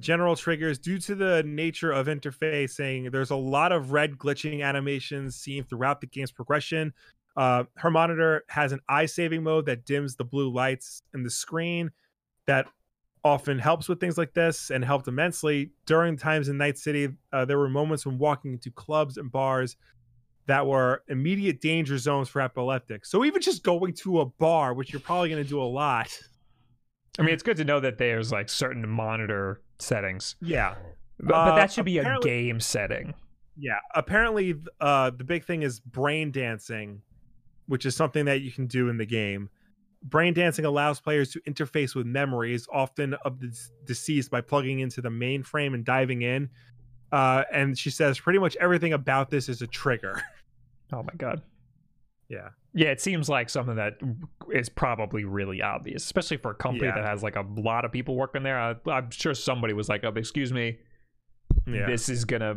[0.00, 3.12] general triggers due to the nature of interfacing.
[3.12, 6.92] There's a lot of red glitching animations seen throughout the game's progression.
[7.36, 11.30] Uh, her monitor has an eye saving mode that dims the blue lights in the
[11.30, 11.90] screen
[12.46, 12.66] that
[13.24, 17.08] often helps with things like this and helped immensely during times in Night City.
[17.32, 19.76] Uh, there were moments when walking into clubs and bars
[20.46, 23.10] that were immediate danger zones for epileptics.
[23.10, 26.08] So even just going to a bar, which you're probably going to do a lot.
[27.18, 30.36] I mean, it's good to know that there's like certain monitor settings.
[30.40, 30.74] Yeah.
[31.18, 33.14] But, but that should be a game setting.
[33.56, 33.78] Yeah.
[33.94, 37.02] Apparently, uh, the big thing is brain dancing,
[37.66, 39.50] which is something that you can do in the game.
[40.02, 43.54] Brain dancing allows players to interface with memories, often of the
[43.84, 46.48] deceased, by plugging into the mainframe and diving in.
[47.12, 50.20] Uh, and she says pretty much everything about this is a trigger.
[50.92, 51.42] Oh my god.
[52.28, 52.48] Yeah.
[52.74, 53.98] Yeah, it seems like something that
[54.52, 56.96] is probably really obvious, especially for a company Yeah.
[56.96, 58.58] that has like a lot of people working there.
[58.58, 60.78] I, I'm sure somebody was like, oh, "Excuse me,
[61.64, 61.86] Yeah.
[61.86, 62.56] this is gonna,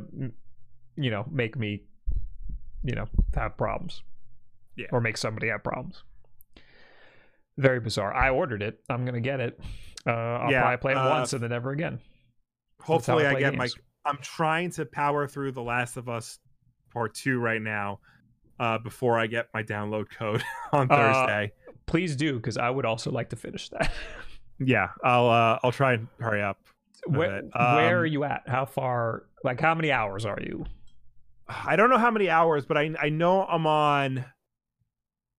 [0.96, 1.84] you know, make me,
[2.84, 3.06] you know,
[3.36, 4.02] have problems,
[4.76, 4.88] Yeah.
[4.92, 6.04] or make somebody have problems."
[7.58, 8.14] Very bizarre.
[8.14, 8.80] I ordered it.
[8.90, 9.60] I'm gonna get it.
[10.08, 12.00] Uh, I'll Yeah, probably play it uh, once and then never again.
[12.82, 13.68] Hopefully, I I get my.
[14.06, 16.40] I'm trying to power through The Last of Us
[16.92, 18.00] Part Two right now,
[18.60, 20.44] uh, before I get my download code
[20.74, 21.52] on Uh, Thursday.
[21.86, 23.92] Please do, because I would also like to finish that.
[24.60, 25.30] yeah, I'll.
[25.30, 26.58] Uh, I'll try and hurry up.
[27.08, 27.46] where, it.
[27.56, 28.44] where are Um, you at?
[28.48, 29.24] How far?
[29.44, 30.66] Like, how many hours are you?
[31.48, 34.26] I don't know how many hours, but I I know I'm on.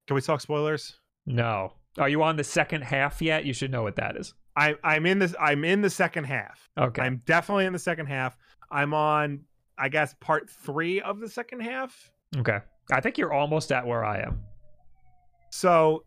[0.06, 0.98] Can we talk spoilers?
[1.26, 1.72] No.
[1.98, 3.44] Are you on the second half yet?
[3.44, 4.34] You should know what that is.
[4.56, 5.34] I I'm in this.
[5.40, 6.68] I'm in the second half.
[6.78, 7.02] Okay.
[7.02, 8.36] I'm definitely in the second half.
[8.70, 9.40] I'm on.
[9.78, 12.10] I guess part three of the second half.
[12.36, 12.58] okay.
[12.92, 14.40] I think you're almost at where I am.
[15.50, 16.04] So,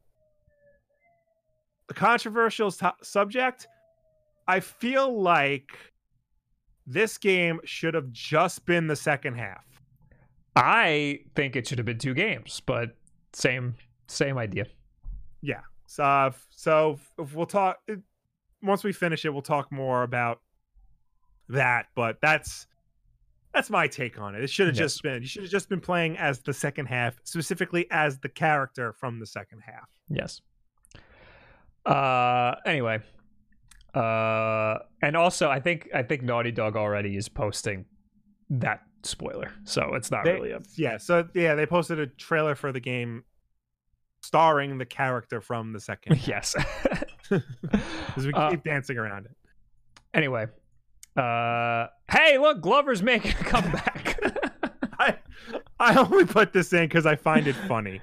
[1.89, 3.67] a controversial to- subject.
[4.47, 5.71] I feel like
[6.85, 9.65] this game should have just been the second half.
[10.55, 12.95] I think it should have been two games, but
[13.33, 13.75] same
[14.07, 14.67] same idea.
[15.41, 15.61] Yeah.
[15.87, 17.79] So, uh, so if we'll talk
[18.61, 19.29] once we finish it.
[19.29, 20.41] We'll talk more about
[21.49, 21.87] that.
[21.95, 22.67] But that's
[23.53, 24.43] that's my take on it.
[24.43, 24.83] It should have Yes.
[24.93, 25.21] just been.
[25.21, 29.19] You should have just been playing as the second half, specifically as the character from
[29.19, 29.89] the second half.
[30.09, 30.41] Yes.
[31.85, 32.99] Uh anyway.
[33.93, 37.85] Uh and also I think I think Naughty Dog already is posting
[38.49, 39.51] that spoiler.
[39.63, 40.97] So it's not They- really a Yeah.
[40.97, 43.23] So yeah, they posted a trailer for the game
[44.21, 46.25] starring the character from the second.
[46.27, 46.55] yes.
[47.29, 49.31] Because we Uh, keep dancing around it.
[50.13, 50.45] anyway.
[51.17, 54.17] Uh hey, look, Glover's making a comeback.
[54.99, 55.17] I
[55.79, 57.99] I only put this in because I find it funny.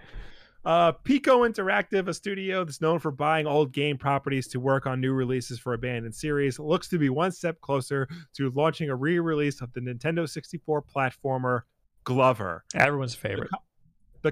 [0.64, 4.98] Uh, Piko Interactive, a studio that's known for buying old game properties to work on
[5.00, 9.60] new releases for abandoned series, looks to be one step closer to launching a re-release
[9.60, 11.62] of the Nintendo 64 platformer
[12.04, 12.64] Glover.
[12.74, 13.50] Everyone's favorite.
[13.50, 13.58] The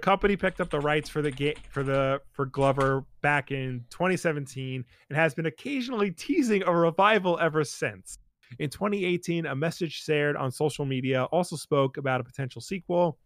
[0.00, 4.84] company picked up the rights for the game for the for Glover back in 2017
[5.08, 8.18] and has been occasionally teasing a revival ever since.
[8.58, 13.18] In 2018, a message shared on social media also spoke about a potential sequel.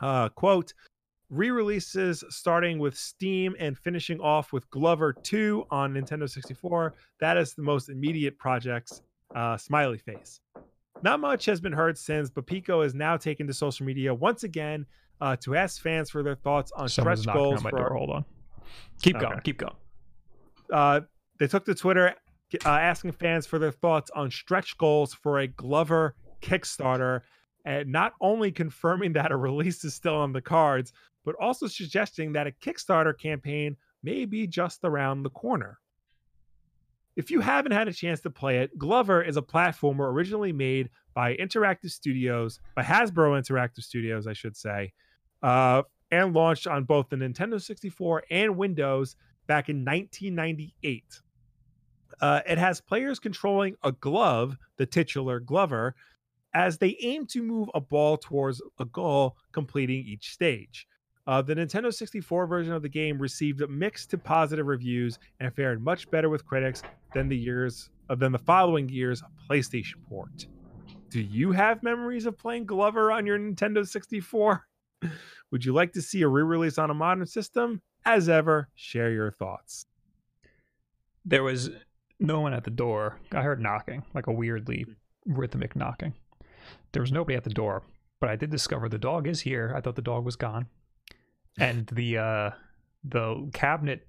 [0.00, 0.72] Uh, quote,
[1.30, 6.94] re-releases starting with Steam and finishing off with Glover 2 on Nintendo 64.
[7.20, 9.02] That is the most immediate projects.
[9.34, 10.40] Uh, smiley face.
[11.02, 14.42] Not much has been heard since, but Piko has now taken to social media once
[14.42, 14.86] again
[15.20, 17.94] uh, to ask fans for their thoughts on Someone's stretch goals for door.
[17.94, 18.24] Hold on.
[19.02, 19.26] Keep Okay.
[19.26, 19.40] going.
[19.40, 19.74] Keep going.
[20.72, 21.00] uh,
[21.38, 22.14] they took to Twitter
[22.64, 27.20] uh, asking fans for their thoughts on stretch goals for a Glover Kickstarter,
[27.64, 30.92] and not only confirming that a release is still on the cards,
[31.24, 35.78] but also suggesting that a Kickstarter campaign may be just around the corner.
[37.16, 40.88] If you haven't had a chance to play it, Glover is a platformer originally made
[41.14, 44.92] by Interactive Studios, by Hasbro Interactive Studios, I should say,
[45.42, 49.16] uh, and launched on both the Nintendo 64 and Windows
[49.46, 51.04] back in 1998.
[52.20, 55.94] Uh, it has players controlling a glove, the titular Glover,
[56.54, 60.86] as they aim to move a ball towards a goal, completing each stage.
[61.26, 65.84] Uh, the Nintendo 64 version of the game received mixed to positive reviews and fared
[65.84, 66.82] much better with critics
[67.12, 70.46] than the years uh, than the following year's PlayStation port.
[71.10, 74.67] Do you have memories of playing Glover on your Nintendo 64?
[75.50, 77.82] Would you like to see a re-release on a modern system?
[78.04, 79.86] As ever, share your thoughts.
[81.24, 81.70] There was
[82.20, 83.18] no one at the door.
[83.32, 84.86] I heard knocking, like a weirdly
[85.26, 86.14] rhythmic knocking.
[86.92, 87.82] There was nobody at the door,
[88.20, 89.72] but I did discover the dog is here.
[89.76, 90.66] I thought the dog was gone.
[91.58, 92.50] And the uh
[93.04, 94.06] the cabinet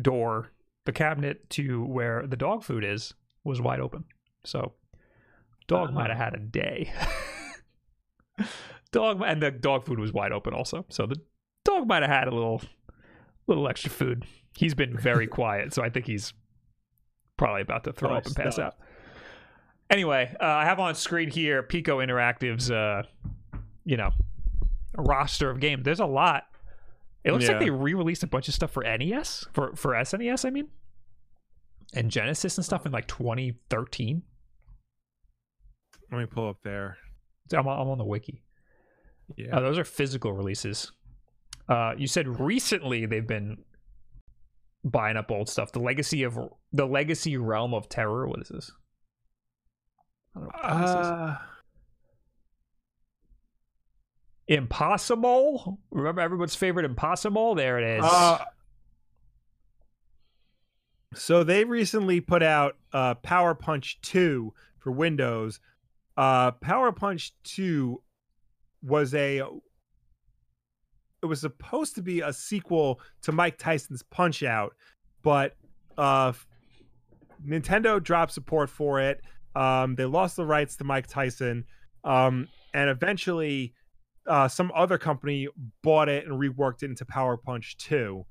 [0.00, 0.52] door,
[0.84, 3.14] the cabinet to where the dog food is
[3.44, 4.04] was wide open.
[4.44, 4.74] So
[5.66, 6.92] dog might have had a day.
[8.92, 10.84] dog and the dog food was wide open also.
[10.88, 11.16] So the
[11.64, 12.62] dog might have had a little
[13.46, 14.24] little extra food.
[14.56, 16.32] He's been very quiet, so I think he's
[17.36, 18.76] probably about to throw Oh, up and pass out.
[19.88, 23.02] Anyway, uh, I have on screen here Piko Interactive's, uh,
[23.84, 24.10] you know,
[24.96, 25.84] roster of games.
[25.84, 26.44] There's a lot.
[27.24, 30.50] It looks like they re-released a bunch of stuff for NES, for for SNES, I
[30.50, 30.68] mean,
[31.92, 34.22] and Genesis and stuff in like 2013.
[36.12, 36.96] Let me pull up there.
[37.52, 38.42] I'm I'm on the wiki.
[39.36, 39.56] Yeah.
[39.56, 40.92] Uh, those are physical releases.
[41.68, 43.58] Uh, you said recently they've been
[44.84, 45.72] buying up old stuff.
[45.72, 46.38] The legacy of
[46.72, 48.26] the legacy realm of terror.
[48.26, 48.72] What is this?
[50.34, 50.96] I don't know what this is.
[50.96, 51.38] Uh,
[54.48, 55.78] Impossible.
[55.92, 57.54] Remember everyone's favorite Impossible?
[57.54, 58.04] There it is.
[58.04, 58.38] Uh,
[61.14, 65.60] so they recently put out uh, Power Punch 2 for Windows.
[66.16, 68.02] Uh, Power Punch 2
[68.82, 69.42] was a
[71.22, 74.74] it was supposed to be a sequel to Mike Tyson's Punch Out,
[75.22, 75.54] but
[75.98, 76.32] uh,
[77.46, 79.20] Nintendo dropped support for it.
[79.54, 81.64] Um, they lost the rights to Mike Tyson,
[82.04, 83.74] um, and eventually,
[84.26, 85.48] uh, some other company
[85.82, 88.24] bought it and reworked it into Power Punch Two.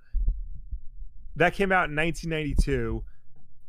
[1.36, 3.04] That came out in 1992,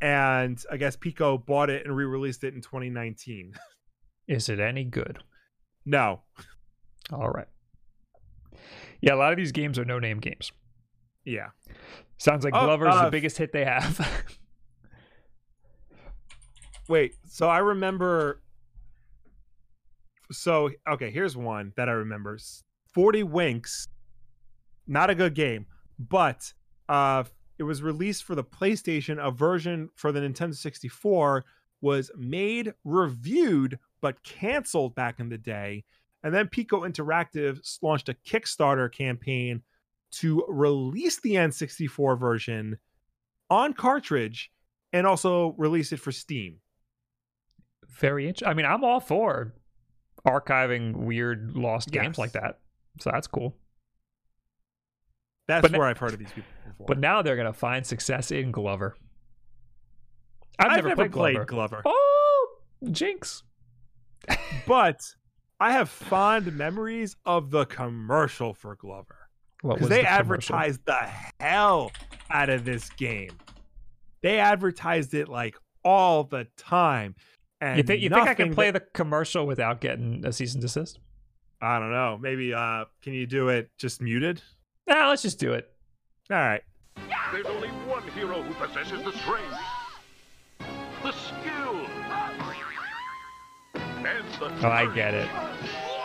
[0.01, 3.53] and I guess Piko bought it and re-released it in 2019.
[4.27, 5.19] is it any good?
[5.85, 6.21] no,
[7.11, 7.47] All right.
[9.01, 10.51] Yeah, a lot of these games are no-name games.
[11.25, 11.49] yeah,
[12.17, 14.07] Sounds like Oh, Glover's uh, the biggest hit they have.
[16.87, 17.15] wait.
[17.27, 18.41] So I remember.
[20.31, 22.37] So okay, here's one that I remember:
[22.93, 23.87] Forty Winks.
[24.87, 25.65] Not a good game,
[25.97, 26.53] but
[26.89, 27.23] uh,
[27.57, 29.25] it was released for the PlayStation.
[29.25, 31.45] A version for the Nintendo 64
[31.81, 35.85] was made, reviewed, but canceled back in the day.
[36.23, 39.61] And then Piko Interactive launched a Kickstarter campaign
[40.11, 42.77] to release the N64 version
[43.49, 44.51] on cartridge
[44.93, 46.57] and also release it for Steam.
[47.87, 48.49] Very interesting.
[48.49, 49.53] I mean, I'm all for
[50.25, 52.59] archiving weird lost games like that.
[52.99, 53.55] So that's cool.
[55.47, 56.85] That's But where I've heard of these people before.
[56.87, 58.95] But now they're gonna find success in Glover.
[60.59, 61.81] I've, I've never, never, played, played Glover.
[61.81, 62.47] Glover, Oh,
[62.91, 63.43] Jinx.
[64.67, 65.01] but
[65.61, 69.29] I have fond memories of the commercial for Glover
[69.61, 71.07] because they the advertised the
[71.39, 71.91] hell
[72.31, 73.29] out of this game.
[74.23, 75.55] They advertised it like
[75.85, 77.13] all the time.
[77.61, 80.53] And You think you think I can play that- the commercial without getting a cease
[80.55, 80.97] and desist?
[81.61, 82.17] I don't know.
[82.19, 84.41] Maybe uh can you do it just muted?
[84.87, 85.71] Nah, let's just do it.
[86.31, 86.63] All right.
[87.31, 89.60] There's only one hero who possesses the strength,
[94.41, 95.29] Oh, I get it.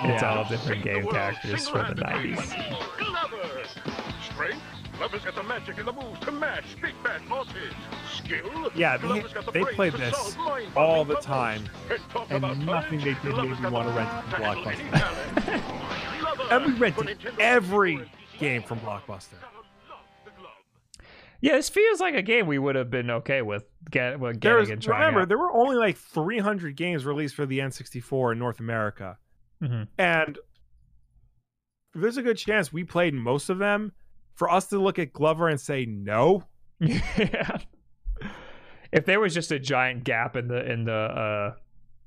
[0.02, 0.34] It's Yeah.
[0.34, 2.36] all different game characters from the 90s.
[2.36, 3.64] with Glover.
[4.30, 4.62] Strength,
[4.98, 7.72] Glover's got the magic and the moves to mash big bad bosses.
[8.14, 10.36] Skill, Yeah, they- Glover's got the they played this
[10.76, 11.64] all the time,
[12.30, 14.80] and nothing they did made me wanna rent it from Blockbuster.
[14.80, 15.62] any challenge.
[16.20, 18.38] Glover, And we rented every 64 and PC.
[18.38, 19.34] game from Blockbuster.
[21.40, 24.58] Yeah, this feels like a game we would have been okay with get with getting
[24.58, 25.00] was, and trying.
[25.00, 25.28] remember, out.
[25.28, 29.18] there were only like 300 games released for the N64 in North America.
[29.62, 29.88] Mhm.
[29.98, 30.38] And
[31.94, 33.92] there's a good chance we played most of them.
[34.34, 36.44] For us to look at Glover and say no,
[36.80, 37.58] yeah.
[38.92, 41.54] If there was just a giant gap in the in the uh,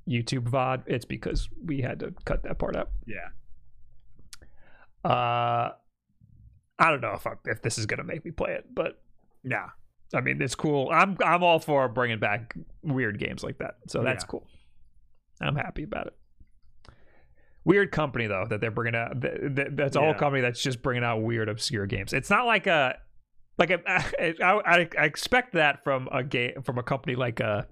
[0.08, 2.90] YouTube VOD, it's because we had to cut that part out.
[3.06, 3.28] yeah.
[5.04, 5.72] Uh,
[6.78, 9.02] I don't know if I, if this is gonna make me play it, but
[9.44, 9.68] Nah.
[10.14, 10.90] I mean it's cool.
[10.92, 14.28] I'm I'm all for bringing back weird games like that, so that's Yeah.
[14.28, 14.46] cool.
[15.40, 16.14] I'm happy about it.
[17.64, 19.20] Weird company though that they're bringing out.
[19.20, 22.12] th- th- That's a whole company that's just bringing out weird, obscure games.
[22.12, 22.98] It's not like a
[23.58, 27.66] like a, I, I, I expect that from a game from a company like a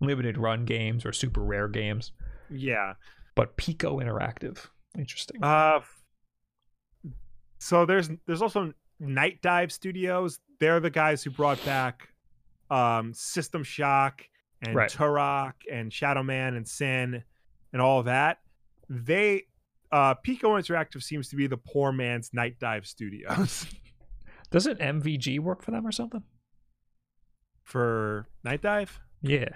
[0.00, 2.12] limited run games or super rare games,
[2.50, 2.94] Yeah.
[3.34, 4.66] but Piko Interactive,
[4.96, 5.42] interesting.
[5.42, 5.80] Uh
[7.58, 8.72] so there's there's also
[9.02, 10.38] Nightdive Studios.
[10.60, 12.08] They're the guys who brought back
[12.70, 14.24] um System Shock
[14.62, 14.90] and Right.
[14.90, 17.24] Turok and Shadow Man and Sin
[17.72, 18.38] and all of that.
[18.88, 19.46] They
[19.90, 23.66] uh Piko Interactive seems to be the poor man's Nightdive Studios
[24.50, 26.22] Doesn't MVG work for them or something?
[27.62, 28.88] for Nightdive.
[29.22, 29.50] Yeah.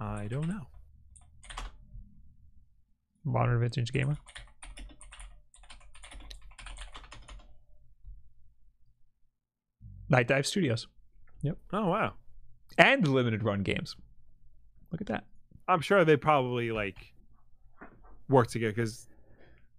[0.00, 0.62] I don't know.
[3.24, 4.16] Modern Vintage Gamer.
[10.10, 10.86] Nightdive Studios
[11.42, 11.58] Yep.
[11.72, 12.14] Oh wow.
[12.78, 13.96] and limited run games.
[14.90, 15.24] Look at that.
[15.68, 17.12] I'm sure they probably like
[18.28, 19.06] work together because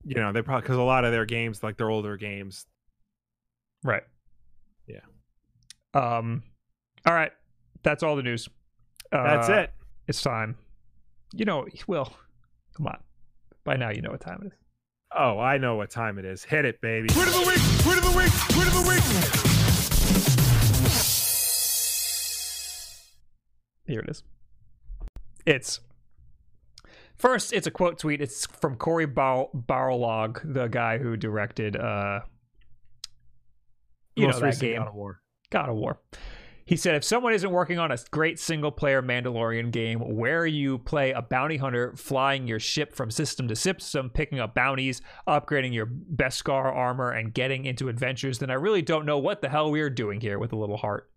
[0.04, 2.66] you know they probably because a lot of their games like their older games.
[3.84, 4.04] Right.
[4.88, 5.00] Yeah.
[5.94, 6.44] Um.
[7.06, 7.32] All right.
[7.84, 8.50] That's all the news.
[9.12, 9.74] That's Uh, it.
[10.08, 10.58] It's time.
[11.34, 12.12] You know, Will.
[12.76, 12.98] Come on.
[13.64, 14.54] By now, you know what time it is.
[15.16, 16.44] Oh, I know what time it is.
[16.44, 17.08] Hit it, baby.
[17.16, 17.86] Word of the week!
[17.86, 18.58] Word of the week!
[18.58, 19.55] Word of the week!
[23.88, 24.24] Here it is.
[25.46, 25.80] It's
[27.18, 27.54] first.
[27.54, 28.20] It's a quote tweet.
[28.22, 32.22] It's from Cory Bar- Barlog, the guy who directed, uh,
[34.16, 35.20] you know Most that game, God of War.
[35.52, 36.00] God of War.
[36.68, 40.80] He said, if someone isn't working on a great single player Mandalorian game where you
[40.80, 45.76] play a bounty hunter flying your ship from system to system, picking up bounties, upgrading
[45.76, 49.70] your Beskar armor, and getting into adventures, then I really don't know what the hell
[49.70, 51.08] we're doing here with a little heart.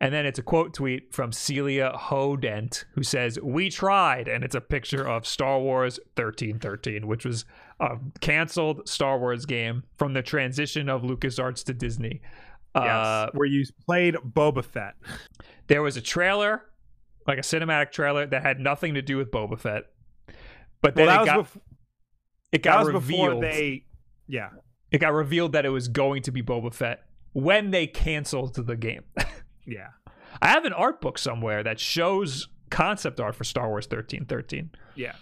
[0.00, 4.28] And then it's a quote tweet from Celia Hodent who says, We tried.
[4.28, 7.44] And it's a picture of Star Wars 1313, which was
[7.80, 12.20] a canceled Star Wars game from the transition of LucasArts to Disney.
[12.74, 14.94] Yes, Uh, where you played Boba Fett.
[15.66, 16.62] there was a trailer,
[17.26, 19.84] like a cinematic trailer, that had nothing to do with Boba Fett.
[20.80, 21.60] But Well, then that it got, bef-
[22.52, 23.42] it got revealed.
[23.42, 23.84] they.
[24.26, 24.50] Yeah,
[24.90, 28.76] It got revealed that it was going to be Boba Fett when they canceled the
[28.76, 29.02] game.
[29.66, 29.88] yeah.
[30.42, 34.70] I have an art book somewhere that shows concept art for Star Wars 1313.
[34.94, 35.12] Yeah.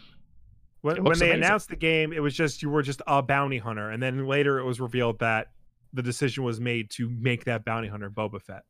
[0.82, 1.44] When, when they amazing.
[1.44, 4.58] announced the game, it was just you were just a bounty hunter, and then later
[4.58, 5.48] it was revealed that
[5.96, 8.62] the decision was made to make that bounty hunter Boba Fett.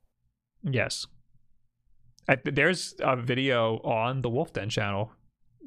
[0.63, 1.07] Yes.
[2.29, 5.13] I, there's a video on the Wolf Den channel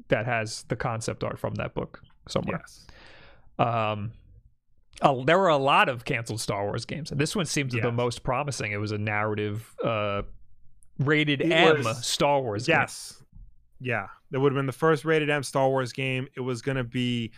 [0.08, 2.60] that has the concept art from that book somewhere.
[2.60, 2.86] Yes.
[3.58, 4.12] Um,
[5.02, 7.90] uh, there were a lot of canceled Star Wars games, and this one seemed the
[7.92, 8.72] most promising.
[8.72, 10.22] It was a narrative, uh,
[10.98, 12.66] rated It M was- Star Wars.
[12.66, 12.76] game.
[12.80, 13.22] Yes.
[13.80, 14.08] Yeah.
[14.30, 16.28] That would have been the first rated M Star Wars game.
[16.36, 17.32] It was gonna be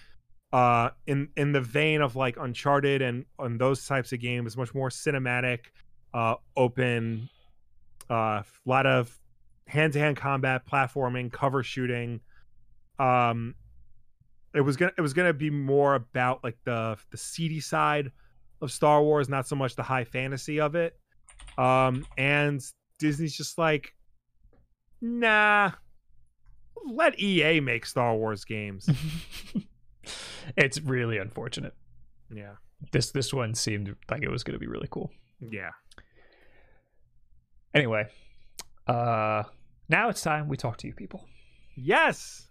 [0.53, 4.75] uh in in the vein of like Uncharted and on those types of games, much
[4.75, 5.61] more cinematic,
[6.13, 7.29] uh open,
[8.11, 9.19] uh a lot of
[9.67, 12.21] hand to hand combat, platforming, cover shooting.
[12.99, 13.55] Um
[14.55, 18.13] it was gonna it was gonna be more about like the the seedy side
[18.61, 20.99] of Star Wars, not so much the high fantasy of it.
[21.57, 22.63] Um and
[22.99, 23.95] Disney's just like,
[25.01, 25.73] nah,
[26.85, 28.89] let EA make Star Wars games.
[30.57, 31.75] it's really unfortunate.
[32.35, 32.55] yeah,
[32.93, 35.11] This this one seemed like it was going to be really cool.
[35.41, 35.71] yeah.
[37.75, 38.07] Anyway,
[38.87, 39.43] uh,
[39.89, 41.27] now it's time we talk to you people.
[41.75, 42.49] Yes.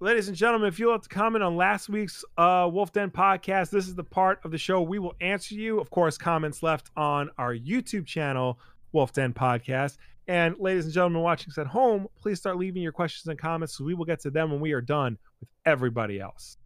[0.00, 3.70] Ladies and gentlemen, if you'd like to comment on last week's uh, Wolf Den podcast,
[3.70, 5.78] this is the part of the show we will answer you.
[5.78, 8.58] Of course, comments left on our YouTube channel,
[8.90, 9.98] Wolf Den Podcast.
[10.26, 13.78] And ladies and gentlemen watching us at home, please start leaving your questions and comments
[13.78, 16.56] so we will get to them when we are done with everybody else.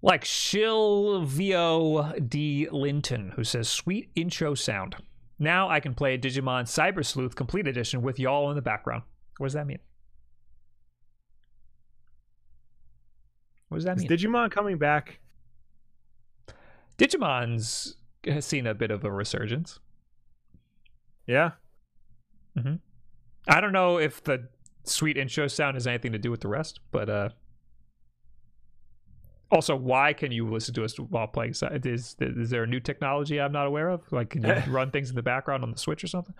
[0.00, 2.68] Like Shilvio D.
[2.70, 4.96] Linton, who says, Sweet intro sound.
[5.38, 9.02] Now I can play Digimon Cyber Sleuth Complete Edition with y'all in the background.
[9.38, 9.78] What does that mean?
[13.68, 14.10] What does that Is mean?
[14.10, 15.20] Digimon coming back?
[16.96, 19.78] Digimon's has seen a bit of a resurgence.
[21.26, 21.52] Yeah.
[22.60, 22.76] Hmm.
[23.46, 24.48] I don't know if the
[24.88, 27.28] sweet intro sound has anything to do with the rest, but uh
[29.50, 33.40] also why can you listen to us while playing is is there a new technology
[33.40, 34.02] I'm not aware of?
[34.12, 36.34] Like can you run things in the background on the Switch or something?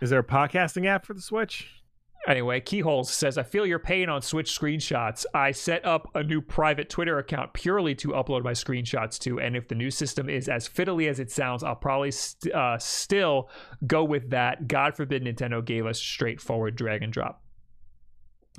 [0.00, 1.68] Is there a podcasting app for the Switch?
[2.26, 5.24] Anyway, Keyholes says, I feel your pain on Switch screenshots.
[5.32, 9.56] I set up a new private Twitter account purely to upload my screenshots to, and
[9.56, 13.48] if the new system is as fiddly as it sounds, I'll probably st- uh, still
[13.86, 14.68] go with that.
[14.68, 17.42] God forbid Nintendo gave us straightforward drag and drop.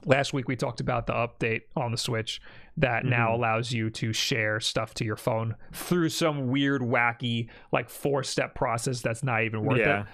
[0.05, 2.41] Last week we talked about the update on the Switch
[2.77, 3.33] that now Mhm.
[3.35, 8.55] allows you to share stuff to your phone through some weird, wacky, like four step
[8.55, 10.01] process that's not even worth Yeah.
[10.01, 10.07] it.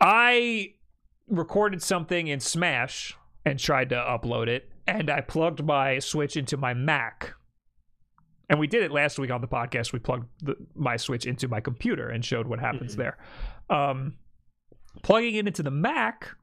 [0.00, 0.74] I
[1.28, 6.56] recorded something in Smash and tried to upload it, and I plugged my Switch into
[6.56, 7.34] my Mac.
[8.50, 9.92] And we did it last week on the podcast.
[9.92, 12.98] We plugged the, my Switch into my computer and showed what happens Mhm.
[12.98, 13.18] there.
[13.70, 14.18] Um,
[15.02, 16.34] plugging it into the Mac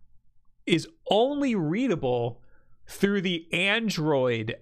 [0.69, 2.41] is only readable
[2.87, 4.55] through the Android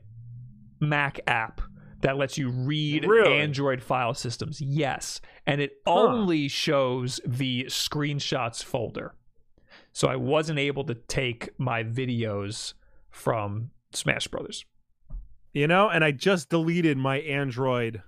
[0.79, 1.61] Mac app
[2.01, 3.39] that lets you read Really?
[3.39, 4.61] Android file systems.
[4.61, 5.19] Yes.
[5.45, 5.93] And it Huh.
[6.07, 9.15] only shows the screenshots folder.
[9.93, 12.73] So I wasn't able to take my videos
[13.09, 14.63] from Smash Brothers.
[15.53, 18.03] You know, and I just deleted my Android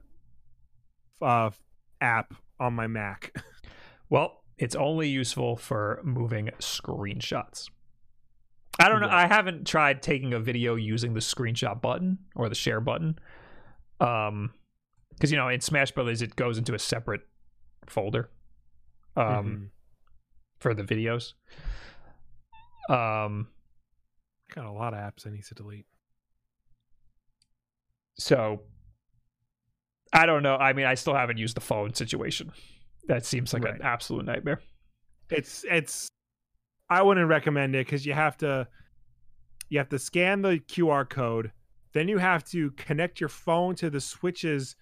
[1.21, 1.49] uh,
[1.99, 3.35] app on my Mac.
[4.11, 7.69] Well, it's only useful for moving screenshots.
[8.77, 9.09] I don't know.
[9.09, 13.17] I haven't tried taking a video using the screenshot button or the share button.
[13.99, 14.53] Um,
[15.11, 17.21] because you know in Smash Brothers it goes into a separate
[17.87, 18.29] folder,
[19.17, 19.69] um, Mhm.
[20.59, 21.33] for the videos.
[22.89, 23.49] Um,
[24.55, 25.85] got a lot of apps I need to delete.
[28.17, 28.61] so
[30.11, 30.55] I don't know.
[30.55, 32.51] I mean, I still haven't used the phone situation.
[33.07, 33.75] That seems like Right.
[33.75, 34.61] an absolute nightmare.
[35.29, 36.09] It's it's
[36.89, 38.67] I wouldn't recommend it because you have to
[39.69, 41.51] you have to scan the QR code,
[41.93, 44.75] then you have to connect your phone to the Switch's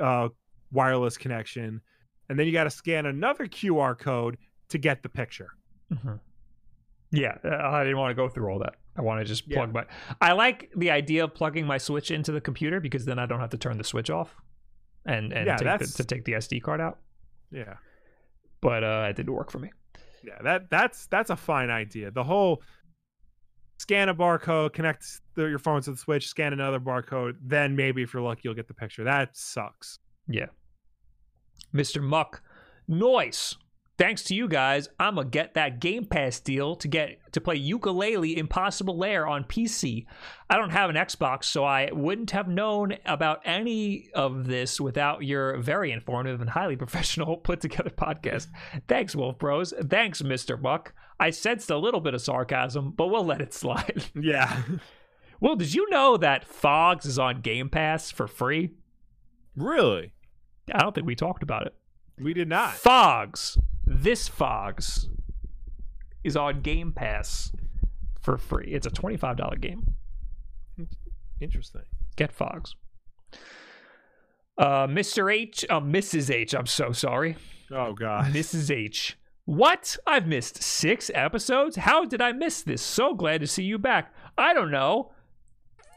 [0.00, 0.28] uh,
[0.72, 1.80] wireless connection.
[2.28, 4.36] and then you got to scan another QR code
[4.68, 5.48] to get the picture.
[5.90, 6.16] Mm-hmm.
[7.10, 8.74] Yeah, uh, I didn't want to go through all that.
[8.94, 9.56] I want to just Yeah.
[9.56, 9.86] plug my.
[10.20, 13.40] I like the idea of plugging my Switch into the computer because then I don't
[13.40, 14.36] have to turn the Switch off,
[15.06, 16.98] and and Yeah, take the, to take the SD card out.
[17.50, 17.76] Yeah.
[18.60, 19.70] But uh, it didn't work for me.
[20.22, 22.10] Yeah, that that's that's a fine idea.
[22.10, 22.62] The whole
[23.78, 28.02] scan a barcode, connect the, your phone to the switch, scan another barcode, then maybe
[28.02, 29.04] if you're lucky you'll get the picture.
[29.04, 29.98] That sucks.
[30.26, 30.46] Yeah.
[31.74, 32.02] Mr.
[32.02, 32.42] Muck,
[32.86, 33.56] noise.
[33.98, 37.58] Thanks to you guys, I'm gonna get that Game Pass deal to get to play
[37.58, 40.06] Yooka-Laylee Impossible Lair on PC.
[40.48, 45.24] I don't have an Xbox, so I wouldn't have known about any of this without
[45.24, 48.46] your very informative and highly professional put together podcast.
[48.86, 49.74] Thanks, Wolf Bros.
[49.90, 50.60] Thanks, Mr.
[50.60, 50.92] Buck.
[51.18, 54.04] I sensed a little bit of sarcasm, but we'll let it slide.
[54.14, 54.62] Yeah.
[55.40, 58.70] well, did you know that Fogs is on Game Pass for free?
[59.56, 60.12] really?
[60.72, 61.74] I don't think we talked about it.
[62.20, 62.74] We did not.
[62.74, 63.58] Fogs.
[63.90, 65.08] This Fogs
[66.22, 67.52] is on Game Pass
[68.20, 68.68] for free.
[68.72, 69.94] It's a $25 game.
[71.40, 71.82] Interesting.
[72.16, 72.74] Get Fogs.
[74.58, 75.32] Uh, Mr.
[75.32, 76.30] H, uh, Mrs.
[76.34, 77.36] H, I'm so sorry.
[77.70, 78.32] Oh god.
[78.32, 78.70] Mrs.
[78.70, 79.16] H.
[79.46, 79.96] What?
[80.06, 81.76] I've missed six episodes?
[81.76, 82.82] How did I miss this?
[82.82, 84.12] So glad to see you back.
[84.36, 85.12] I don't know.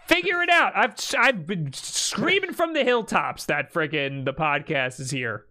[0.06, 0.72] Figure it out.
[0.76, 5.46] I've I've been screaming from the hilltops that friggin' the podcast is here.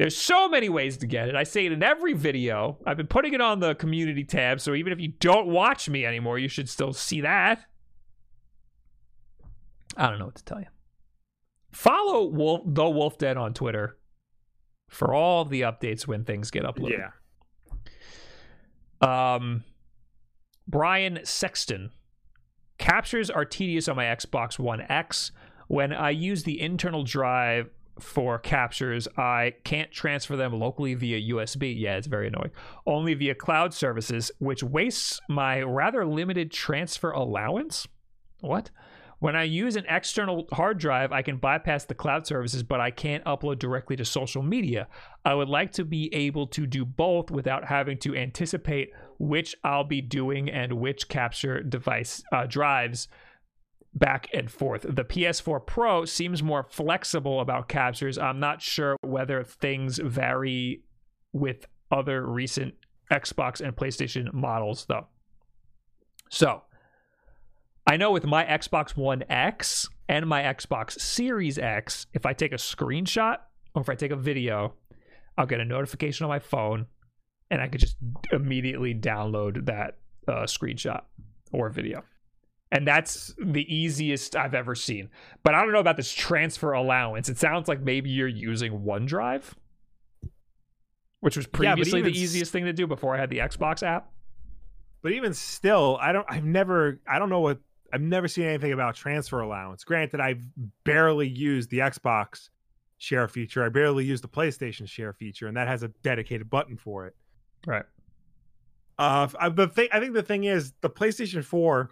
[0.00, 1.34] There's so many ways to get it.
[1.34, 2.78] I say it in every video.
[2.86, 6.06] I've been putting it on the community tab, so even if you don't watch me
[6.06, 7.66] anymore, you should still see that.
[9.98, 10.68] I don't know what to tell you.
[11.70, 13.98] Follow Wolf the Wolf Den on Twitter
[14.88, 17.10] for all the updates when things get uploaded.
[19.02, 19.34] Yeah.
[19.34, 19.64] Um,
[20.66, 21.90] Brian Sexton.
[22.78, 25.30] Captures are tedious on my Xbox One X.
[25.68, 27.68] When I use the internal drive
[28.00, 31.78] for captures, I can't transfer them locally via USB.
[31.78, 32.50] Yeah, it's very annoying.
[32.86, 37.86] Only via cloud services, which wastes my rather limited transfer allowance.
[38.40, 38.70] What?
[39.20, 42.90] When I use an external hard drive, I can bypass the cloud services, but I
[42.90, 44.88] can't upload directly to social media.
[45.26, 49.84] I would like to be able to do both without having to anticipate which I'll
[49.84, 53.08] be doing and which capture device uh, drives
[53.94, 54.82] back and forth.
[54.82, 58.18] The PS4 Pro seems more flexible about captures.
[58.18, 60.82] I'm not sure whether things vary
[61.32, 62.74] with other recent
[63.10, 65.08] Xbox and PlayStation models, though.
[66.28, 66.62] So,
[67.86, 72.52] I know with my Xbox One X and my Xbox Series X, if I take
[72.52, 73.38] a screenshot
[73.74, 74.74] or if I take a video,
[75.36, 76.86] I'll get a notification on my phone
[77.50, 77.96] and I could just
[78.32, 79.98] immediately download that
[80.28, 81.02] uh, screenshot
[81.52, 82.04] or video.
[82.72, 85.10] And that's the easiest I've ever seen.
[85.42, 87.28] But I don't know about this transfer allowance.
[87.28, 89.42] It sounds like maybe you're using OneDrive,
[91.20, 93.38] which was Yeah, previously the even s- easiest thing to do before I had the
[93.38, 94.10] Xbox app.
[95.02, 97.58] But even still, I don't I've never I don't know what
[97.92, 99.82] I've never seen anything about transfer allowance.
[99.82, 100.42] Granted, I've
[100.84, 102.50] barely used the Xbox
[102.98, 103.64] share feature.
[103.64, 107.16] I barely used the PlayStation share feature, and that has a dedicated button for it.
[107.66, 107.84] Right.
[108.98, 111.90] Uh, I, the thing I think the thing is the PlayStation 4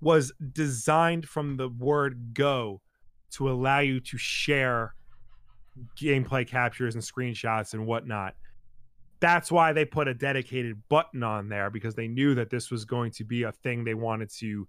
[0.00, 2.80] was designed from the word go
[3.30, 4.94] to allow you to share
[5.98, 8.34] gameplay captures and screenshots and whatnot.
[9.20, 12.84] That's why they put a dedicated button on there because they knew that this was
[12.84, 14.68] going to be a thing they wanted to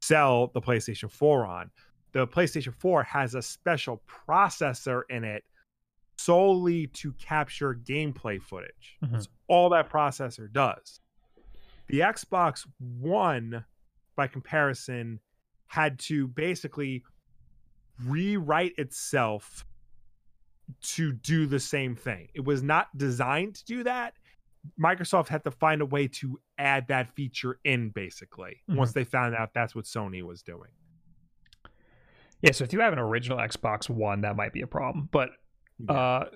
[0.00, 1.70] sell the PlayStation 4 on.
[2.12, 5.44] The PlayStation 4 has a special processor in it
[6.16, 8.96] solely to capture gameplay footage.
[9.02, 9.12] Mhm.
[9.12, 11.00] That's all that processor does.
[11.88, 13.64] The Xbox One,
[14.16, 15.20] by comparison,
[15.66, 17.04] had to basically
[18.04, 19.64] rewrite itself
[20.80, 22.28] to do the same thing.
[22.34, 24.14] It was not designed to do that.
[24.80, 28.76] Microsoft had to find a way to add that feature in basically Mhm.
[28.76, 30.70] once they found out that's what Sony was doing.
[32.40, 35.08] Yeah, so if you have an original Xbox One, that might be a problem.
[35.12, 35.30] But
[35.88, 36.26] uh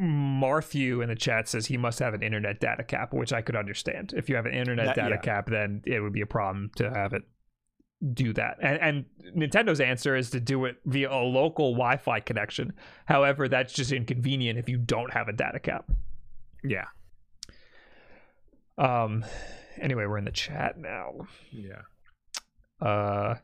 [0.00, 3.56] Marthew in the chat says he must have an internet data cap, which I could
[3.56, 4.14] understand.
[4.16, 5.20] If you have an internet That- data yeah.
[5.20, 7.22] cap, then it would be a problem to have it
[8.14, 8.58] do that.
[8.62, 12.72] And, and Nintendo's answer is to do it via a local Wi-Fi connection.
[13.06, 15.90] However, that's just inconvenient if you don't have a data cap.
[16.62, 16.84] Yeah.
[18.76, 19.24] Um.
[19.80, 21.26] Anyway, we're in the chat now.
[21.50, 21.82] Yeah.
[22.80, 23.36] Uh,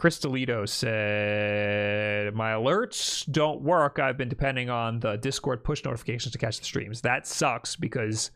[0.00, 3.98] Crystalito said, My alerts don't work.
[3.98, 7.02] I've been depending on the Discord push notifications to catch the streams.
[7.02, 8.30] That sucks because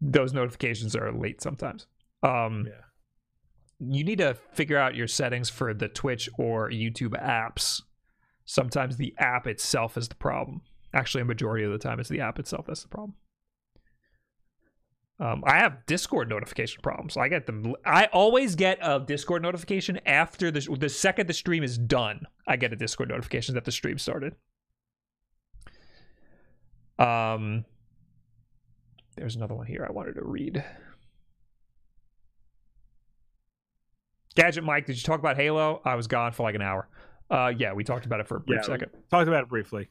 [0.00, 1.86] those notifications are late sometimes.
[2.22, 2.80] Um, Yeah.
[3.80, 7.82] you need to figure out your settings for the Twitch or YouTube apps.
[8.46, 10.62] Sometimes the app itself is the problem.
[10.94, 13.14] Actually, a majority of the time, it's the app itself that's the problem.
[15.20, 17.16] Um, I have Discord notification problems.
[17.16, 17.74] I get them.
[17.86, 22.26] I always get a Discord notification after the the second the stream is done.
[22.48, 24.34] I get a Discord notification that the stream started.
[26.98, 27.64] Um,
[29.16, 30.64] there's another one here I wanted to read.
[34.34, 35.80] Gadget Mike, did you talk about Halo?
[35.84, 36.88] I was gone for like an hour.
[37.30, 38.90] Uh, yeah, we talked about it for a brief Yeah, second.
[39.10, 39.88] Talked about it briefly.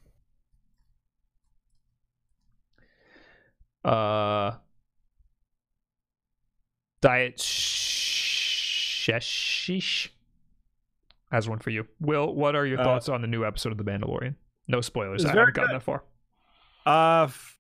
[3.86, 4.52] Uh,
[7.04, 7.38] Diet
[9.04, 10.10] Sheshish
[11.32, 11.86] has one for you.
[12.00, 14.36] Will, what are your Uh, thoughts on the new episode of The Mandalorian?
[14.70, 15.26] No spoilers.
[15.26, 15.76] I haven't gotten good.
[15.82, 16.04] that far.
[16.86, 17.58] Uh, f-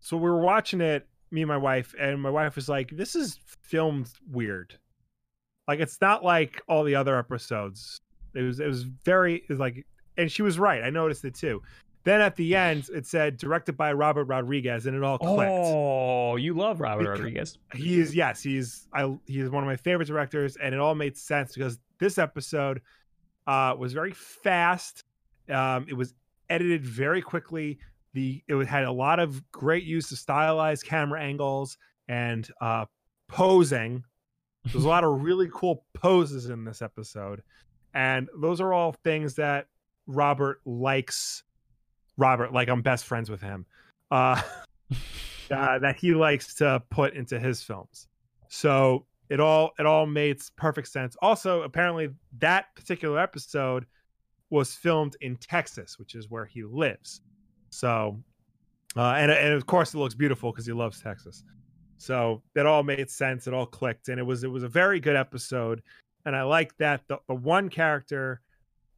[0.00, 3.14] so we were watching it, me and my wife, and my wife was like, "This
[3.14, 4.78] is filmed weird.
[5.68, 8.00] Like it's not like all the other episodes.
[8.34, 9.86] It was it was very it was like,
[10.16, 10.82] and she was right.
[10.82, 11.62] I noticed it too.
[12.04, 15.52] Then at the end, it said directed by Robert Rodriguez, and it all clicked.
[15.52, 17.58] Oh, you love Robert Because- Rodriguez.
[17.74, 20.94] He is yes, he's I he is one of my favorite directors, and it all
[20.96, 22.80] made sense because this episode
[23.46, 25.04] uh was very fast.
[25.48, 26.14] Um, it was
[26.50, 27.78] edited very quickly.
[28.14, 32.86] The it had a lot of great use of stylized camera angles and uh
[33.28, 34.02] posing.
[34.64, 37.42] There's a lot of really cool poses in this episode,
[37.94, 39.66] and those are all things that
[40.08, 41.44] Robert likes.
[42.16, 43.66] Robert, like I'm best friends with him.
[44.10, 44.40] Uh,
[45.50, 48.08] uh, that he likes to put into his films.
[48.48, 51.16] So it all it all made perfect sense.
[51.22, 53.86] Also, apparently that particular episode
[54.50, 57.22] was filmed in Texas, which is where he lives.
[57.70, 58.22] So,
[58.96, 61.44] uh, and and of course it looks beautiful because he loves Texas.
[61.96, 63.46] So that all made sense.
[63.46, 65.82] It all clicked, and it was it was a very good episode.
[66.26, 68.40] And I like that the, the one character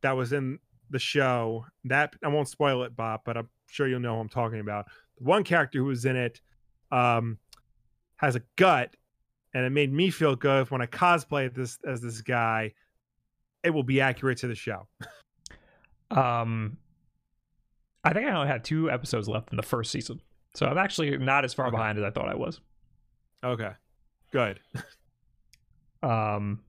[0.03, 0.59] that was in
[0.91, 4.29] the show that I won't spoil it, Bob, but I'm sure you'll know who I'm
[4.29, 4.87] talking about.
[5.19, 6.41] The one character who was in it
[6.91, 7.39] um,
[8.17, 8.95] has a gut,
[9.55, 12.73] and it made me feel good when I cosplay this as this guy.
[13.63, 14.87] It will be accurate to the show.
[16.11, 16.77] Um,
[18.05, 20.21] I think I only had two episodes left in the first season,
[20.55, 21.77] so I'm actually not as far Okay.
[21.77, 22.61] behind as I thought I was.
[23.43, 23.73] Okay,
[24.31, 24.61] good.
[26.03, 26.61] Um,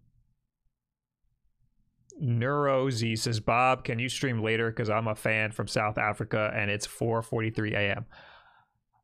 [2.24, 4.70] NeuroZ says, Bob, can you stream later?
[4.70, 8.06] Because I'm a fan from South Africa and it's 4:43 a.m.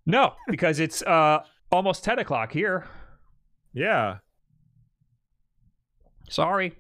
[0.06, 2.88] No, because it's uh almost 10 o'clock here.
[3.74, 4.18] Yeah,
[6.30, 6.74] Sorry.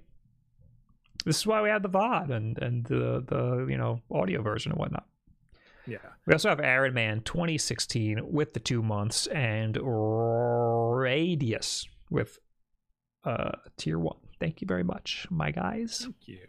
[1.25, 4.71] This is why we had the VOD and and the the you know audio version
[4.71, 5.05] and whatnot.
[5.85, 5.97] yeah.
[6.25, 9.77] We also have Iron Man 2016 with the two months and
[10.95, 12.39] Radius with
[13.25, 14.17] uh tier one.
[14.41, 15.99] Thank you very much, my guys.
[16.01, 16.39] Thank you.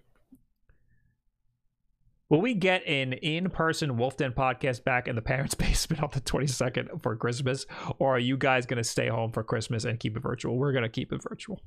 [2.31, 6.23] Will we get an in-person Wolf Den podcast back in the parents' basement on the
[6.23, 7.67] 22nd for Christmas,
[7.99, 10.57] or are you guys gonna stay home for Christmas and keep it virtual?
[10.57, 11.61] We're gonna keep it virtual.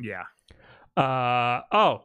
[0.00, 0.22] Yeah.
[0.96, 2.04] Uh oh.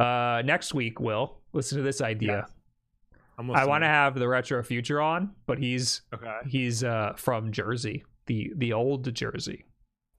[0.00, 2.46] Uh, next week, Will listen to this idea.
[2.46, 2.50] Yes.
[3.36, 6.38] I'm want to have the retro future on, but he's Okay.
[6.46, 9.64] he's uh from Jersey, the the old Jersey,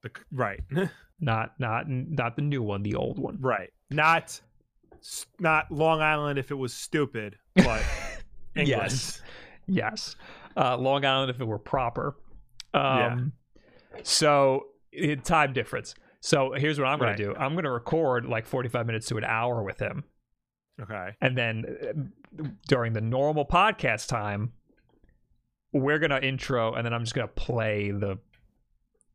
[0.03, 0.59] The, right.
[1.19, 3.37] not not not the new one, the old one.
[3.41, 3.69] right.
[3.89, 4.39] Not
[5.39, 7.81] not Long Island if it was stupid, but.
[8.55, 9.21] Yes.
[9.67, 10.15] Yes.
[10.57, 12.17] Uh, Long Island if it were proper.
[12.73, 13.31] Um,
[14.03, 15.95] So it, time difference.
[16.19, 17.15] So here's what I'm Right.
[17.15, 17.39] going to do.
[17.39, 20.03] I'm going to record like 45 minutes to an hour with him.
[20.81, 21.11] Okay.
[21.21, 21.63] And then
[22.39, 24.51] uh, during the normal podcast time,
[25.71, 28.17] we're going to intro and then I'm just going to play the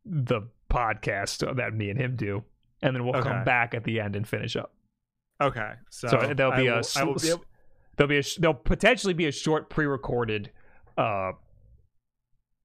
[0.07, 0.43] the
[0.75, 2.43] podcast that me and him do.
[2.83, 3.29] And then we'll Okay.
[3.29, 4.75] come back at the end and finish up.
[5.41, 5.73] Okay.
[5.91, 7.45] So, So there'll be a I will sl- be able-
[7.97, 10.51] there'll be a sh- there'll potentially be a short pre-recorded
[10.99, 11.33] uh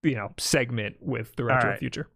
[0.03, 1.79] you know segment with the retro right.
[1.79, 2.07] future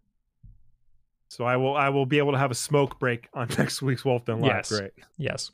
[1.27, 4.03] so I will I will be able to have a smoke break on next week's
[4.05, 4.51] Wolf Den Live.
[4.51, 4.69] Yes.
[4.79, 4.91] Great.
[5.17, 5.51] yes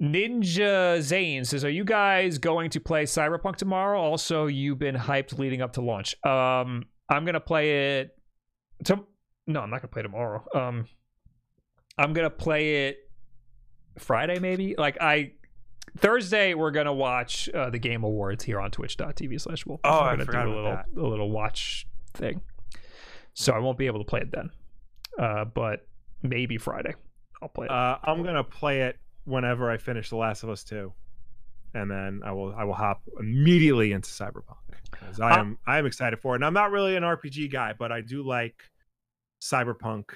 [0.00, 5.38] ninja zane says are you guys going to play cyberpunk tomorrow also you've been hyped
[5.38, 8.16] leading up to launch um i'm gonna play it
[8.84, 9.04] to-
[9.46, 10.42] no i'm not gonna play tomorrow.
[10.54, 10.86] Um
[11.98, 12.98] i'm gonna play it
[13.98, 14.74] friday maybe?
[14.78, 15.32] Like i
[15.98, 19.80] thursday we're gonna watch uh, the game awards here on twitch.tv slash wolf.
[19.84, 22.40] Oh, we're I gonna forgot do a little a little watch thing.
[23.34, 24.50] So i won't be able to play it then.
[25.18, 25.86] Uh but
[26.22, 26.94] maybe friday
[27.42, 27.70] i'll play it.
[27.72, 30.92] Uh, I'm gonna play it whenever I finish The Last of Us Two,
[31.74, 34.56] and then I will I will hop immediately into Cyberpunk
[34.90, 36.38] because I am I am excited for it.
[36.38, 38.54] And I'm not really an RPG guy, but I do like
[39.42, 40.10] cyberpunk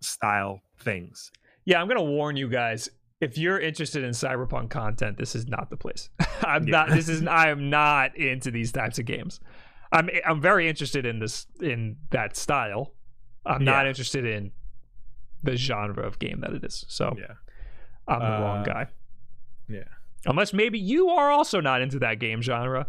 [0.00, 1.30] style things.
[1.64, 2.88] Yeah, I'm gonna warn you guys.
[3.20, 6.08] If you're interested in cyberpunk content, this is not the place.
[6.42, 6.70] I'm Yeah.
[6.72, 6.90] not.
[6.90, 7.26] This is.
[7.26, 9.40] I am not into these types of games.
[9.92, 10.08] I'm.
[10.26, 12.94] I'm very interested in this in that style.
[13.46, 14.52] I'm not interested in
[15.42, 16.84] the genre of game that it is.
[16.88, 17.34] So Yeah.
[18.06, 18.86] I'm the wrong Uh, guy.
[19.68, 19.84] yeah.
[20.26, 22.86] Unless maybe you are also not into that game genre.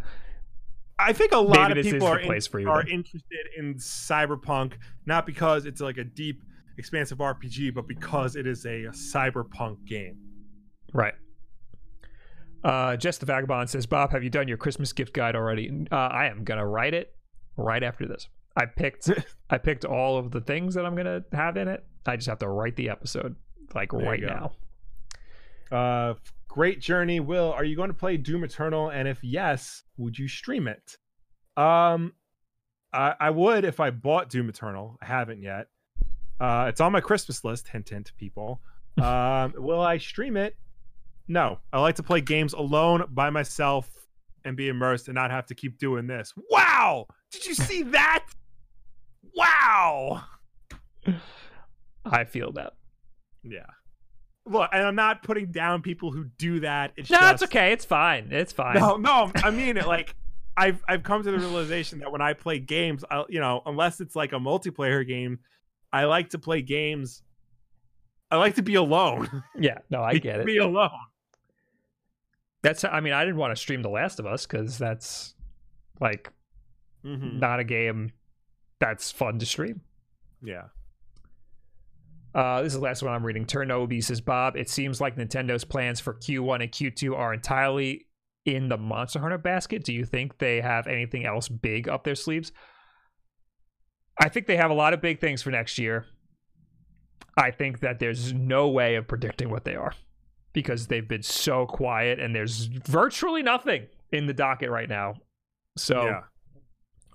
[0.97, 4.73] I think a lot Maybe of people are, in- for you are interested in cyberpunk
[5.06, 6.41] not because it's like a deep,
[6.77, 10.18] expansive RPG, but because it is a cyberpunk game.
[10.93, 11.14] Right.
[12.64, 15.88] Uh, Jess the Vagabond says, Bob, have you done your Christmas gift guide already?
[15.89, 17.15] Uh, I am gonna write it
[17.56, 18.27] right after this.
[18.57, 19.10] I picked
[19.49, 21.85] I picked all of the things that I'm gonna have in it.
[22.06, 23.35] I just have to write the episode
[23.73, 24.51] like There right now.
[25.72, 26.14] Uh,
[26.49, 27.53] great journey, Will.
[27.53, 28.89] Are you going to play Doom Eternal?
[28.89, 30.97] And if yes, would you stream it?
[31.55, 32.13] Um,
[32.91, 34.97] I, I would if I bought Doom Eternal.
[35.01, 35.67] I haven't yet.
[36.41, 37.69] Uh, it's on my Christmas list.
[37.69, 38.61] Hint, hint, people.
[38.99, 40.57] Um, will I stream it?
[41.30, 41.59] No.
[41.71, 43.89] I like to play games alone by myself
[44.43, 46.34] and be immersed and not have to keep doing this.
[46.49, 47.07] Wow!
[47.31, 48.26] Did you see that?
[49.34, 50.23] Wow!
[52.03, 52.73] I feel that.
[53.41, 53.67] Yeah.
[54.49, 56.91] Look, and I'm not putting down people who do that.
[56.97, 57.71] It's No, just, it's okay.
[57.71, 58.30] It's fine.
[58.31, 58.76] It's fine.
[58.80, 59.88] No, no, I mean it.
[59.88, 60.15] Like
[60.57, 64.01] I've I've come to the realization that when I play games, I you know, unless
[64.01, 65.39] it's like a multiplayer game,
[65.93, 67.21] I like to play games.
[68.31, 69.43] I like to be alone.
[69.59, 70.45] Yeah, no, I get it.
[70.45, 70.89] Be alone.
[72.61, 72.84] That's.
[72.84, 75.34] I mean, I didn't want to stream The Last of Us because that's
[76.01, 76.31] like
[77.05, 77.39] Mhm.
[77.39, 78.11] not a game
[78.80, 79.81] that's fun to stream.
[80.43, 80.65] Yeah.
[82.34, 83.45] Uh, this is the last one I'm reading.
[83.45, 88.07] Turnobi says, Bob, it seems like Nintendo's plans for Q1 and Q2 are entirely
[88.45, 89.84] in the Monster Hunter basket.
[89.84, 92.51] Do you think they have anything else big up their sleeves?
[94.19, 96.06] I think they have a lot of big things for next year.
[97.38, 99.93] I think that there's no way of predicting what they are
[100.51, 105.15] because they've been so quiet and there's virtually nothing in the docket right now.
[105.77, 106.22] So yeah.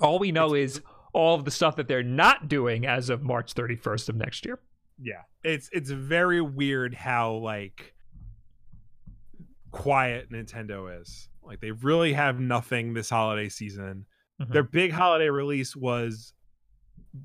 [0.00, 0.80] all we know is
[1.12, 4.58] all of the stuff that they're not doing as of March 31st of next year.
[5.00, 5.22] Yeah.
[5.42, 7.94] It's it's very weird how like
[9.70, 11.28] quiet Nintendo is.
[11.42, 14.06] Like they really have nothing this holiday season.
[14.40, 14.52] Mhm.
[14.52, 16.32] Their big holiday release was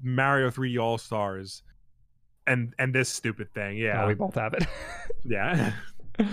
[0.03, 1.63] Mario 3D All Stars
[2.47, 3.77] and and this stupid thing.
[3.77, 4.07] Yeah, Yeah.
[4.07, 4.65] we both have it.
[5.25, 5.73] yeah.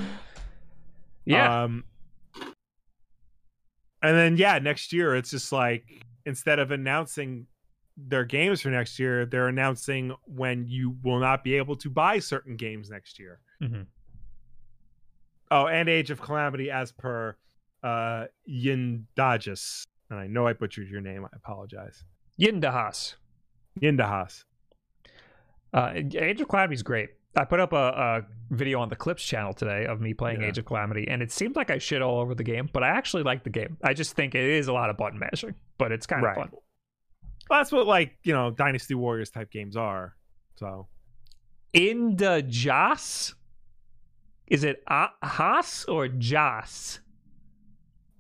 [1.25, 1.85] yeah, Um,
[4.03, 5.85] and then yeah, next year it's just like
[6.25, 7.47] instead of announcing
[7.97, 12.19] their games for next year, they're announcing when you will not be able to buy
[12.19, 13.41] certain games next year.
[13.63, 13.87] Mhm.
[15.51, 17.37] Oh, and Age of Calamity as per
[17.83, 19.85] uh Yindajis.
[20.11, 21.25] And I know I butchered your name.
[21.25, 22.05] I apologize.
[22.41, 23.17] Yindahas.
[23.81, 24.45] Yindahas.
[25.73, 27.11] Uh, Age of Calamity is great.
[27.37, 30.49] I put up a, a video on the Clips channel today of me playing Yeah.
[30.49, 32.89] Age of Calamity, and it seemed like I shit all over the game, but I
[32.89, 33.77] actually like the game.
[33.83, 36.39] I just think it is a lot of button mashing, but it's kind Right.
[36.39, 36.59] of fun.
[37.49, 40.17] Well, that's what like, you know, Dynasty Warriors type games are.
[40.57, 40.89] So
[41.75, 43.35] Indajas?
[44.47, 47.01] Is it a- Has or Jas?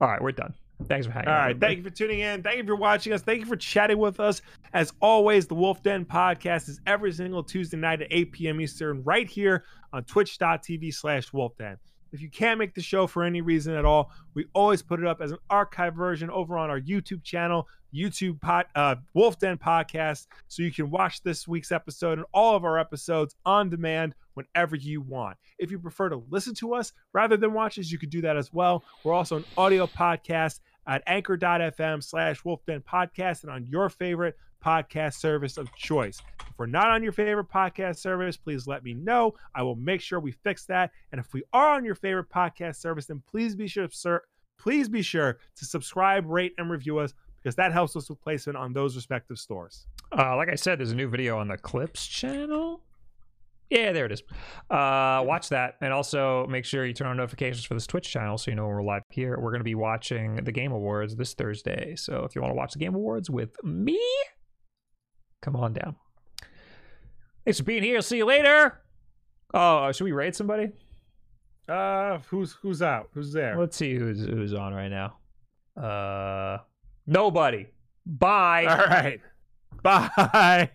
[0.00, 0.54] All right, we're done.
[0.84, 1.58] Thanks for hanging All right.
[1.58, 2.40] Thank you for tuning in.
[2.44, 3.20] Thank you for watching us.
[3.22, 4.40] Thank you for chatting with us.
[4.72, 8.60] As always, the Wolf Den podcast is every single Tuesday night at 8 p.m.
[8.60, 11.78] Eastern, right here on twitch.tv slash Wolf Den.
[12.12, 15.06] If you can't make the show for any reason at all, we always put it
[15.06, 19.58] up as an archive version over on our YouTube channel, YouTube pod, uh, Wolf Den
[19.58, 24.14] podcast, so you can watch this week's episode and all of our episodes on demand
[24.34, 25.36] whenever you want.
[25.58, 28.36] If you prefer to listen to us rather than watch us, you could do that
[28.36, 28.84] as well.
[29.04, 35.14] We're also an audio podcast at anchor.fm slash wolfden podcast and on your favorite podcast
[35.14, 36.20] service of choice.
[36.40, 39.34] If we're not on your favorite podcast service, please let me know.
[39.54, 40.90] I will make sure we fix that.
[41.12, 44.22] And if we are on your favorite podcast service, then please be sure, sir,
[44.58, 48.58] please be sure to subscribe, rate, and review us because that helps us with placement
[48.58, 49.86] on those respective stores.
[50.16, 52.82] Uh, like I said, there's a new video on the Clips channel.
[53.70, 54.22] Yeah, there it is.
[54.70, 58.38] Uh, watch that, and also make sure you turn on notifications for this Twitch channel
[58.38, 59.38] so you know when we're live here.
[59.38, 61.94] We're going to be watching the Game Awards this Thursday.
[61.96, 64.00] So if you want to watch the Game Awards with me,
[65.40, 65.96] come on down.
[67.44, 68.00] Thanks for being here.
[68.00, 68.80] See you later.
[69.54, 70.70] Oh, should we raid somebody?
[71.68, 73.08] Uh, who's who's out?
[73.14, 73.58] Who's there?
[73.58, 75.16] Let's see who's who's on right now.
[75.82, 76.58] Uh,
[77.06, 77.66] nobody.
[78.06, 78.66] Bye.
[78.66, 79.20] All right.
[79.82, 80.70] Bye.